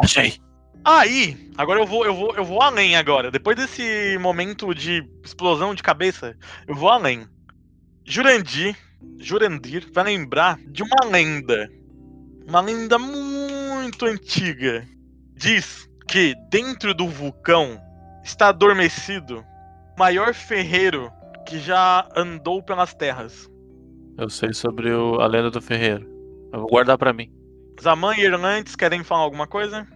Achei. 0.00 0.38
Aí, 0.82 1.50
agora 1.58 1.80
eu 1.80 1.86
vou, 1.86 2.06
eu 2.06 2.14
vou, 2.14 2.34
eu 2.36 2.44
vou 2.44 2.62
além 2.62 2.96
agora. 2.96 3.30
Depois 3.30 3.56
desse 3.56 4.16
momento 4.18 4.74
de 4.74 5.04
explosão 5.24 5.74
de 5.74 5.82
cabeça, 5.82 6.36
eu 6.66 6.74
vou 6.74 6.88
além. 6.88 7.26
Jurandir, 8.04 8.76
Jurandir 9.18 9.88
vai 9.92 10.04
lembrar 10.04 10.58
de 10.68 10.82
uma 10.82 11.04
lenda. 11.04 11.68
Uma 12.46 12.60
lenda 12.60 12.98
muito 12.98 13.35
antiga. 14.04 14.86
Diz 15.34 15.88
que 16.08 16.34
dentro 16.50 16.94
do 16.94 17.08
vulcão 17.08 17.80
está 18.24 18.48
adormecido 18.48 19.44
o 19.96 19.98
maior 19.98 20.34
ferreiro 20.34 21.10
que 21.46 21.58
já 21.58 22.08
andou 22.16 22.62
pelas 22.62 22.92
terras. 22.94 23.48
Eu 24.18 24.28
sei 24.30 24.52
sobre 24.52 24.92
o- 24.92 25.20
a 25.20 25.26
lenda 25.26 25.50
do 25.50 25.60
ferreiro. 25.60 26.06
Eu 26.52 26.60
vou 26.60 26.68
guardar 26.68 26.96
pra 26.98 27.12
mim. 27.12 27.30
Zaman 27.80 28.16
e 28.16 28.22
Irlantes 28.22 28.74
querem 28.74 29.04
falar 29.04 29.22
alguma 29.22 29.46
coisa? 29.46 29.86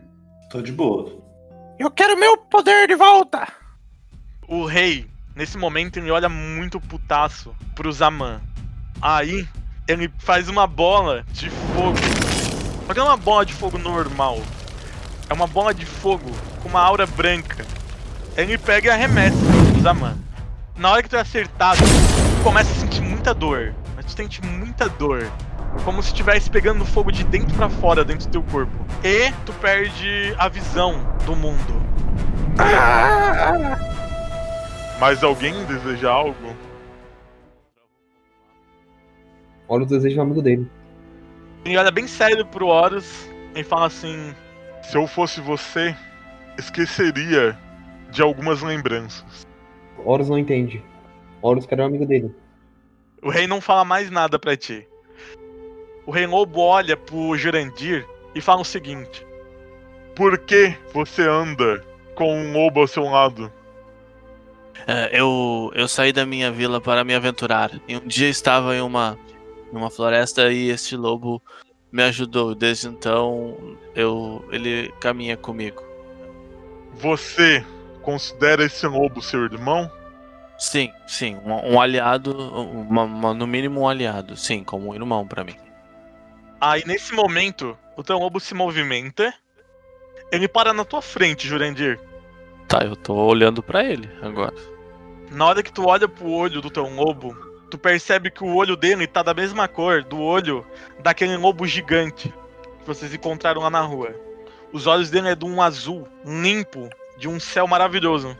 Tô 0.51 0.61
de 0.61 0.71
boa. 0.73 1.21
Eu 1.79 1.91
quero 1.91 2.19
meu 2.19 2.37
poder 2.37 2.87
de 2.87 2.95
volta! 2.95 3.49
O 4.47 4.67
rei, 4.67 5.07
nesse 5.35 5.57
momento, 5.57 5.99
ele 5.99 6.11
olha 6.11 6.29
muito 6.29 6.79
putaço 6.81 7.55
pro 7.75 7.91
Zaman. 7.91 8.41
Aí, 9.01 9.49
ele 9.89 10.13
faz 10.19 10.49
uma 10.49 10.67
bola 10.67 11.25
de 11.33 11.49
fogo. 11.49 11.97
Só 12.91 12.95
que 12.95 12.99
não 12.99 13.07
é 13.07 13.11
uma 13.11 13.17
bola 13.17 13.47
de 13.47 13.55
fogo 13.55 13.79
normal. 13.79 14.41
É 15.29 15.33
uma 15.33 15.47
bola 15.47 15.73
de 15.73 15.87
fogo 15.87 16.29
com 16.61 16.69
uma 16.69 16.81
aura 16.81 17.07
branca. 17.07 17.65
Ele 18.37 18.59
pega 18.59 18.89
e 18.89 18.91
arremessa 18.91 19.37
Zaman. 19.81 20.17
Na 20.77 20.91
hora 20.91 21.01
que 21.01 21.09
tu 21.09 21.15
é 21.15 21.21
acertado, 21.21 21.79
tu 21.79 22.43
começa 22.43 22.69
a 22.73 22.75
sentir 22.75 23.01
muita 23.01 23.33
dor. 23.33 23.73
Mas 23.95 24.07
tu 24.07 24.11
sente 24.11 24.45
muita 24.45 24.89
dor. 24.89 25.31
Como 25.85 26.03
se 26.03 26.09
estivesse 26.09 26.51
pegando 26.51 26.85
fogo 26.85 27.13
de 27.13 27.23
dentro 27.23 27.55
pra 27.55 27.69
fora, 27.69 28.05
dentro 28.05 28.27
do 28.27 28.33
teu 28.33 28.43
corpo. 28.43 28.73
E 29.05 29.31
tu 29.47 29.53
perde 29.53 30.35
a 30.37 30.49
visão 30.49 31.01
do 31.25 31.37
mundo. 31.37 31.81
Mas 34.99 35.23
alguém 35.23 35.65
deseja 35.67 36.11
algo? 36.11 36.57
Olha 39.69 39.85
o 39.85 39.87
desejo 39.87 40.17
do 40.17 40.23
amigo 40.23 40.43
dele. 40.43 40.80
Ele 41.65 41.77
olha 41.77 41.91
bem 41.91 42.07
sério 42.07 42.47
pro 42.47 42.69
Horus 42.69 43.29
e 43.55 43.63
fala 43.63 43.87
assim: 43.87 44.35
Se 44.83 44.97
eu 44.97 45.07
fosse 45.07 45.41
você, 45.41 45.95
esqueceria 46.59 47.59
de 48.11 48.23
algumas 48.23 48.63
lembranças. 48.63 49.47
Horus 50.05 50.29
não 50.29 50.39
entende. 50.39 50.83
Horus 51.43 51.67
quer 51.67 51.79
o 51.81 51.85
amigo 51.85 52.07
dele. 52.07 52.35
O 53.23 53.31
rei 53.31 53.47
não 53.47 53.61
fala 53.61 53.85
mais 53.85 54.11
nada 54.11 54.39
pra 54.39 54.57
ti. 54.57 54.87
O 56.07 56.11
rei 56.11 56.27
lobo 56.27 56.61
olha 56.61 56.97
pro 56.97 57.37
Jurandir 57.37 58.07
e 58.35 58.41
fala 58.41 58.63
o 58.63 58.65
seguinte: 58.65 59.27
Por 60.17 60.39
que 60.39 60.75
você 60.93 61.23
anda 61.23 61.85
com 62.15 62.35
um 62.35 62.53
lobo 62.53 62.81
ao 62.81 62.87
seu 62.87 63.05
lado? 63.05 63.53
É, 64.87 65.11
eu, 65.13 65.71
eu 65.75 65.87
saí 65.87 66.13
da 66.13 66.25
minha 66.25 66.51
vila 66.51 66.81
para 66.81 67.05
me 67.05 67.15
aventurar. 67.15 67.71
E 67.87 67.97
um 67.97 68.07
dia 68.07 68.29
estava 68.29 68.75
em 68.75 68.81
uma, 68.81 69.19
em 69.73 69.77
uma 69.77 69.91
floresta 69.91 70.51
e 70.53 70.69
este 70.71 70.97
lobo 70.97 71.43
me 71.93 72.03
ajudou. 72.05 72.55
Desde 72.55 72.89
então, 72.89 73.57
eu, 73.95 74.45
ele 74.51 74.93
caminha 75.01 75.37
comigo. 75.37 75.83
Você 76.95 77.65
considera 78.03 78.65
esse 78.65 78.87
lobo 78.87 79.23
seu 79.23 79.45
irmão? 79.45 79.91
Sim, 80.59 80.93
sim, 81.07 81.37
um, 81.45 81.75
um 81.75 81.81
aliado, 81.81 82.37
uma- 82.37 83.05
uma- 83.05 83.35
no 83.35 83.47
mínimo 83.47 83.81
um 83.81 83.89
aliado, 83.89 84.37
sim, 84.37 84.63
como 84.63 84.91
um 84.91 84.95
irmão 84.95 85.27
pra 85.27 85.43
mim. 85.43 85.57
Aí 86.61 86.83
nesse 86.87 87.15
momento, 87.15 87.77
o 87.97 88.03
teu 88.03 88.19
lobo 88.19 88.39
se 88.39 88.53
movimenta. 88.55 89.33
Ele 90.31 90.47
para 90.47 90.75
na 90.75 90.85
tua 90.85 91.01
frente, 91.01 91.49
Jurandir. 91.49 91.99
Tá, 92.69 92.85
eu 92.85 92.95
tô 92.95 93.15
olhando 93.15 93.63
pra 93.63 93.83
ele 93.83 94.09
agora. 94.23 94.55
Na 95.33 95.47
hora 95.47 95.63
que 95.63 95.73
tu 95.73 95.87
olha 95.89 96.07
pro 96.07 96.29
olho 96.31 96.61
do 96.61 96.71
teu 96.71 96.87
lobo, 96.89 97.35
tu 97.71 97.79
percebe 97.79 98.31
que 98.31 98.43
o 98.43 98.55
olho 98.55 98.77
dele 98.77 99.07
tá 99.07 99.23
da 99.23 99.33
mesma 99.33 99.69
cor 99.69 100.03
do 100.03 100.19
olho 100.21 100.67
daquele 100.99 101.37
lobo 101.37 101.67
gigante 101.67 102.35
que 102.81 102.87
vocês 102.87 103.15
encontraram 103.15 103.63
lá 103.63 103.71
na 103.71 103.81
rua. 103.81 104.15
Os 104.73 104.87
olhos 104.87 105.11
dele 105.11 105.29
é 105.29 105.35
de 105.35 105.45
um 105.45 105.63
azul 105.63 106.07
limpo, 106.25 106.89
de 107.17 107.29
um 107.29 107.39
céu 107.39 107.67
maravilhoso. 107.67 108.37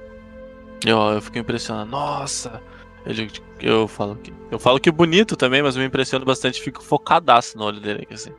Eu, 0.85 0.99
eu 0.99 1.23
fico 1.23 1.39
impressionado. 1.39 1.91
Nossa! 1.91 2.63
Eu, 3.05 3.29
eu 3.61 3.89
falo 3.89 4.17
que. 4.17 4.33
Eu 4.51 4.59
falo 4.59 4.81
que 4.81 4.91
bonito 4.91 5.37
também, 5.37 5.63
mas 5.63 5.77
me 5.77 5.85
impressiono 5.85 6.25
bastante, 6.25 6.61
fico 6.61 6.83
focadaço 6.83 7.57
no 7.57 7.65
olho 7.65 7.81
dele 7.81 8.03
aqui, 8.03 8.15
assim. 8.15 8.33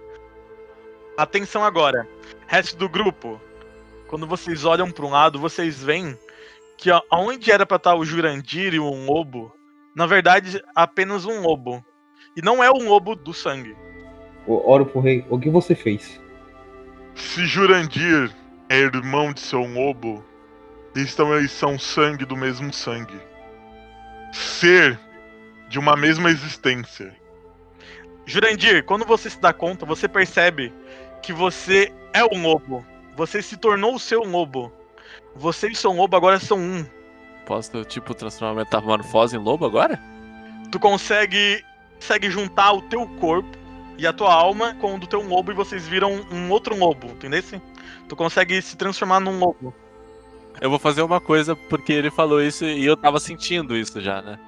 Atenção 1.18 1.64
agora, 1.64 2.08
resto 2.48 2.76
do 2.76 2.88
grupo. 2.88 3.39
Quando 4.08 4.28
vocês 4.28 4.66
olham 4.66 4.92
para 4.92 5.06
um 5.06 5.12
lado, 5.12 5.39
vocês 5.39 5.82
veem 5.82 6.18
que 6.78 6.89
aonde 7.10 7.52
era 7.52 7.66
pra 7.66 7.78
estar 7.78 7.96
o 7.96 8.04
Jurandir 8.04 8.74
e 8.74 8.80
um 8.80 9.06
lobo, 9.06 9.56
na 9.96 10.06
verdade, 10.06 10.62
apenas 10.76 11.26
um 11.26 11.42
lobo. 11.42 11.84
E 12.36 12.42
não 12.42 12.64
é 12.64 12.72
um 12.72 12.88
lobo 12.88 13.16
do 13.16 13.34
sangue. 13.34 13.76
O- 14.48 14.70
Oro 14.70 14.86
pro 14.86 15.02
rei, 15.02 15.26
o 15.30 15.39
que 15.39 15.50
você 15.50 15.76
fez? 15.76 16.20
Se 17.16 17.46
Jurandir 17.46 18.32
é 18.70 18.78
irmão 18.80 19.34
de 19.34 19.42
seu 19.42 19.64
lobo, 19.64 20.24
então 20.96 21.36
eles 21.36 21.52
são 21.52 21.78
sangue 21.78 22.26
do 22.26 22.38
mesmo 22.38 22.72
sangue. 22.74 23.20
Ser 24.32 24.98
de 25.68 25.78
uma 25.78 25.96
mesma 25.96 26.30
existência. 26.30 27.16
Jurandir, 28.26 28.84
quando 28.86 29.06
você 29.06 29.30
se 29.30 29.39
dá 29.39 29.52
conta, 29.52 29.86
você 29.86 30.08
percebe 30.08 30.72
que 31.22 31.34
você 31.34 31.92
é 32.14 32.24
um 32.24 32.42
lobo. 32.42 32.86
Você 33.18 33.42
se 33.42 33.58
tornou 33.58 33.96
o 33.96 34.00
seu 34.00 34.24
lobo. 34.24 34.72
Você 35.36 35.68
e 35.70 35.76
seu 35.76 35.92
lobo 35.92 36.16
agora 36.16 36.39
são 36.39 36.58
um. 36.58 36.86
Posso, 37.46 37.84
tipo, 37.86 38.14
transformar 38.14 38.54
a 38.54 38.64
metamorfose 38.64 39.36
em 39.36 39.39
lobo 39.39 39.66
agora? 39.66 40.00
Tu 40.72 40.80
consegue, 40.80 41.64
consegue 41.96 42.30
juntar 42.30 42.74
o 42.74 42.82
teu 42.84 43.08
corpo 43.20 43.58
e 43.98 44.08
a 44.08 44.14
tua 44.14 44.34
alma 44.34 44.76
com 44.76 44.96
o 44.96 45.00
do 45.00 45.08
teu 45.08 45.22
lobo 45.22 45.52
e 45.52 45.56
vocês 45.56 45.88
viram 45.88 46.26
um 46.32 46.50
outro 46.50 46.76
lobo, 46.76 47.08
entendeu? 47.08 47.44
Tu 48.08 48.16
consegue 48.16 48.62
se 48.62 48.76
transformar 48.76 49.20
num 49.20 49.38
lobo. 49.38 49.74
Eu 50.60 50.70
vou 50.70 50.80
fazer 50.80 51.02
uma 51.02 51.20
coisa 51.20 51.56
porque 51.56 51.94
ele 51.94 52.12
falou 52.12 52.42
isso 52.42 52.66
e 52.66 52.86
eu 52.86 52.98
tava 52.98 53.20
sentindo 53.20 53.76
isso 53.76 54.02
já, 54.02 54.22
né? 54.22 54.39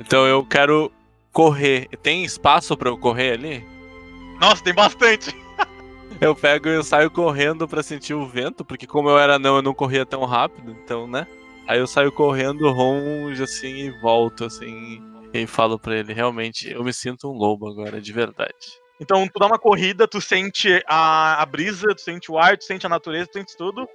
Então 0.00 0.26
eu 0.26 0.44
quero 0.44 0.90
correr. 1.32 1.88
Tem 2.02 2.24
espaço 2.24 2.76
pra 2.76 2.88
eu 2.88 2.96
correr 2.96 3.32
ali? 3.32 3.66
Nossa, 4.40 4.62
tem 4.62 4.74
bastante. 4.74 5.34
Eu 6.20 6.34
pego 6.34 6.68
e 6.68 6.74
eu 6.76 6.84
saio 6.84 7.10
correndo 7.10 7.66
pra 7.66 7.82
sentir 7.82 8.14
o 8.14 8.24
vento, 8.24 8.64
porque 8.64 8.86
como 8.86 9.10
eu 9.10 9.18
era 9.18 9.36
não, 9.36 9.56
eu 9.56 9.62
não 9.62 9.74
corria 9.74 10.06
tão 10.06 10.24
rápido, 10.24 10.70
então, 10.70 11.08
né? 11.08 11.26
Aí 11.66 11.78
eu 11.78 11.86
saio 11.86 12.12
correndo 12.12 12.64
longe 12.64 13.42
assim 13.42 13.86
e 13.86 14.00
volto 14.00 14.44
assim 14.44 15.02
e 15.32 15.46
falo 15.46 15.78
pra 15.78 15.96
ele, 15.96 16.12
realmente, 16.12 16.70
eu 16.70 16.84
me 16.84 16.92
sinto 16.92 17.28
um 17.28 17.36
lobo 17.36 17.68
agora, 17.68 18.00
de 18.00 18.12
verdade. 18.12 18.54
Então 19.00 19.26
tu 19.26 19.40
dá 19.40 19.46
uma 19.46 19.58
corrida, 19.58 20.06
tu 20.06 20.20
sente 20.20 20.80
a, 20.86 21.42
a 21.42 21.46
brisa, 21.46 21.94
tu 21.94 22.00
sente 22.00 22.30
o 22.30 22.38
ar, 22.38 22.56
tu 22.56 22.64
sente 22.64 22.86
a 22.86 22.88
natureza, 22.88 23.26
tu 23.26 23.38
sente 23.38 23.56
tudo. 23.56 23.88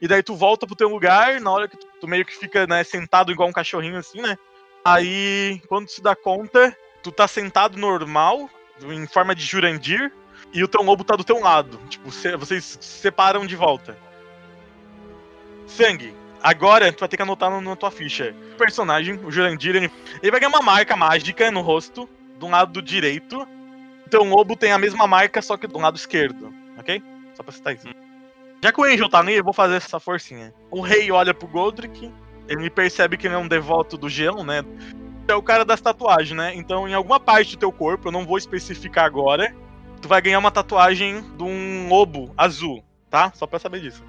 E 0.00 0.08
daí 0.08 0.22
tu 0.22 0.34
volta 0.34 0.66
pro 0.66 0.76
teu 0.76 0.88
lugar, 0.88 1.40
na 1.40 1.50
hora 1.50 1.68
que 1.68 1.76
tu, 1.76 1.86
tu 2.00 2.08
meio 2.08 2.24
que 2.24 2.34
fica, 2.34 2.66
né, 2.66 2.82
sentado 2.82 3.30
igual 3.30 3.48
um 3.48 3.52
cachorrinho 3.52 3.98
assim, 3.98 4.22
né? 4.22 4.38
Aí, 4.84 5.60
quando 5.68 5.86
tu 5.86 5.92
se 5.92 6.02
dá 6.02 6.14
conta, 6.14 6.74
tu 7.02 7.10
tá 7.12 7.26
sentado 7.28 7.76
normal, 7.76 8.48
em 8.82 9.06
forma 9.06 9.34
de 9.34 9.44
Jurandir, 9.44 10.12
e 10.52 10.62
o 10.62 10.68
teu 10.68 10.82
lobo 10.82 11.04
tá 11.04 11.16
do 11.16 11.24
teu 11.24 11.40
lado. 11.40 11.78
Tipo, 11.88 12.10
cê- 12.10 12.36
vocês 12.36 12.64
se 12.80 13.00
separam 13.00 13.44
de 13.44 13.56
volta. 13.56 13.98
Sangue, 15.66 16.14
Agora, 16.42 16.92
tu 16.92 17.00
vai 17.00 17.08
ter 17.08 17.16
que 17.16 17.22
anotar 17.22 17.50
no- 17.50 17.60
na 17.60 17.76
tua 17.76 17.90
ficha. 17.90 18.34
O 18.54 18.56
personagem, 18.56 19.14
o 19.24 19.30
Jurandir, 19.30 19.74
ele, 19.76 19.90
vai 20.30 20.40
ganhar 20.40 20.48
uma 20.48 20.62
marca 20.62 20.96
mágica 20.96 21.50
no 21.50 21.60
rosto, 21.60 22.08
do 22.38 22.46
lado 22.48 22.72
do 22.72 22.82
direito. 22.82 23.46
Então 24.06 24.22
o 24.22 24.36
lobo 24.36 24.54
tem 24.56 24.70
a 24.72 24.78
mesma 24.78 25.06
marca, 25.06 25.42
só 25.42 25.56
que 25.56 25.66
do 25.66 25.78
lado 25.78 25.96
esquerdo, 25.96 26.52
ok? 26.78 27.02
Só 27.34 27.42
pra 27.42 27.52
citar 27.52 27.74
isso. 27.74 27.88
Já 28.62 28.72
que 28.72 28.80
o 28.80 28.84
Angel 28.84 29.08
tá 29.08 29.22
nele, 29.22 29.40
eu 29.40 29.44
vou 29.44 29.52
fazer 29.52 29.76
essa 29.76 29.98
forcinha. 29.98 30.54
O 30.70 30.80
rei 30.80 31.10
olha 31.10 31.34
pro 31.34 31.48
Godric, 31.48 32.10
ele 32.48 32.70
percebe 32.70 33.16
que 33.16 33.26
ele 33.26 33.34
é 33.34 33.38
um 33.38 33.48
devoto 33.48 33.96
do 33.98 34.08
gelo, 34.08 34.44
né? 34.44 34.62
É 35.28 35.34
o 35.34 35.42
cara 35.42 35.64
das 35.64 35.80
tatuagens, 35.80 36.36
né? 36.36 36.52
Então, 36.54 36.88
em 36.88 36.94
alguma 36.94 37.18
parte 37.18 37.56
do 37.56 37.58
teu 37.60 37.72
corpo, 37.72 38.08
eu 38.08 38.12
não 38.12 38.24
vou 38.24 38.38
especificar 38.38 39.04
agora, 39.04 39.52
tu 40.00 40.06
vai 40.06 40.20
ganhar 40.22 40.38
uma 40.38 40.50
tatuagem 40.52 41.20
de 41.36 41.42
um 41.42 41.88
lobo 41.88 42.32
azul, 42.36 42.82
tá? 43.10 43.32
Só 43.34 43.46
pra 43.46 43.58
saber 43.58 43.80
disso. 43.80 44.04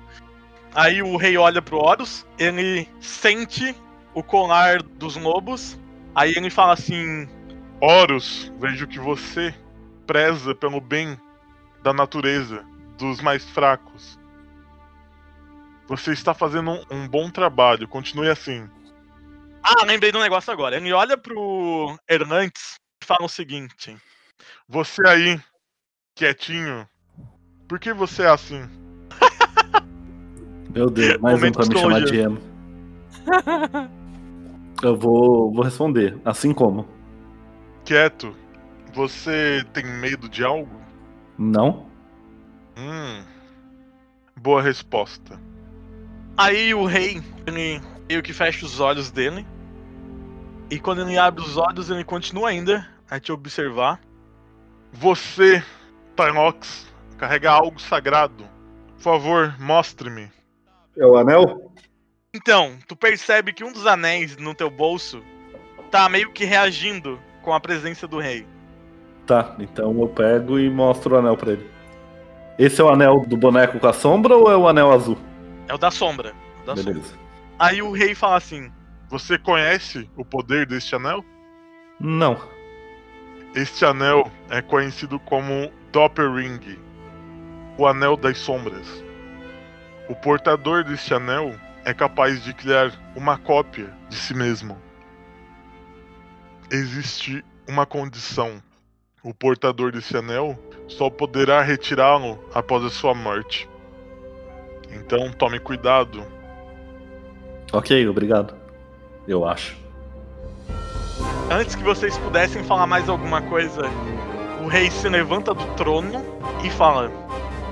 Aí 0.78 1.02
o 1.02 1.18
rei 1.18 1.36
olha 1.40 1.60
pro 1.60 1.80
Horus, 1.80 2.24
ele 2.38 2.88
sente 3.02 3.76
o 4.14 4.22
colar 4.22 4.84
dos 4.84 5.16
lobos, 5.16 5.76
aí 6.14 6.36
ele 6.36 6.52
fala 6.52 6.74
assim: 6.74 7.28
Horus, 7.82 8.54
vejo 8.60 8.86
que 8.86 9.00
você 9.00 9.56
preza 10.06 10.54
pelo 10.54 10.80
bem 10.80 11.20
da 11.82 11.92
natureza, 11.92 12.64
dos 12.96 13.20
mais 13.22 13.44
fracos. 13.44 14.20
Você 15.88 16.12
está 16.12 16.32
fazendo 16.36 16.70
um, 16.70 16.86
um 16.92 17.08
bom 17.08 17.32
trabalho, 17.32 17.88
continue 17.88 18.30
assim. 18.30 18.70
Ah, 19.64 19.84
lembrei 19.84 20.12
do 20.12 20.20
negócio 20.20 20.54
agora. 20.54 20.76
Ele 20.76 20.94
olha 20.94 21.18
pro 21.18 21.98
Hernandes 22.08 22.76
e 23.02 23.06
fala 23.06 23.26
o 23.26 23.30
seguinte: 23.30 23.98
Você 24.70 25.02
aí, 25.08 25.42
quietinho, 26.14 26.88
por 27.68 27.80
que 27.80 27.92
você 27.92 28.22
é 28.22 28.30
assim? 28.30 28.87
Meu 30.70 30.90
Deus, 30.90 31.18
mais 31.20 31.42
um 31.42 31.52
pra 31.52 31.66
me 31.66 31.80
chamar 31.80 32.02
de 32.02 32.20
emo. 32.20 32.40
Eu 34.84 34.96
vou, 34.96 35.52
vou 35.52 35.64
responder, 35.64 36.18
assim 36.24 36.54
como. 36.54 36.88
Quieto, 37.84 38.36
você 38.94 39.66
tem 39.74 39.86
medo 39.86 40.30
de 40.30 40.44
algo? 40.44 40.80
Não? 41.38 41.88
Hum. 42.78 43.24
Boa 44.36 44.62
resposta. 44.62 45.40
Aí 46.38 46.74
o 46.74 46.86
rei, 46.86 47.22
ele 47.48 47.82
meio 48.08 48.22
que 48.22 48.34
fecha 48.34 48.66
os 48.66 48.80
olhos 48.80 49.10
dele. 49.10 49.46
E 50.70 50.80
quando 50.80 51.02
ele 51.02 51.18
abre 51.18 51.42
os 51.42 51.58
olhos, 51.58 51.90
ele 51.90 52.04
continua 52.04 52.50
ainda 52.50 52.88
a 53.10 53.20
te 53.20 53.32
observar. 53.32 54.00
Você, 54.92 55.64
Tynox, 56.16 56.86
carrega 57.18 57.52
algo 57.52 57.80
sagrado. 57.82 58.44
Por 58.96 59.02
favor, 59.02 59.56
mostre-me. 59.60 60.37
É 60.98 61.06
o 61.06 61.18
anel? 61.18 61.72
Então, 62.34 62.78
tu 62.88 62.96
percebe 62.96 63.54
que 63.54 63.64
um 63.64 63.72
dos 63.72 63.86
anéis 63.86 64.38
no 64.38 64.54
teu 64.54 64.70
bolso 64.70 65.24
tá 65.92 66.08
meio 66.10 66.32
que 66.32 66.46
reagindo 66.46 67.20
com 67.42 67.54
a 67.54 67.60
presença 67.60 68.08
do 68.08 68.20
rei. 68.20 68.46
Tá, 69.26 69.56
então 69.60 70.00
eu 70.00 70.08
pego 70.08 70.60
e 70.60 70.70
mostro 70.70 71.16
o 71.16 71.18
anel 71.20 71.38
pra 71.38 71.54
ele. 71.54 71.70
Esse 72.58 72.82
é 72.82 72.84
o 72.84 72.90
anel 72.90 73.26
do 73.28 73.38
boneco 73.38 73.80
com 73.80 73.88
a 73.88 73.94
sombra 73.94 74.36
ou 74.36 74.52
é 74.52 74.58
o 74.58 74.68
anel 74.68 74.92
azul? 74.92 75.18
É 75.68 75.74
o 75.74 75.78
da 75.78 75.92
sombra. 75.92 76.34
o 76.64 76.66
da 76.66 76.76
sombra. 76.76 76.94
Beleza. 76.94 77.14
Aí 77.60 77.82
o 77.82 77.92
rei 77.92 78.16
fala 78.16 78.38
assim: 78.38 78.72
Você 79.10 79.38
conhece 79.38 80.10
o 80.16 80.26
poder 80.26 80.66
deste 80.66 80.96
anel? 80.96 81.24
Não. 82.00 82.38
Este 83.56 83.86
anel 83.86 84.32
é 84.50 84.62
conhecido 84.62 85.20
como 85.20 85.72
Doppelring, 85.92 86.60
o 87.78 87.88
Anel 87.88 88.16
das 88.16 88.38
Sombras. 88.38 89.04
O 90.10 90.16
portador 90.16 90.84
deste 90.84 91.14
anel 91.14 91.54
é 91.84 91.94
capaz 91.94 92.44
de 92.44 92.54
criar 92.54 92.92
uma 93.16 93.38
cópia 93.38 93.94
de 94.10 94.16
si 94.16 94.34
mesmo. 94.34 94.78
Existe 96.72 97.44
uma 97.68 97.86
condição: 97.86 98.62
o 99.22 99.34
portador 99.34 99.92
desse 99.92 100.16
anel 100.16 100.58
só 100.88 101.10
poderá 101.10 101.62
retirá-lo 101.62 102.40
após 102.54 102.84
a 102.86 102.90
sua 102.90 103.14
morte. 103.14 103.70
Então 104.90 105.32
tome 105.32 105.60
cuidado. 105.60 106.24
Ok, 107.74 108.08
obrigado. 108.08 108.56
Eu 109.28 109.46
acho. 109.46 109.76
Antes 111.52 111.76
que 111.76 111.84
vocês 111.84 112.18
pudessem 112.18 112.64
falar 112.64 112.88
mais 112.88 113.10
alguma 113.10 113.42
coisa, 113.42 113.82
o 114.64 114.68
rei 114.68 114.90
se 114.90 115.10
levanta 115.10 115.54
do 115.54 115.66
trono 115.76 116.24
e 116.64 116.70
fala: 116.70 117.12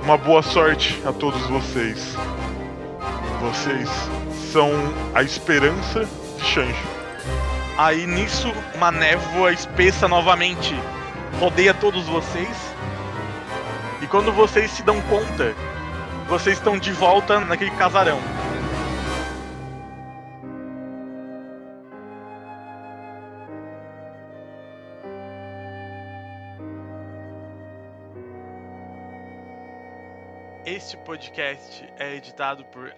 Uma 0.05 0.19
boa 0.19 0.43
sorte 0.43 1.01
a 1.03 1.11
todos 1.11 1.41
vocês. 1.47 2.15
Vocês 3.41 3.89
são 4.51 4.69
a 5.15 5.23
esperança 5.23 6.07
de 6.37 6.45
Shanjo. 6.45 6.87
Aí 7.75 8.05
nisso, 8.05 8.53
uma 8.75 8.91
névoa 8.91 9.51
espessa 9.51 10.07
novamente 10.07 10.75
rodeia 11.39 11.73
todos 11.73 12.05
vocês. 12.05 12.55
E 13.99 14.05
quando 14.05 14.31
vocês 14.31 14.69
se 14.69 14.83
dão 14.83 15.01
conta, 15.01 15.55
vocês 16.27 16.59
estão 16.59 16.77
de 16.77 16.91
volta 16.91 17.39
naquele 17.39 17.71
casarão. 17.71 18.19
Este 30.95 31.03
podcast 31.03 31.93
é 31.99 32.15
editado 32.15 32.63
por 32.67 32.85
O 32.87 32.91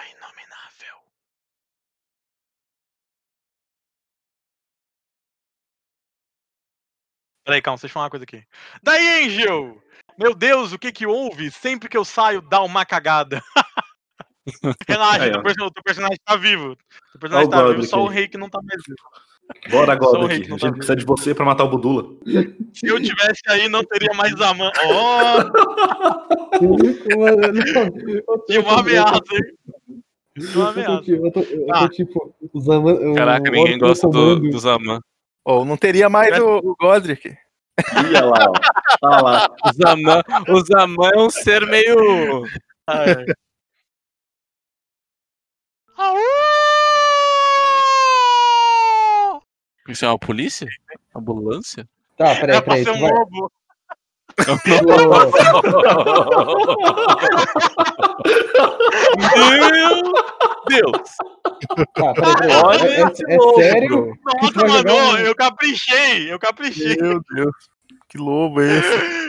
Inominável. 0.00 0.96
Peraí, 7.44 7.60
calma, 7.60 7.76
deixa 7.76 7.86
eu 7.86 7.90
falar 7.90 8.04
uma 8.06 8.10
coisa 8.10 8.24
aqui. 8.24 8.42
Daí, 8.82 9.26
Angel! 9.26 9.82
Meu 10.18 10.34
Deus, 10.34 10.72
o 10.72 10.78
que 10.78 10.90
que 10.90 11.06
houve? 11.06 11.50
Sempre 11.50 11.86
que 11.90 11.96
eu 11.98 12.04
saio, 12.04 12.40
dá 12.40 12.62
uma 12.62 12.86
cagada. 12.86 13.42
Relaxa, 14.88 15.24
Aí, 15.24 15.30
teu, 15.32 15.40
ó. 15.40 15.42
perso- 15.42 15.70
teu 15.70 15.82
personagem 15.82 16.18
tá 16.24 16.36
vivo. 16.36 16.76
Teu 17.12 17.20
personagem 17.20 17.46
Ó 17.46 17.48
o 17.48 17.50
tá 17.50 17.66
vivo, 17.72 17.86
só 17.86 18.02
o 18.02 18.08
rei 18.08 18.26
que 18.26 18.38
não 18.38 18.48
tá 18.48 18.60
mais 18.62 18.80
vivo. 18.82 18.96
Bora 19.70 19.92
agora 19.92 20.24
A 20.24 20.28
tá 20.28 20.34
gente 20.34 20.48
precisa 20.72 20.96
de 20.96 21.04
você 21.04 21.34
pra 21.34 21.44
matar 21.44 21.64
o 21.64 21.68
Budula. 21.70 22.04
Se 22.74 22.86
eu 22.86 23.00
tivesse 23.02 23.42
aí, 23.48 23.68
não 23.68 23.84
teria 23.84 24.12
mais 24.14 24.32
a 24.40 24.54
mão. 24.54 24.70
Oh, 24.86 25.40
eu 26.60 26.74
uma 28.62 28.68
eu 28.70 28.70
ameaça, 28.78 29.20
hein? 29.32 29.42
Eu 30.36 30.60
uma 30.60 30.70
ameaça. 30.70 31.10
eu 31.10 31.30
tô, 31.32 31.40
eu 31.40 31.66
tô 31.66 31.74
Ah. 31.74 31.88
tipo, 31.88 32.34
o- 32.52 33.14
Caraca, 33.14 33.50
ninguém 33.50 33.78
gosta 33.78 34.08
do, 34.08 34.38
do 34.40 34.58
Zaman. 34.58 35.00
Ou 35.44 35.64
não 35.64 35.76
teria 35.76 36.08
mais 36.08 36.38
o, 36.40 36.58
o 36.58 36.76
Godric. 36.80 37.36
Olha 37.96 38.24
lá, 38.24 38.38
ó. 38.48 38.52
Olha 39.08 39.20
lá. 39.22 39.48
O 39.66 39.72
Zaman, 39.72 40.22
o 40.48 40.60
Zaman 40.64 41.10
é 41.14 41.18
um 41.20 41.30
ser 41.30 41.66
meio. 41.66 42.44
É. 42.88 43.24
Isso 49.88 50.04
é 50.04 50.08
uma 50.08 50.18
polícia? 50.18 50.66
Ambulância? 51.14 51.88
Tá, 52.16 52.34
peraí, 52.36 52.56
É 52.56 52.60
pra 52.60 52.74
peraí. 52.74 52.96
um 52.96 53.00
vai- 53.00 53.10
lobo. 53.12 53.52
Meu 59.16 60.12
Deus! 60.68 61.16
Tá, 61.94 62.14
peraí, 62.14 62.36
peraí. 62.36 62.56
Olha 62.64 62.84
É, 62.84 63.00
é- 63.00 63.02
esse 63.10 63.24
é 63.32 63.38
sério? 63.56 64.18
Nossa, 64.24 64.66
mano, 64.66 64.78
jogar 64.78 65.20
eu 65.24 65.34
caprichei, 65.34 66.32
eu 66.32 66.38
caprichei. 66.38 66.96
Meu 66.96 67.20
Deus. 67.34 67.54
Que 68.08 68.18
lobo 68.18 68.60
é 68.60 68.78
esse? 68.78 69.28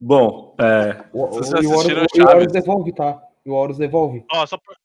Bom, 0.00 0.54
é. 0.60 1.04
O, 1.12 1.24
o, 1.24 1.26
o 1.26 1.38
o? 1.38 2.28
Horus 2.28 2.52
devolve, 2.52 2.92
tá? 2.94 3.20
E 3.44 3.50
o 3.50 3.54
Horus 3.54 3.78
devolve. 3.78 4.24
Ó, 4.32 4.46
só 4.46 4.56
pra- 4.58 4.76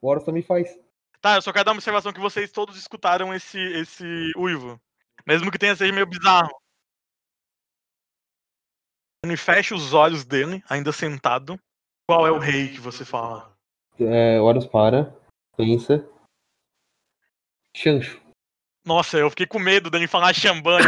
O 0.00 0.08
Horus 0.08 0.24
também 0.24 0.42
faz. 0.42 0.78
Tá, 1.22 1.36
eu 1.36 1.42
só 1.42 1.52
quero 1.52 1.64
dar 1.64 1.70
uma 1.70 1.76
observação 1.76 2.12
que 2.12 2.18
vocês 2.18 2.50
todos 2.50 2.76
escutaram 2.76 3.32
esse, 3.32 3.56
esse 3.58 4.04
uivo. 4.36 4.80
Mesmo 5.24 5.52
que 5.52 5.58
tenha 5.58 5.76
seja 5.76 5.92
meio 5.92 6.04
bizarro. 6.04 6.50
Ele 9.24 9.36
fecha 9.36 9.72
os 9.72 9.94
olhos 9.94 10.24
dele, 10.24 10.64
ainda 10.68 10.90
sentado. 10.90 11.56
Qual 12.08 12.26
é 12.26 12.32
o 12.32 12.40
rei 12.40 12.70
que 12.70 12.80
você 12.80 13.04
fala? 13.04 13.56
É, 14.00 14.40
o 14.40 14.44
Horus 14.44 14.66
para, 14.66 15.16
pensa. 15.56 16.04
Chancho. 17.76 18.20
Nossa, 18.84 19.16
eu 19.16 19.30
fiquei 19.30 19.46
com 19.46 19.60
medo 19.60 19.88
dele 19.88 20.08
falar 20.08 20.34
muito- 20.34 20.82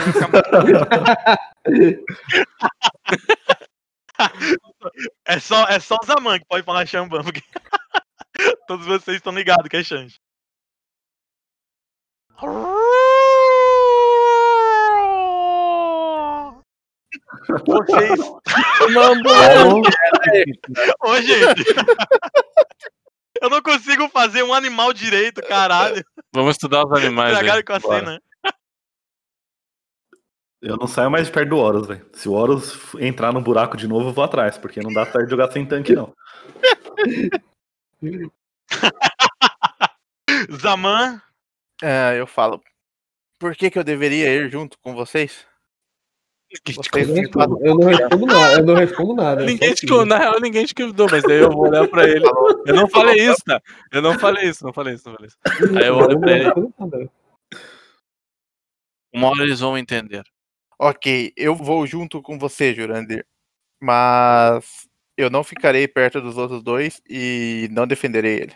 é, 5.25 5.39
só, 5.39 5.65
é 5.69 5.79
só 5.79 5.97
o 6.03 6.07
Zaman 6.07 6.41
que 6.41 6.47
pode 6.47 6.65
falar 6.65 6.87
chamban, 6.87 7.23
porque 7.23 7.41
todos 8.67 8.85
vocês 8.85 9.19
estão 9.19 9.33
ligados 9.33 9.67
que 9.71 9.77
é 9.77 9.85
change. 9.85 10.21
Vocês. 17.67 18.21
Uma 18.89 19.07
ambulância. 19.09 19.93
Ô, 21.03 21.17
gente. 21.21 21.65
Eu 23.41 23.51
não 23.51 23.61
consigo 23.63 24.09
fazer 24.09 24.43
um 24.43 24.55
animal 24.55 24.93
direito, 24.93 25.43
caralho. 25.43 26.05
Vamos 26.33 26.53
estudar 26.53 26.85
os 26.85 26.93
animais. 26.93 27.35
aí. 27.37 27.47
Estragaram 27.47 27.65
com 27.65 27.73
a 27.73 27.79
bora. 27.79 27.99
cena. 27.99 28.23
Eu 30.63 30.77
não 30.79 30.87
saio 30.87 31.11
mais 31.11 31.27
de 31.27 31.33
perto 31.33 31.51
do 31.51 31.59
Horus, 31.59 31.87
velho. 31.87 32.07
Se 32.15 32.27
o 32.27 32.33
Horus 32.33 32.95
entrar 32.99 33.35
no 33.35 33.43
buraco 33.43 33.77
de 33.77 33.87
novo, 33.87 34.09
eu 34.09 34.15
vou 34.15 34.25
atrás, 34.25 34.57
porque 34.57 34.81
não 34.81 34.91
dá 34.95 35.05
certo 35.05 35.29
jogar 35.29 35.53
sem 35.53 35.67
tanque, 35.67 35.95
não. 35.95 36.15
Zaman, 40.51 41.21
É, 41.83 42.19
eu 42.19 42.27
falo. 42.27 42.61
Por 43.39 43.55
que, 43.57 43.71
que 43.71 43.79
eu 43.79 43.85
deveria 43.85 44.29
ir 44.35 44.49
junto 44.51 44.79
com 44.79 44.95
vocês? 44.95 45.45
Vocês 46.67 47.09
Eu 47.09 47.15
não 47.15 47.23
de 47.23 47.33
fato- 47.33 47.55
respondo, 47.55 47.67
eu 47.67 47.75
não 47.75 47.87
respondo 47.89 48.27
nada. 48.27 48.55
Eu 48.61 48.65
não 48.65 48.75
respondo 48.77 49.15
nada. 49.15 49.43
é 49.43 49.47
Ninguém 49.47 49.75
te 49.75 49.81
seguir. 49.81 49.93
convidou, 49.93 50.07
na 50.07 50.19
real, 50.19 50.41
ninguém 50.41 50.65
te 50.67 50.75
convidou, 50.75 51.09
mas 51.11 51.23
daí 51.25 51.39
eu 51.41 51.51
vou 51.51 51.63
olhar 51.69 51.89
pra 51.89 52.09
ele. 52.09 52.25
Eu 52.67 52.75
não 52.77 52.89
falei 52.89 53.17
isso, 53.29 53.43
tá? 53.45 53.61
Eu 53.93 54.01
não 54.03 54.19
falei 54.19 54.49
isso, 54.49 54.65
não 54.65 54.73
falei 54.73 54.95
isso, 54.95 55.09
não 55.09 55.17
falei 55.17 55.29
isso. 55.29 55.77
Aí 55.77 55.87
eu 55.89 55.97
olho 55.97 56.21
pra 56.21 56.33
ele. 56.33 56.51
Uma 59.13 59.29
hora 59.31 59.43
eles 59.43 59.61
vão 59.61 59.77
entender. 59.77 60.23
Ok, 60.79 61.33
eu 61.37 61.55
vou 61.55 61.87
junto 61.87 62.21
com 62.23 62.39
você, 62.39 62.73
Jurandir. 62.75 63.27
Mas 63.81 64.89
eu 65.17 65.29
não 65.31 65.43
ficarei 65.45 65.87
perto 65.89 66.21
dos 66.21 66.37
outros 66.37 66.63
dois 66.63 67.01
e 67.09 67.69
não 67.73 67.87
defenderei 67.87 68.43
ele. 68.43 68.53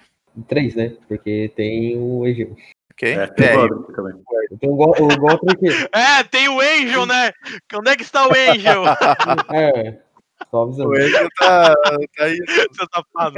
Três, 0.49 0.75
né? 0.75 0.97
Porque 1.09 1.53
tem 1.57 1.97
o 1.99 2.27
Egeu. 2.27 2.57
Ok? 2.99 3.13
É, 3.15 3.27
tem 3.29 3.47
É, 3.47 3.57
o 3.57 3.69
Godric 3.69 3.95
também. 3.95 4.25
Tem 4.59 4.71
o 4.71 4.75
Go- 4.75 4.95
o 4.99 5.51
aqui. 5.53 5.67
É, 5.95 6.25
tem 6.25 6.49
o 6.49 6.61
Angel, 6.61 7.07
né? 7.07 7.33
Onde 7.75 7.91
é 7.91 7.97
que 7.97 8.03
está 8.03 8.27
o 8.27 8.33
Angel? 8.33 8.83
É. 9.55 10.03
Só 10.51 10.63
avisando. 10.63 10.91
o 10.91 10.95
Angel 10.97 11.29
tá, 11.39 11.75
tá 12.17 12.25
aí. 12.25 12.37
Seu 12.75 12.87
safado. 12.93 13.37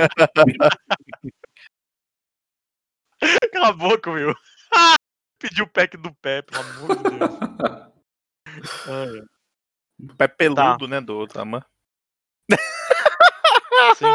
Cala 3.53 3.69
a 3.69 3.73
boca, 3.73 4.11
meu. 4.13 4.35
Pediu 5.39 5.65
o 5.65 5.69
pack 5.69 5.97
do 5.97 6.15
pé, 6.17 6.43
pelo 6.43 6.63
amor 6.63 6.97
de 6.97 7.03
Deus. 7.03 7.31
Ai, 8.89 9.23
Pé 10.17 10.29
peludo, 10.29 10.89
né? 10.89 11.01
Do 11.01 11.27
Taman. 11.27 11.63
sim. 13.97 14.07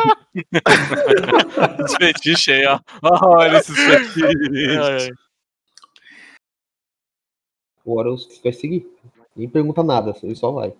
Os 1.83 1.95
fetiches 1.95 2.47
aí, 2.55 2.65
ó. 2.65 2.79
Olha 3.03 3.57
esses 3.57 3.75
fetiches. 3.77 5.09
O 7.85 7.97
Horus 7.97 8.27
vai 8.43 8.51
seguir. 8.51 8.85
Nem 9.35 9.47
pergunta 9.47 9.83
nada, 9.83 10.13
ele 10.23 10.35
só 10.35 10.51
vai. 10.51 10.73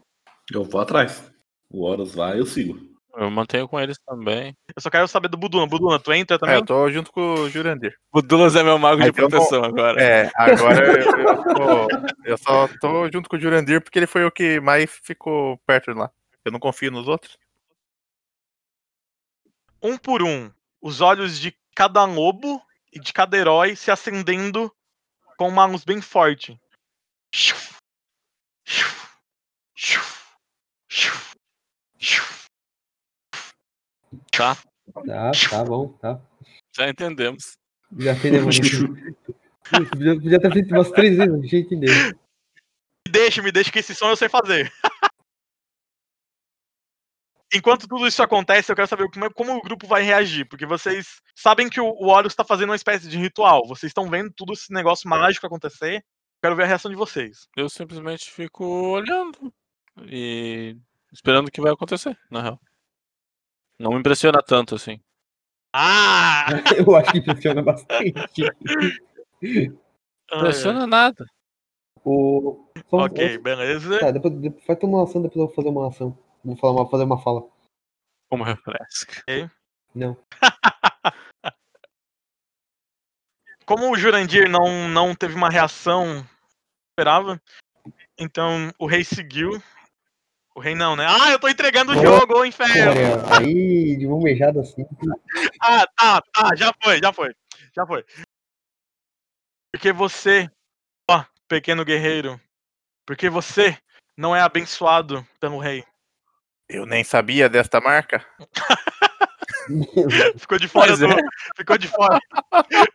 Eu 0.52 0.64
vou 0.64 0.82
atrás. 0.82 1.32
O 1.70 1.84
Horus 1.84 2.14
vai, 2.16 2.40
eu 2.40 2.46
sigo. 2.46 2.80
Eu 3.18 3.32
mantenho 3.32 3.66
com 3.68 3.80
eles 3.80 3.98
também. 4.06 4.54
Eu 4.76 4.82
só 4.82 4.90
quero 4.90 5.08
saber 5.08 5.30
do 5.30 5.38
Buduna. 5.38 5.66
Buduna, 5.66 5.98
tu 6.00 6.12
entra 6.12 6.36
É, 6.36 6.40
também? 6.40 6.56
eu 6.56 6.66
tô 6.66 6.90
junto 6.92 7.12
com 7.14 7.34
o 7.36 7.50
Jurandir. 7.50 7.96
O 8.12 8.22
Dulas 8.22 8.58
é 8.58 8.64
meu 8.64 8.78
mago 8.78 9.02
de 9.02 9.08
eu 9.08 9.14
não- 9.14 9.30
proteção 9.30 9.64
agora. 9.64 10.02
É, 10.02 10.30
agora 10.36 10.86
eu, 11.00 11.20
eu, 11.20 11.44
tô- 11.44 11.88
eu 12.26 12.38
só 12.38 12.68
tô 12.82 13.10
junto 13.12 13.30
com 13.30 13.38
o 13.38 13.40
Jurandir 13.40 13.82
porque 13.82 14.00
ele 14.00 14.08
foi 14.08 14.26
o 14.26 14.32
que 14.32 14.60
mais 14.60 14.92
ficou 15.02 15.58
perto 15.66 15.94
de 15.94 16.00
lá. 16.00 16.12
Eu 16.44 16.52
não 16.52 16.60
confio 16.60 16.92
nos 16.92 17.08
outros. 17.08 17.38
Um 19.82 19.98
por 19.98 20.22
um, 20.24 20.52
os 20.82 21.00
olhos 21.02 21.40
de 21.40 21.56
cada 21.76 22.04
lobo 22.06 22.62
e 22.92 23.00
de 23.00 23.14
cada 23.14 23.38
herói 23.38 23.76
se 23.76 23.92
acendendo 23.92 24.72
com 25.38 25.48
uma 25.48 25.66
luz 25.66 25.84
bem 25.86 26.02
forte. 26.02 26.60
Tá? 34.32 34.56
Tá, 35.06 35.32
tá 35.50 35.64
bom, 35.64 35.90
tá. 35.94 36.22
Já 36.76 36.90
entendemos. 36.90 37.58
Já 37.98 38.14
entendemos. 38.14 38.58
Podia, 39.90 40.14
podia 40.14 40.40
ter 40.40 40.54
feito 40.54 40.76
umas 40.76 40.92
três 40.92 41.18
vezes, 41.18 41.42
deixa 41.42 41.56
eu 41.56 41.62
entender. 41.62 42.16
Me 43.08 43.12
deixa, 43.12 43.42
me 43.42 43.52
deixa 43.52 43.72
que 43.72 43.80
esse 43.80 43.96
som 43.96 44.10
eu 44.10 44.16
sei 44.16 44.30
fazer. 44.30 44.72
Enquanto 47.52 47.88
tudo 47.88 48.06
isso 48.06 48.22
acontece, 48.22 48.72
eu 48.72 48.76
quero 48.76 48.88
saber 48.88 49.10
como, 49.10 49.26
é- 49.26 49.30
como 49.34 49.56
o 49.56 49.62
grupo 49.62 49.88
vai 49.88 50.04
reagir, 50.04 50.48
porque 50.48 50.68
vocês 50.68 51.20
sabem 51.36 51.68
que 51.68 51.82
o, 51.82 51.86
o 51.86 52.10
Horus 52.10 52.34
está 52.34 52.44
fazendo 52.44 52.70
uma 52.70 52.76
espécie 52.76 53.10
de 53.10 53.18
ritual. 53.18 53.66
Vocês 53.68 53.90
estão 53.90 54.08
vendo 54.08 54.32
tudo 54.36 54.54
esse 54.54 54.72
negócio 54.72 55.10
mágico 55.10 55.48
acontecer. 55.48 56.06
Quero 56.46 56.56
ver 56.56 56.66
a 56.66 56.68
reação 56.68 56.92
de 56.92 56.96
vocês. 56.96 57.50
Eu 57.58 57.68
simplesmente 57.68 58.32
fico 58.32 58.64
olhando 58.64 59.52
e 60.04 60.78
esperando 61.12 61.48
o 61.48 61.52
que 61.52 61.60
vai 61.60 61.72
acontecer, 61.72 62.16
na 62.30 62.40
real. 62.40 62.62
Não 63.80 63.90
me 63.94 63.98
impressiona 63.98 64.44
tanto 64.44 64.76
assim. 64.76 65.02
Ah! 65.74 66.46
Eu 66.78 66.96
acho 66.96 67.12
que 67.12 67.18
impressiona 67.26 67.64
bastante. 67.64 68.22
Impressiona 70.32 70.86
nada. 70.86 71.26
O... 72.04 72.70
só- 72.92 72.98
Ok, 73.06 73.40
beleza. 73.40 74.00
Tá, 74.00 74.12
depois, 74.12 74.36
depois 74.36 74.68
vai 74.68 74.76
tomar 74.76 74.98
uma 75.00 75.04
ação, 75.06 75.24
depois 75.24 75.38
eu 75.40 75.48
vou 75.48 75.56
fazer 75.56 75.70
uma 75.70 75.88
ação. 75.88 76.16
Vou 76.44 76.56
falar 76.58 76.74
uma, 76.74 76.88
fazer 76.92 77.06
uma 77.06 77.20
fala. 77.24 77.42
Como 78.30 78.44
refresca. 78.44 79.24
Não. 79.96 80.16
Como 83.66 83.92
o 83.92 83.98
Jurandir 83.98 84.48
não, 84.48 84.88
não 84.88 85.16
teve 85.16 85.34
uma 85.34 85.50
reação 85.50 86.24
esperava, 87.00 87.42
então 88.18 88.72
o 88.80 88.88
rei 88.88 89.04
seguiu. 89.04 89.62
O 90.56 90.62
rei 90.62 90.74
não, 90.74 90.96
né? 90.96 91.06
Ah, 91.06 91.32
eu 91.32 91.40
tô 91.40 91.50
entregando 91.50 91.92
o 91.92 92.02
jogo, 92.02 92.40
ô 92.40 92.46
inferno! 92.46 92.94
Aí, 93.38 93.98
de 93.98 94.08
mão 94.08 94.22
beijada 94.22 94.62
assim. 94.62 94.86
Ah, 95.62 95.86
tá, 95.98 96.22
tá, 96.34 96.56
já 96.56 96.72
foi, 96.82 97.00
já 97.00 97.12
foi, 97.12 97.36
já 97.76 97.86
foi. 97.86 98.06
Porque 99.74 99.92
você, 99.92 100.50
ó, 101.10 101.26
pequeno 101.50 101.84
guerreiro, 101.84 102.40
porque 103.06 103.30
você 103.30 103.78
não 104.18 104.34
é 104.34 104.40
abençoado 104.42 105.28
pelo 105.40 105.58
rei. 105.60 105.84
Eu 106.70 106.86
nem 106.86 107.04
sabia 107.04 107.50
desta 107.50 107.82
marca. 107.82 108.26
Ficou 110.38 110.58
de 110.60 110.68
fora 110.68 110.88
Pois 110.96 111.00
do. 111.00 111.08
é. 111.12 111.22
Ficou 111.58 111.78
de 111.78 111.88
fora. 111.88 112.20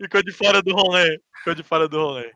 ficou 0.01 0.23
de 0.23 0.33
fora 0.33 0.63
do 0.63 0.73
rolê. 0.75 1.21
Ficou 1.39 1.55
de 1.55 1.63
fora 1.63 1.89
do 1.89 1.99
rolê. 2.01 2.33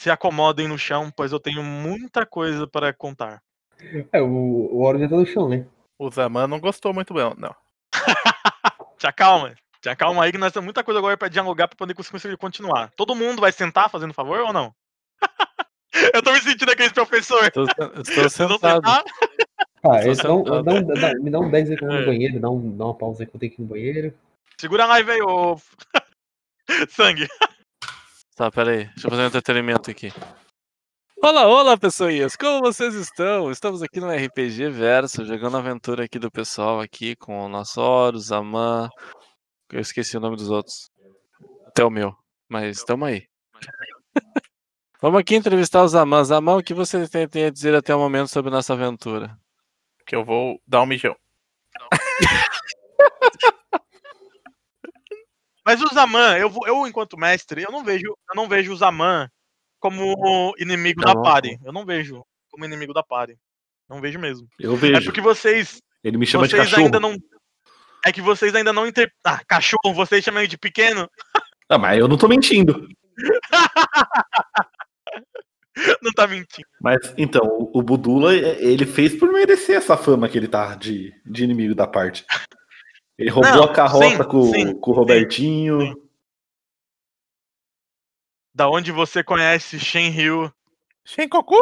Se 0.00 0.10
acomodem 0.10 0.66
no 0.66 0.78
chão, 0.78 1.10
pois 1.14 1.30
eu 1.30 1.38
tenho 1.38 1.62
muita 1.62 2.24
coisa 2.24 2.66
para 2.66 2.90
contar. 2.90 3.42
É, 4.10 4.22
o, 4.22 4.26
o 4.26 4.80
Oro 4.82 4.98
já 4.98 5.06
tá 5.06 5.14
no 5.14 5.26
chão, 5.26 5.46
né? 5.46 5.66
O 5.98 6.10
Zaman 6.10 6.46
não 6.46 6.58
gostou 6.58 6.94
muito 6.94 7.12
bem, 7.12 7.30
não. 7.36 7.54
Te 8.96 9.06
acalma. 9.06 9.54
Te 9.82 9.90
acalma 9.90 10.24
aí 10.24 10.32
que 10.32 10.38
nós 10.38 10.54
temos 10.54 10.64
muita 10.64 10.82
coisa 10.82 10.98
agora 10.98 11.18
pra 11.18 11.28
dialogar 11.28 11.68
pra 11.68 11.76
poder 11.76 11.92
conseguir 11.92 12.38
continuar. 12.38 12.90
Todo 12.96 13.14
mundo 13.14 13.42
vai 13.42 13.52
sentar 13.52 13.90
fazendo 13.90 14.14
favor 14.14 14.40
ou 14.40 14.54
não? 14.54 14.74
eu 16.14 16.22
tô 16.22 16.32
me 16.32 16.40
sentindo 16.40 16.72
aquele 16.72 16.94
professor. 16.94 17.44
Estou, 17.44 17.66
estou 17.66 18.30
sentado. 18.30 18.76
sentar? 18.76 19.04
Ah, 19.84 20.02
então, 20.06 20.42
dá 20.62 20.72
um, 20.76 20.82
dá- 20.82 21.14
me 21.20 21.30
dá 21.30 21.40
um 21.40 21.50
10 21.50 21.72
aí 21.72 21.76
que 21.76 21.84
eu 21.84 21.88
vou 21.88 21.96
É. 21.98 22.00
no 22.00 22.06
banheiro, 22.06 22.40
dá, 22.40 22.48
um, 22.48 22.74
dá 22.74 22.84
uma 22.86 22.94
pausa 22.96 23.22
aí 23.22 23.26
que 23.26 23.36
eu 23.36 23.40
tenho 23.40 23.52
que 23.52 23.60
ir 23.60 23.64
no 23.64 23.68
banheiro. 23.68 24.14
Segura 24.58 24.84
a 24.84 24.86
live 24.86 25.10
aí, 25.10 25.20
ô. 25.20 25.60
Sangue. 26.88 27.28
Tá, 28.40 28.50
peraí. 28.50 28.86
Deixa 28.86 29.06
eu 29.06 29.10
fazer 29.10 29.22
um 29.22 29.26
entretenimento 29.26 29.90
aqui. 29.90 30.10
Olá, 31.22 31.46
olá, 31.46 31.76
pessoinhas! 31.76 32.36
Como 32.36 32.60
vocês 32.60 32.94
estão? 32.94 33.50
Estamos 33.50 33.82
aqui 33.82 34.00
no 34.00 34.10
RPG 34.10 34.70
Verso, 34.70 35.26
jogando 35.26 35.58
a 35.58 35.60
aventura 35.60 36.06
aqui 36.06 36.18
do 36.18 36.30
pessoal 36.30 36.80
aqui 36.80 37.14
com 37.16 37.38
o 37.38 37.50
nosso 37.50 37.82
Horus, 37.82 38.28
Zaman. 38.28 38.88
Eu 39.70 39.80
esqueci 39.80 40.16
o 40.16 40.20
nome 40.20 40.38
dos 40.38 40.48
outros. 40.48 40.90
Até 41.66 41.84
o 41.84 41.90
meu. 41.90 42.16
Mas 42.48 42.78
estamos 42.78 43.08
aí. 43.10 43.26
Vamos 45.02 45.20
aqui 45.20 45.34
entrevistar 45.34 45.82
o 45.82 45.88
Zaman. 45.88 46.24
Zaman, 46.24 46.56
o 46.56 46.62
que 46.62 46.72
você 46.72 47.06
tem, 47.06 47.28
tem 47.28 47.44
a 47.44 47.50
dizer 47.50 47.74
até 47.74 47.94
o 47.94 47.98
momento 47.98 48.28
sobre 48.28 48.50
nossa 48.50 48.72
aventura? 48.72 49.36
Que 50.06 50.16
eu 50.16 50.24
vou 50.24 50.58
dar 50.66 50.80
um 50.80 50.86
mijão. 50.86 51.14
Mas 55.64 55.80
o 55.82 55.88
Zaman, 55.92 56.36
eu, 56.38 56.52
eu 56.66 56.86
enquanto 56.86 57.18
mestre, 57.18 57.62
eu 57.62 57.70
não 57.70 57.84
vejo, 57.84 58.06
eu 58.06 58.34
não 58.36 58.48
vejo 58.48 58.72
o 58.72 58.76
Zaman 58.76 59.28
como 59.78 60.54
inimigo 60.58 61.00
da 61.02 61.14
Não. 61.14 61.22
party. 61.22 61.58
Eu 61.64 61.72
não 61.72 61.84
vejo 61.86 62.22
como 62.50 62.64
inimigo 62.64 62.92
da 62.92 63.02
party. 63.02 63.36
Não 63.88 64.00
vejo 64.00 64.18
mesmo. 64.18 64.46
Eu 64.58 64.74
É 64.74 64.76
vejo. 64.76 65.04
porque 65.04 65.20
vocês, 65.20 65.80
Ele 66.04 66.16
me 66.18 66.26
chama 66.26 66.46
de 66.48 66.56
cachorro. 66.56 66.84
ainda 66.84 67.00
não 67.00 67.16
É 68.04 68.12
que 68.12 68.20
vocês 68.22 68.54
ainda 68.54 68.72
não 68.72 68.86
inter... 68.86 69.12
Ah, 69.24 69.40
cachorro, 69.46 69.92
vocês 69.94 70.24
chamam 70.24 70.40
ele 70.42 70.48
de 70.48 70.58
pequeno? 70.58 71.08
Ah, 71.68 71.78
mas 71.78 71.98
eu 71.98 72.08
não 72.08 72.16
tô 72.16 72.26
mentindo. 72.28 72.88
Não 76.02 76.12
tá 76.12 76.26
mentindo. 76.26 76.66
Mas, 76.80 76.98
então, 77.16 77.40
o 77.46 77.78
o 77.78 77.82
Budula, 77.82 78.34
ele 78.34 78.84
fez 78.84 79.14
por 79.14 79.32
merecer 79.32 79.76
essa 79.76 79.96
fama 79.96 80.28
que 80.28 80.36
ele 80.36 80.48
tá 80.48 80.74
de, 80.74 81.10
de 81.24 81.44
inimigo 81.44 81.74
da 81.74 81.86
parte. 81.86 82.24
Ele 83.20 83.28
roubou 83.30 83.52
Não, 83.52 83.64
a 83.64 83.72
carroça 83.72 84.08
sim, 84.22 84.28
com, 84.28 84.42
sim, 84.52 84.74
com 84.80 84.90
o 84.90 84.94
Robertinho. 84.94 85.80
sim. 85.82 85.94
Da 88.54 88.68
onde 88.68 88.90
você 88.90 89.22
conhece 89.22 89.78
Shenryu? 89.78 90.50
Shenkoku? 91.04 91.54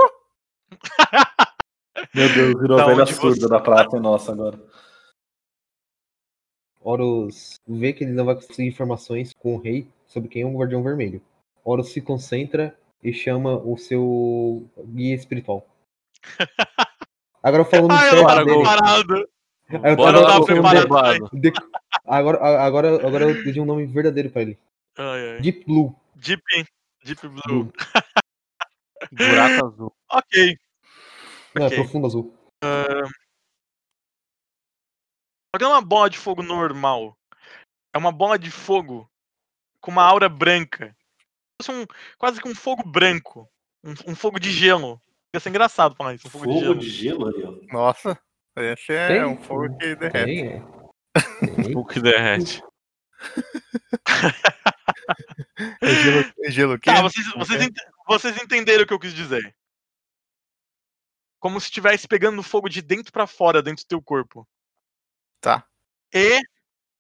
Meu 2.15 2.33
Deus, 2.33 2.61
virou 2.61 2.77
Da 2.77 2.85
a 2.85 2.87
velha 2.87 3.07
surda 3.07 3.41
você- 3.41 3.49
da 3.49 3.61
praça 3.61 3.99
nossa 3.99 4.31
agora. 4.33 4.59
Horus 6.81 7.59
vê 7.67 7.93
que 7.93 8.05
ele 8.05 8.13
não 8.13 8.25
vai 8.25 8.37
conseguir 8.37 8.69
informações 8.69 9.33
com 9.35 9.57
o 9.57 9.61
rei 9.61 9.91
sobre 10.07 10.29
quem 10.29 10.43
é 10.43 10.47
o 10.47 10.57
Guardião 10.57 10.83
Vermelho. 10.83 11.21
Horus 11.65 11.93
se 11.93 12.01
concentra 12.01 12.79
e 13.03 13.13
chama 13.13 13.57
o 13.59 13.77
seu 13.77 14.65
guia 14.95 15.15
espiritual. 15.15 15.67
Agora 17.43 17.65
falando 17.65 17.93
Ah, 17.93 18.07
eu 18.07 18.11
sério 18.29 18.47
não 18.47 18.63
tava 18.63 19.27
preparado. 19.69 19.91
Eu 19.91 19.97
Bora 19.97 20.27
tava 20.27 20.45
preparado. 20.47 21.31
de- 21.33 21.53
Agora, 22.05 22.39
agora, 22.65 23.07
agora 23.07 23.25
eu 23.31 23.43
pedi 23.45 23.61
um 23.61 23.65
nome 23.67 23.87
verdadeiro 23.87 24.31
pra 24.31 24.43
ele. 24.43 24.59
Ai, 24.97 25.31
ai. 25.35 25.41
Deep 25.41 25.65
Blue. 25.67 25.95
Deep, 26.17 26.43
Deep 27.05 27.29
Blue. 27.29 27.43
Blue. 27.47 27.73
Buraco 29.13 29.67
azul. 29.67 29.93
Ok. 30.11 30.59
É 31.55 31.69
profundo 31.71 32.07
azul. 32.07 32.35
Só 35.55 35.59
que 35.59 35.65
não 35.65 35.71
é 35.71 35.75
uma 35.75 35.83
bola 35.83 36.11
de 36.11 36.19
fogo 36.19 36.43
normal. 36.43 37.17
É 37.95 37.99
uma 37.99 38.13
bola 38.13 38.39
de 38.39 38.51
fogo 38.51 39.09
com 39.81 39.91
uma 39.91 40.03
aura 40.03 40.29
branca. 40.29 40.95
Um, 41.69 41.85
quase 42.17 42.41
que 42.41 42.49
um 42.49 42.55
fogo 42.55 42.83
branco. 42.89 43.49
Um, 43.85 44.13
um 44.13 44.15
fogo 44.15 44.39
de 44.39 44.51
gelo. 44.51 45.01
Ia 45.35 45.41
ser 45.41 45.49
engraçado 45.51 45.95
falar 45.95 46.15
isso, 46.15 46.27
um 46.27 46.31
fogo, 46.31 46.47
de 46.47 46.53
Fogo 46.53 46.61
gelo. 46.65 46.79
de 46.79 46.89
gelo 46.91 47.29
aí, 47.29 47.45
ó. 47.45 47.73
Nossa, 47.73 48.19
esse 48.61 48.93
é 48.93 49.09
Tem? 49.09 49.25
um 49.25 49.41
fogo 49.43 49.77
que 49.79 49.95
derrete. 49.97 50.25
Tem, 50.25 50.49
é. 50.49 50.61
Tem. 51.65 51.77
O 51.77 51.85
que 51.85 52.01
derrete. 52.01 52.63
É 55.81 55.89
gelo, 56.03 56.33
é 56.45 56.51
gelo 56.51 56.79
Tá, 56.79 56.95
quente? 56.95 57.03
vocês, 57.03 57.33
vocês, 57.35 57.63
ent- 57.63 57.79
vocês 58.07 58.37
entenderam 58.43 58.85
o 58.85 58.87
que 58.87 58.93
eu 58.93 58.99
quis 59.01 59.15
dizer. 59.15 59.55
Como 61.41 61.61
se 61.61 61.67
estivesse 61.67 62.07
pegando 62.09 62.43
fogo 62.43 62.69
de 62.69 62.83
dentro 62.83 63.13
pra 63.13 63.27
fora, 63.27 63.63
dentro 63.63 63.85
do 63.85 63.89
teu 63.89 64.03
corpo. 64.03 64.47
Tá. 65.41 65.65
E 66.13 66.41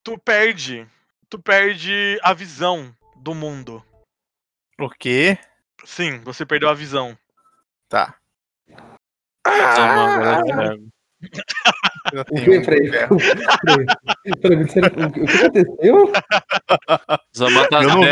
tu 0.02 0.18
perde. 0.18 0.88
Tu 1.28 1.40
perde 1.42 2.18
a 2.22 2.32
visão 2.32 2.94
do 3.16 3.34
mundo. 3.34 3.84
O 4.80 4.88
quê? 4.90 5.38
Sim, 5.84 6.20
você 6.20 6.46
perdeu 6.46 6.68
a 6.68 6.74
visão. 6.74 7.18
Tá. 7.88 8.16
É 9.46 9.74
cego. 9.74 10.62
Eu 10.62 10.88
O 12.30 12.34
que? 12.36 12.60
Peraí. 12.60 12.90
Peraí. 12.90 13.86
Peraí, 14.40 14.62
o 14.62 14.66
que 14.66 15.20
aconteceu? 15.20 16.12
Tá 17.68 17.82
Eu 17.82 17.88
não-. 17.88 18.04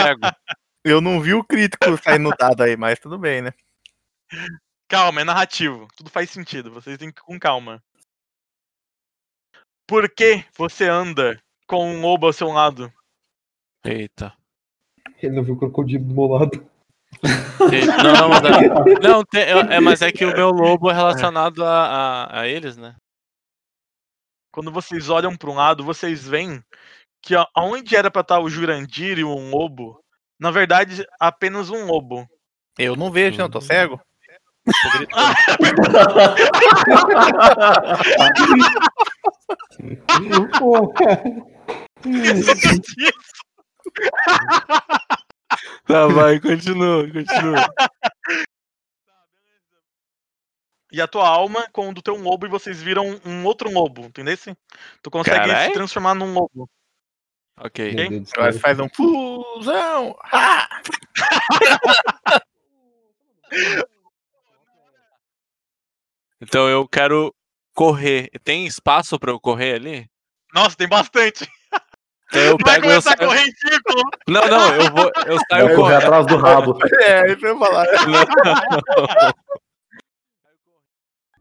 Eu 0.84 1.00
não 1.00 1.20
vi 1.20 1.34
o 1.34 1.42
crítico 1.42 1.96
sair 2.02 2.18
no 2.18 2.30
dado 2.30 2.62
aí, 2.62 2.76
mas 2.76 3.00
tudo 3.00 3.18
bem, 3.18 3.42
né? 3.42 3.52
Calma, 4.88 5.20
é 5.20 5.24
narrativo. 5.24 5.88
Tudo 5.96 6.11
faz 6.11 6.30
sentido. 6.30 6.70
Vocês 6.70 6.96
têm 6.96 7.11
que 7.11 7.20
ir 7.20 7.24
com 7.24 7.38
calma. 7.40 7.82
Por 9.84 10.09
que 10.09 10.44
você 10.57 10.88
anda 10.88 11.40
com 11.66 11.90
um 11.90 12.00
lobo 12.00 12.26
ao 12.26 12.32
seu 12.32 12.48
lado? 12.48 12.92
Eita. 13.84 14.32
Ele 15.22 15.34
não 15.34 15.42
viu 15.42 15.54
o 15.54 15.59
crocodilo 15.59 16.04
do 16.04 16.14
meu 16.14 16.26
lado. 16.26 16.70
Não, 17.22 18.12
não, 18.12 18.28
mas 18.28 18.44
é, 18.44 18.68
não, 19.08 19.24
tem- 19.24 19.42
é, 19.42 19.80
mas 19.80 20.02
é 20.02 20.12
que 20.12 20.24
o 20.24 20.34
meu 20.34 20.50
lobo 20.50 20.90
é 20.90 20.94
relacionado 20.94 21.64
a, 21.64 21.86
a, 21.86 22.40
a 22.40 22.48
eles, 22.48 22.76
né? 22.76 22.94
Quando 24.52 24.70
vocês 24.72 25.08
olham 25.10 25.36
para 25.36 25.50
um 25.50 25.54
lado, 25.54 25.84
vocês 25.84 26.26
veem 26.26 26.62
que 27.22 27.34
ó, 27.34 27.46
aonde 27.54 27.96
era 27.96 28.10
pra 28.10 28.22
estar 28.22 28.40
o 28.40 28.48
Jurandir 28.48 29.18
e 29.18 29.24
um 29.24 29.50
lobo, 29.50 30.00
na 30.38 30.50
verdade, 30.50 31.04
apenas 31.20 31.70
um 31.70 31.86
lobo. 31.86 32.26
Eu 32.78 32.96
não 32.96 33.10
vejo, 33.10 33.38
não, 33.38 33.50
tô 33.50 33.60
cego. 33.60 34.00
Tô 34.64 34.98
gritando. 34.98 35.16
Tá, 45.86 46.07
vai, 46.09 46.40
continua, 46.40 47.05
continua. 47.05 47.72
e 50.92 51.01
a 51.01 51.07
tua 51.07 51.28
alma 51.28 51.68
com 51.72 51.90
o 51.90 51.94
do 51.94 52.03
teu 52.03 52.16
lobo 52.16 52.47
e 52.47 52.51
vocês 52.51 52.82
viram 52.82 53.20
um 53.24 53.44
outro 53.44 53.70
lobo, 53.70 54.03
entendeu? 54.07 54.36
Tu 55.03 55.11
consegue 55.11 55.47
Carai. 55.47 55.66
se 55.68 55.72
transformar 55.72 56.14
num 56.14 56.32
lobo. 56.32 56.68
Ok. 57.59 57.94
Deus 57.94 58.28
céu. 58.28 58.53
faz 58.61 58.80
um 58.80 58.88
fusão. 58.88 60.16
Ah! 60.24 60.68
Então 66.40 66.68
eu 66.68 66.86
quero 66.86 67.34
correr. 67.74 68.28
Tem 68.44 68.66
espaço 68.66 69.18
pra 69.18 69.30
eu 69.30 69.40
correr 69.40 69.74
ali? 69.74 70.11
Nossa, 70.53 70.76
tem 70.76 70.88
bastante. 70.88 71.51
Então 72.28 72.42
eu 72.42 72.56
Vai 72.64 72.74
pego 72.74 72.86
e 72.86 72.88
eu 72.88 72.90
começar 72.90 73.14
a 73.14 73.16
saio. 73.16 73.28
correr 73.28 73.42
em 73.42 73.52
círculo. 73.52 74.02
Não, 74.28 74.48
não, 74.48 74.74
eu 74.74 74.90
vou. 74.92 75.12
Eu 75.26 75.38
saio 75.48 75.66
Vai 75.66 75.74
correr 75.74 75.74
correndo. 75.76 76.02
atrás 76.02 76.26
do 76.26 76.36
rabo. 76.36 76.78
É, 77.02 77.32
isso 77.32 77.46
eu 77.46 77.54
ia 77.54 77.58
falar. 77.58 77.86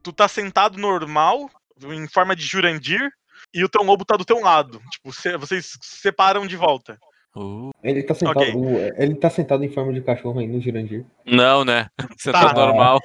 Tu 0.04 0.14
tá 0.14 0.28
sentado 0.28 0.78
normal, 0.78 1.50
em 1.84 2.08
forma 2.08 2.36
de 2.36 2.44
Jurandir, 2.46 3.10
e 3.54 3.64
o 3.64 3.70
teu 3.70 3.82
lobo 3.82 4.06
tá 4.06 4.16
do 4.16 4.24
teu 4.26 4.40
lado. 4.40 4.80
Tipo, 4.92 5.12
cê- 5.12 5.36
vocês 5.38 5.66
se 5.82 6.02
separam 6.02 6.46
de 6.46 6.56
volta. 6.56 7.00
Uh, 7.36 7.72
Ele 7.84 8.04
tá 8.04 8.14
sentado. 8.14 8.38
Ok. 8.40 8.54
o- 8.56 8.78
ele 9.02 9.16
tá 9.16 9.30
sentado 9.30 9.64
em 9.64 9.74
forma 9.74 9.92
de 9.92 10.02
cachorro 10.02 10.40
aí 10.40 10.48
no 10.48 10.62
Jurandir. 10.62 11.06
não, 11.26 11.66
né? 11.66 11.88
Você 12.18 12.32
Tá. 12.32 12.54
tá 12.54 12.54
normal. 12.54 13.00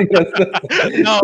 Engraçado. 0.00 0.50
Não. 1.04 1.20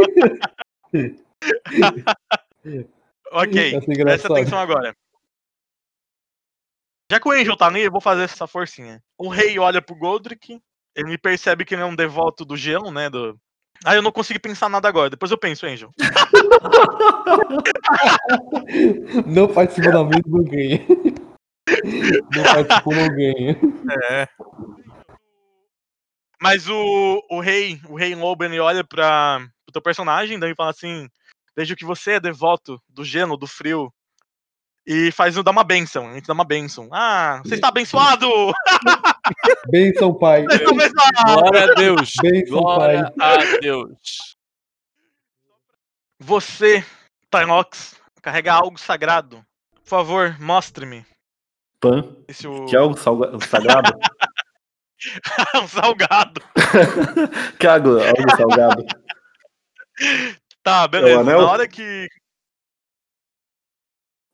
ok, 3.33 3.81
ser 3.81 4.03
presta 4.05 4.29
atenção 4.33 4.59
agora. 4.59 4.95
Já 7.11 7.19
que 7.19 7.29
o 7.29 7.33
Angel 7.33 7.57
tá 7.57 7.67
ali, 7.67 7.83
eu 7.83 7.91
vou 7.91 8.01
fazer 8.01 8.25
essa 8.25 8.47
forcinha. 8.47 9.03
O 9.17 9.29
rei 9.29 9.59
olha 9.59 9.81
pro 9.81 9.97
Goldrick, 9.97 10.61
ele 10.95 11.17
percebe 11.17 11.65
que 11.65 11.75
ele 11.75 11.83
é 11.83 11.87
um 11.87 11.97
devoto 11.97 12.45
do 12.45 12.57
gelo, 12.57 12.91
né? 12.91 13.09
Do... 13.09 13.39
Ah, 13.85 13.95
eu 13.95 14.03
não 14.03 14.13
consigo 14.13 14.41
pensar 14.41 14.69
nada 14.69 14.89
agora, 14.89 15.09
depois 15.09 15.31
eu 15.31 15.39
penso, 15.39 15.67
Angel. 15.67 15.91
Não 19.27 19.49
participa 19.49 19.91
da 19.91 20.05
mesa, 20.05 20.23
não 20.27 20.45
ganha. 20.45 20.87
Não 22.35 22.43
participou, 22.43 22.95
não 22.95 23.09
ganha. 23.09 23.59
É. 24.11 24.29
Mas 26.41 26.69
o, 26.69 27.23
o 27.31 27.41
rei, 27.41 27.81
o 27.89 27.97
rei 27.97 28.15
lobo, 28.15 28.45
ele 28.45 28.61
olha 28.61 28.85
pra, 28.85 29.41
pro 29.65 29.73
teu 29.73 29.83
personagem, 29.83 30.39
daí 30.39 30.55
fala 30.55 30.71
assim: 30.71 31.09
Vejo 31.57 31.75
que 31.75 31.85
você 31.85 32.13
é 32.13 32.21
devoto 32.21 32.81
do 32.89 33.05
gelo, 33.05 33.37
do 33.37 33.47
frio. 33.47 33.93
E 34.91 35.13
faz 35.13 35.35
dá 35.35 35.51
uma 35.51 35.63
benção, 35.63 36.09
a 36.09 36.15
gente 36.15 36.27
dá 36.27 36.33
uma 36.33 36.47
benção. 36.47 36.89
Ah, 36.91 37.43
você 37.45 37.57
está 37.57 37.69
abençoado! 37.69 38.27
Benção, 39.69 40.15
pai. 40.15 40.47
Glória 40.47 41.65
a 41.65 41.75
Deus. 41.75 42.15
Benção, 42.23 42.63
pai. 42.63 42.97
Glória 43.15 43.57
a 43.57 43.61
Deus. 43.61 44.37
Você, 46.19 46.83
Tynox, 47.31 47.97
carrega 48.23 48.55
algo 48.55 48.81
sagrado. 48.81 49.45
Por 49.75 49.91
favor, 49.91 50.41
mostre-me. 50.41 51.05
Pan, 51.79 52.17
Esse 52.27 52.49
o... 52.49 52.65
que 52.65 52.75
é 52.75 52.79
algo 52.79 52.97
sagrado. 52.97 53.93
um 55.63 55.69
salgado. 55.69 56.41
que 57.61 57.67
é 57.67 57.71
algo, 57.71 57.91
algo 57.91 58.37
salgado. 58.39 58.87
Tá, 60.63 60.89
beleza. 60.89 61.21
anel? 61.21 61.43
Na 61.43 61.51
hora 61.51 61.69
que. 61.69 62.09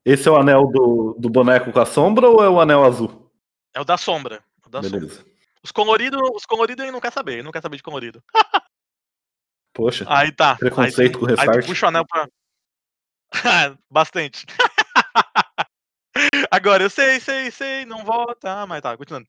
Esse 0.04 0.28
é 0.28 0.30
o 0.30 0.36
anel 0.36 0.66
do, 0.66 1.16
do 1.18 1.30
boneco 1.30 1.72
com 1.72 1.80
a 1.80 1.86
sombra 1.86 2.28
ou 2.28 2.44
é 2.44 2.48
o 2.48 2.60
anel 2.60 2.84
azul? 2.84 3.30
É 3.74 3.80
o 3.80 3.84
da 3.84 3.96
sombra. 3.96 4.42
o 4.66 4.68
da 4.68 4.82
sombra. 4.82 5.00
Beleza. 5.00 5.24
Os 5.62 5.72
coloridos, 5.72 6.20
os 6.34 6.44
coloridos 6.44 6.82
ele 6.82 6.92
não 6.92 7.00
quer 7.00 7.10
saber, 7.12 7.34
ele 7.34 7.42
não 7.42 7.52
quer 7.52 7.62
saber 7.62 7.78
de 7.78 7.82
colorido. 7.82 8.22
Poxa, 9.72 10.04
Aí 10.08 10.30
tá. 10.30 10.56
Preconceito 10.56 11.16
aí, 11.16 11.20
com 11.20 11.26
Aí 11.26 11.34
restart. 11.34 11.64
tu 11.64 11.68
puxa 11.68 11.86
o 11.86 11.88
anel 11.88 12.04
pra. 12.06 12.28
Bastante. 13.90 14.44
Agora, 16.50 16.84
eu 16.84 16.90
sei, 16.90 17.18
sei, 17.18 17.50
sei, 17.50 17.84
não 17.84 18.04
volta. 18.04 18.60
Ah, 18.60 18.66
mas 18.66 18.80
tá, 18.80 18.96
continuando. 18.96 19.26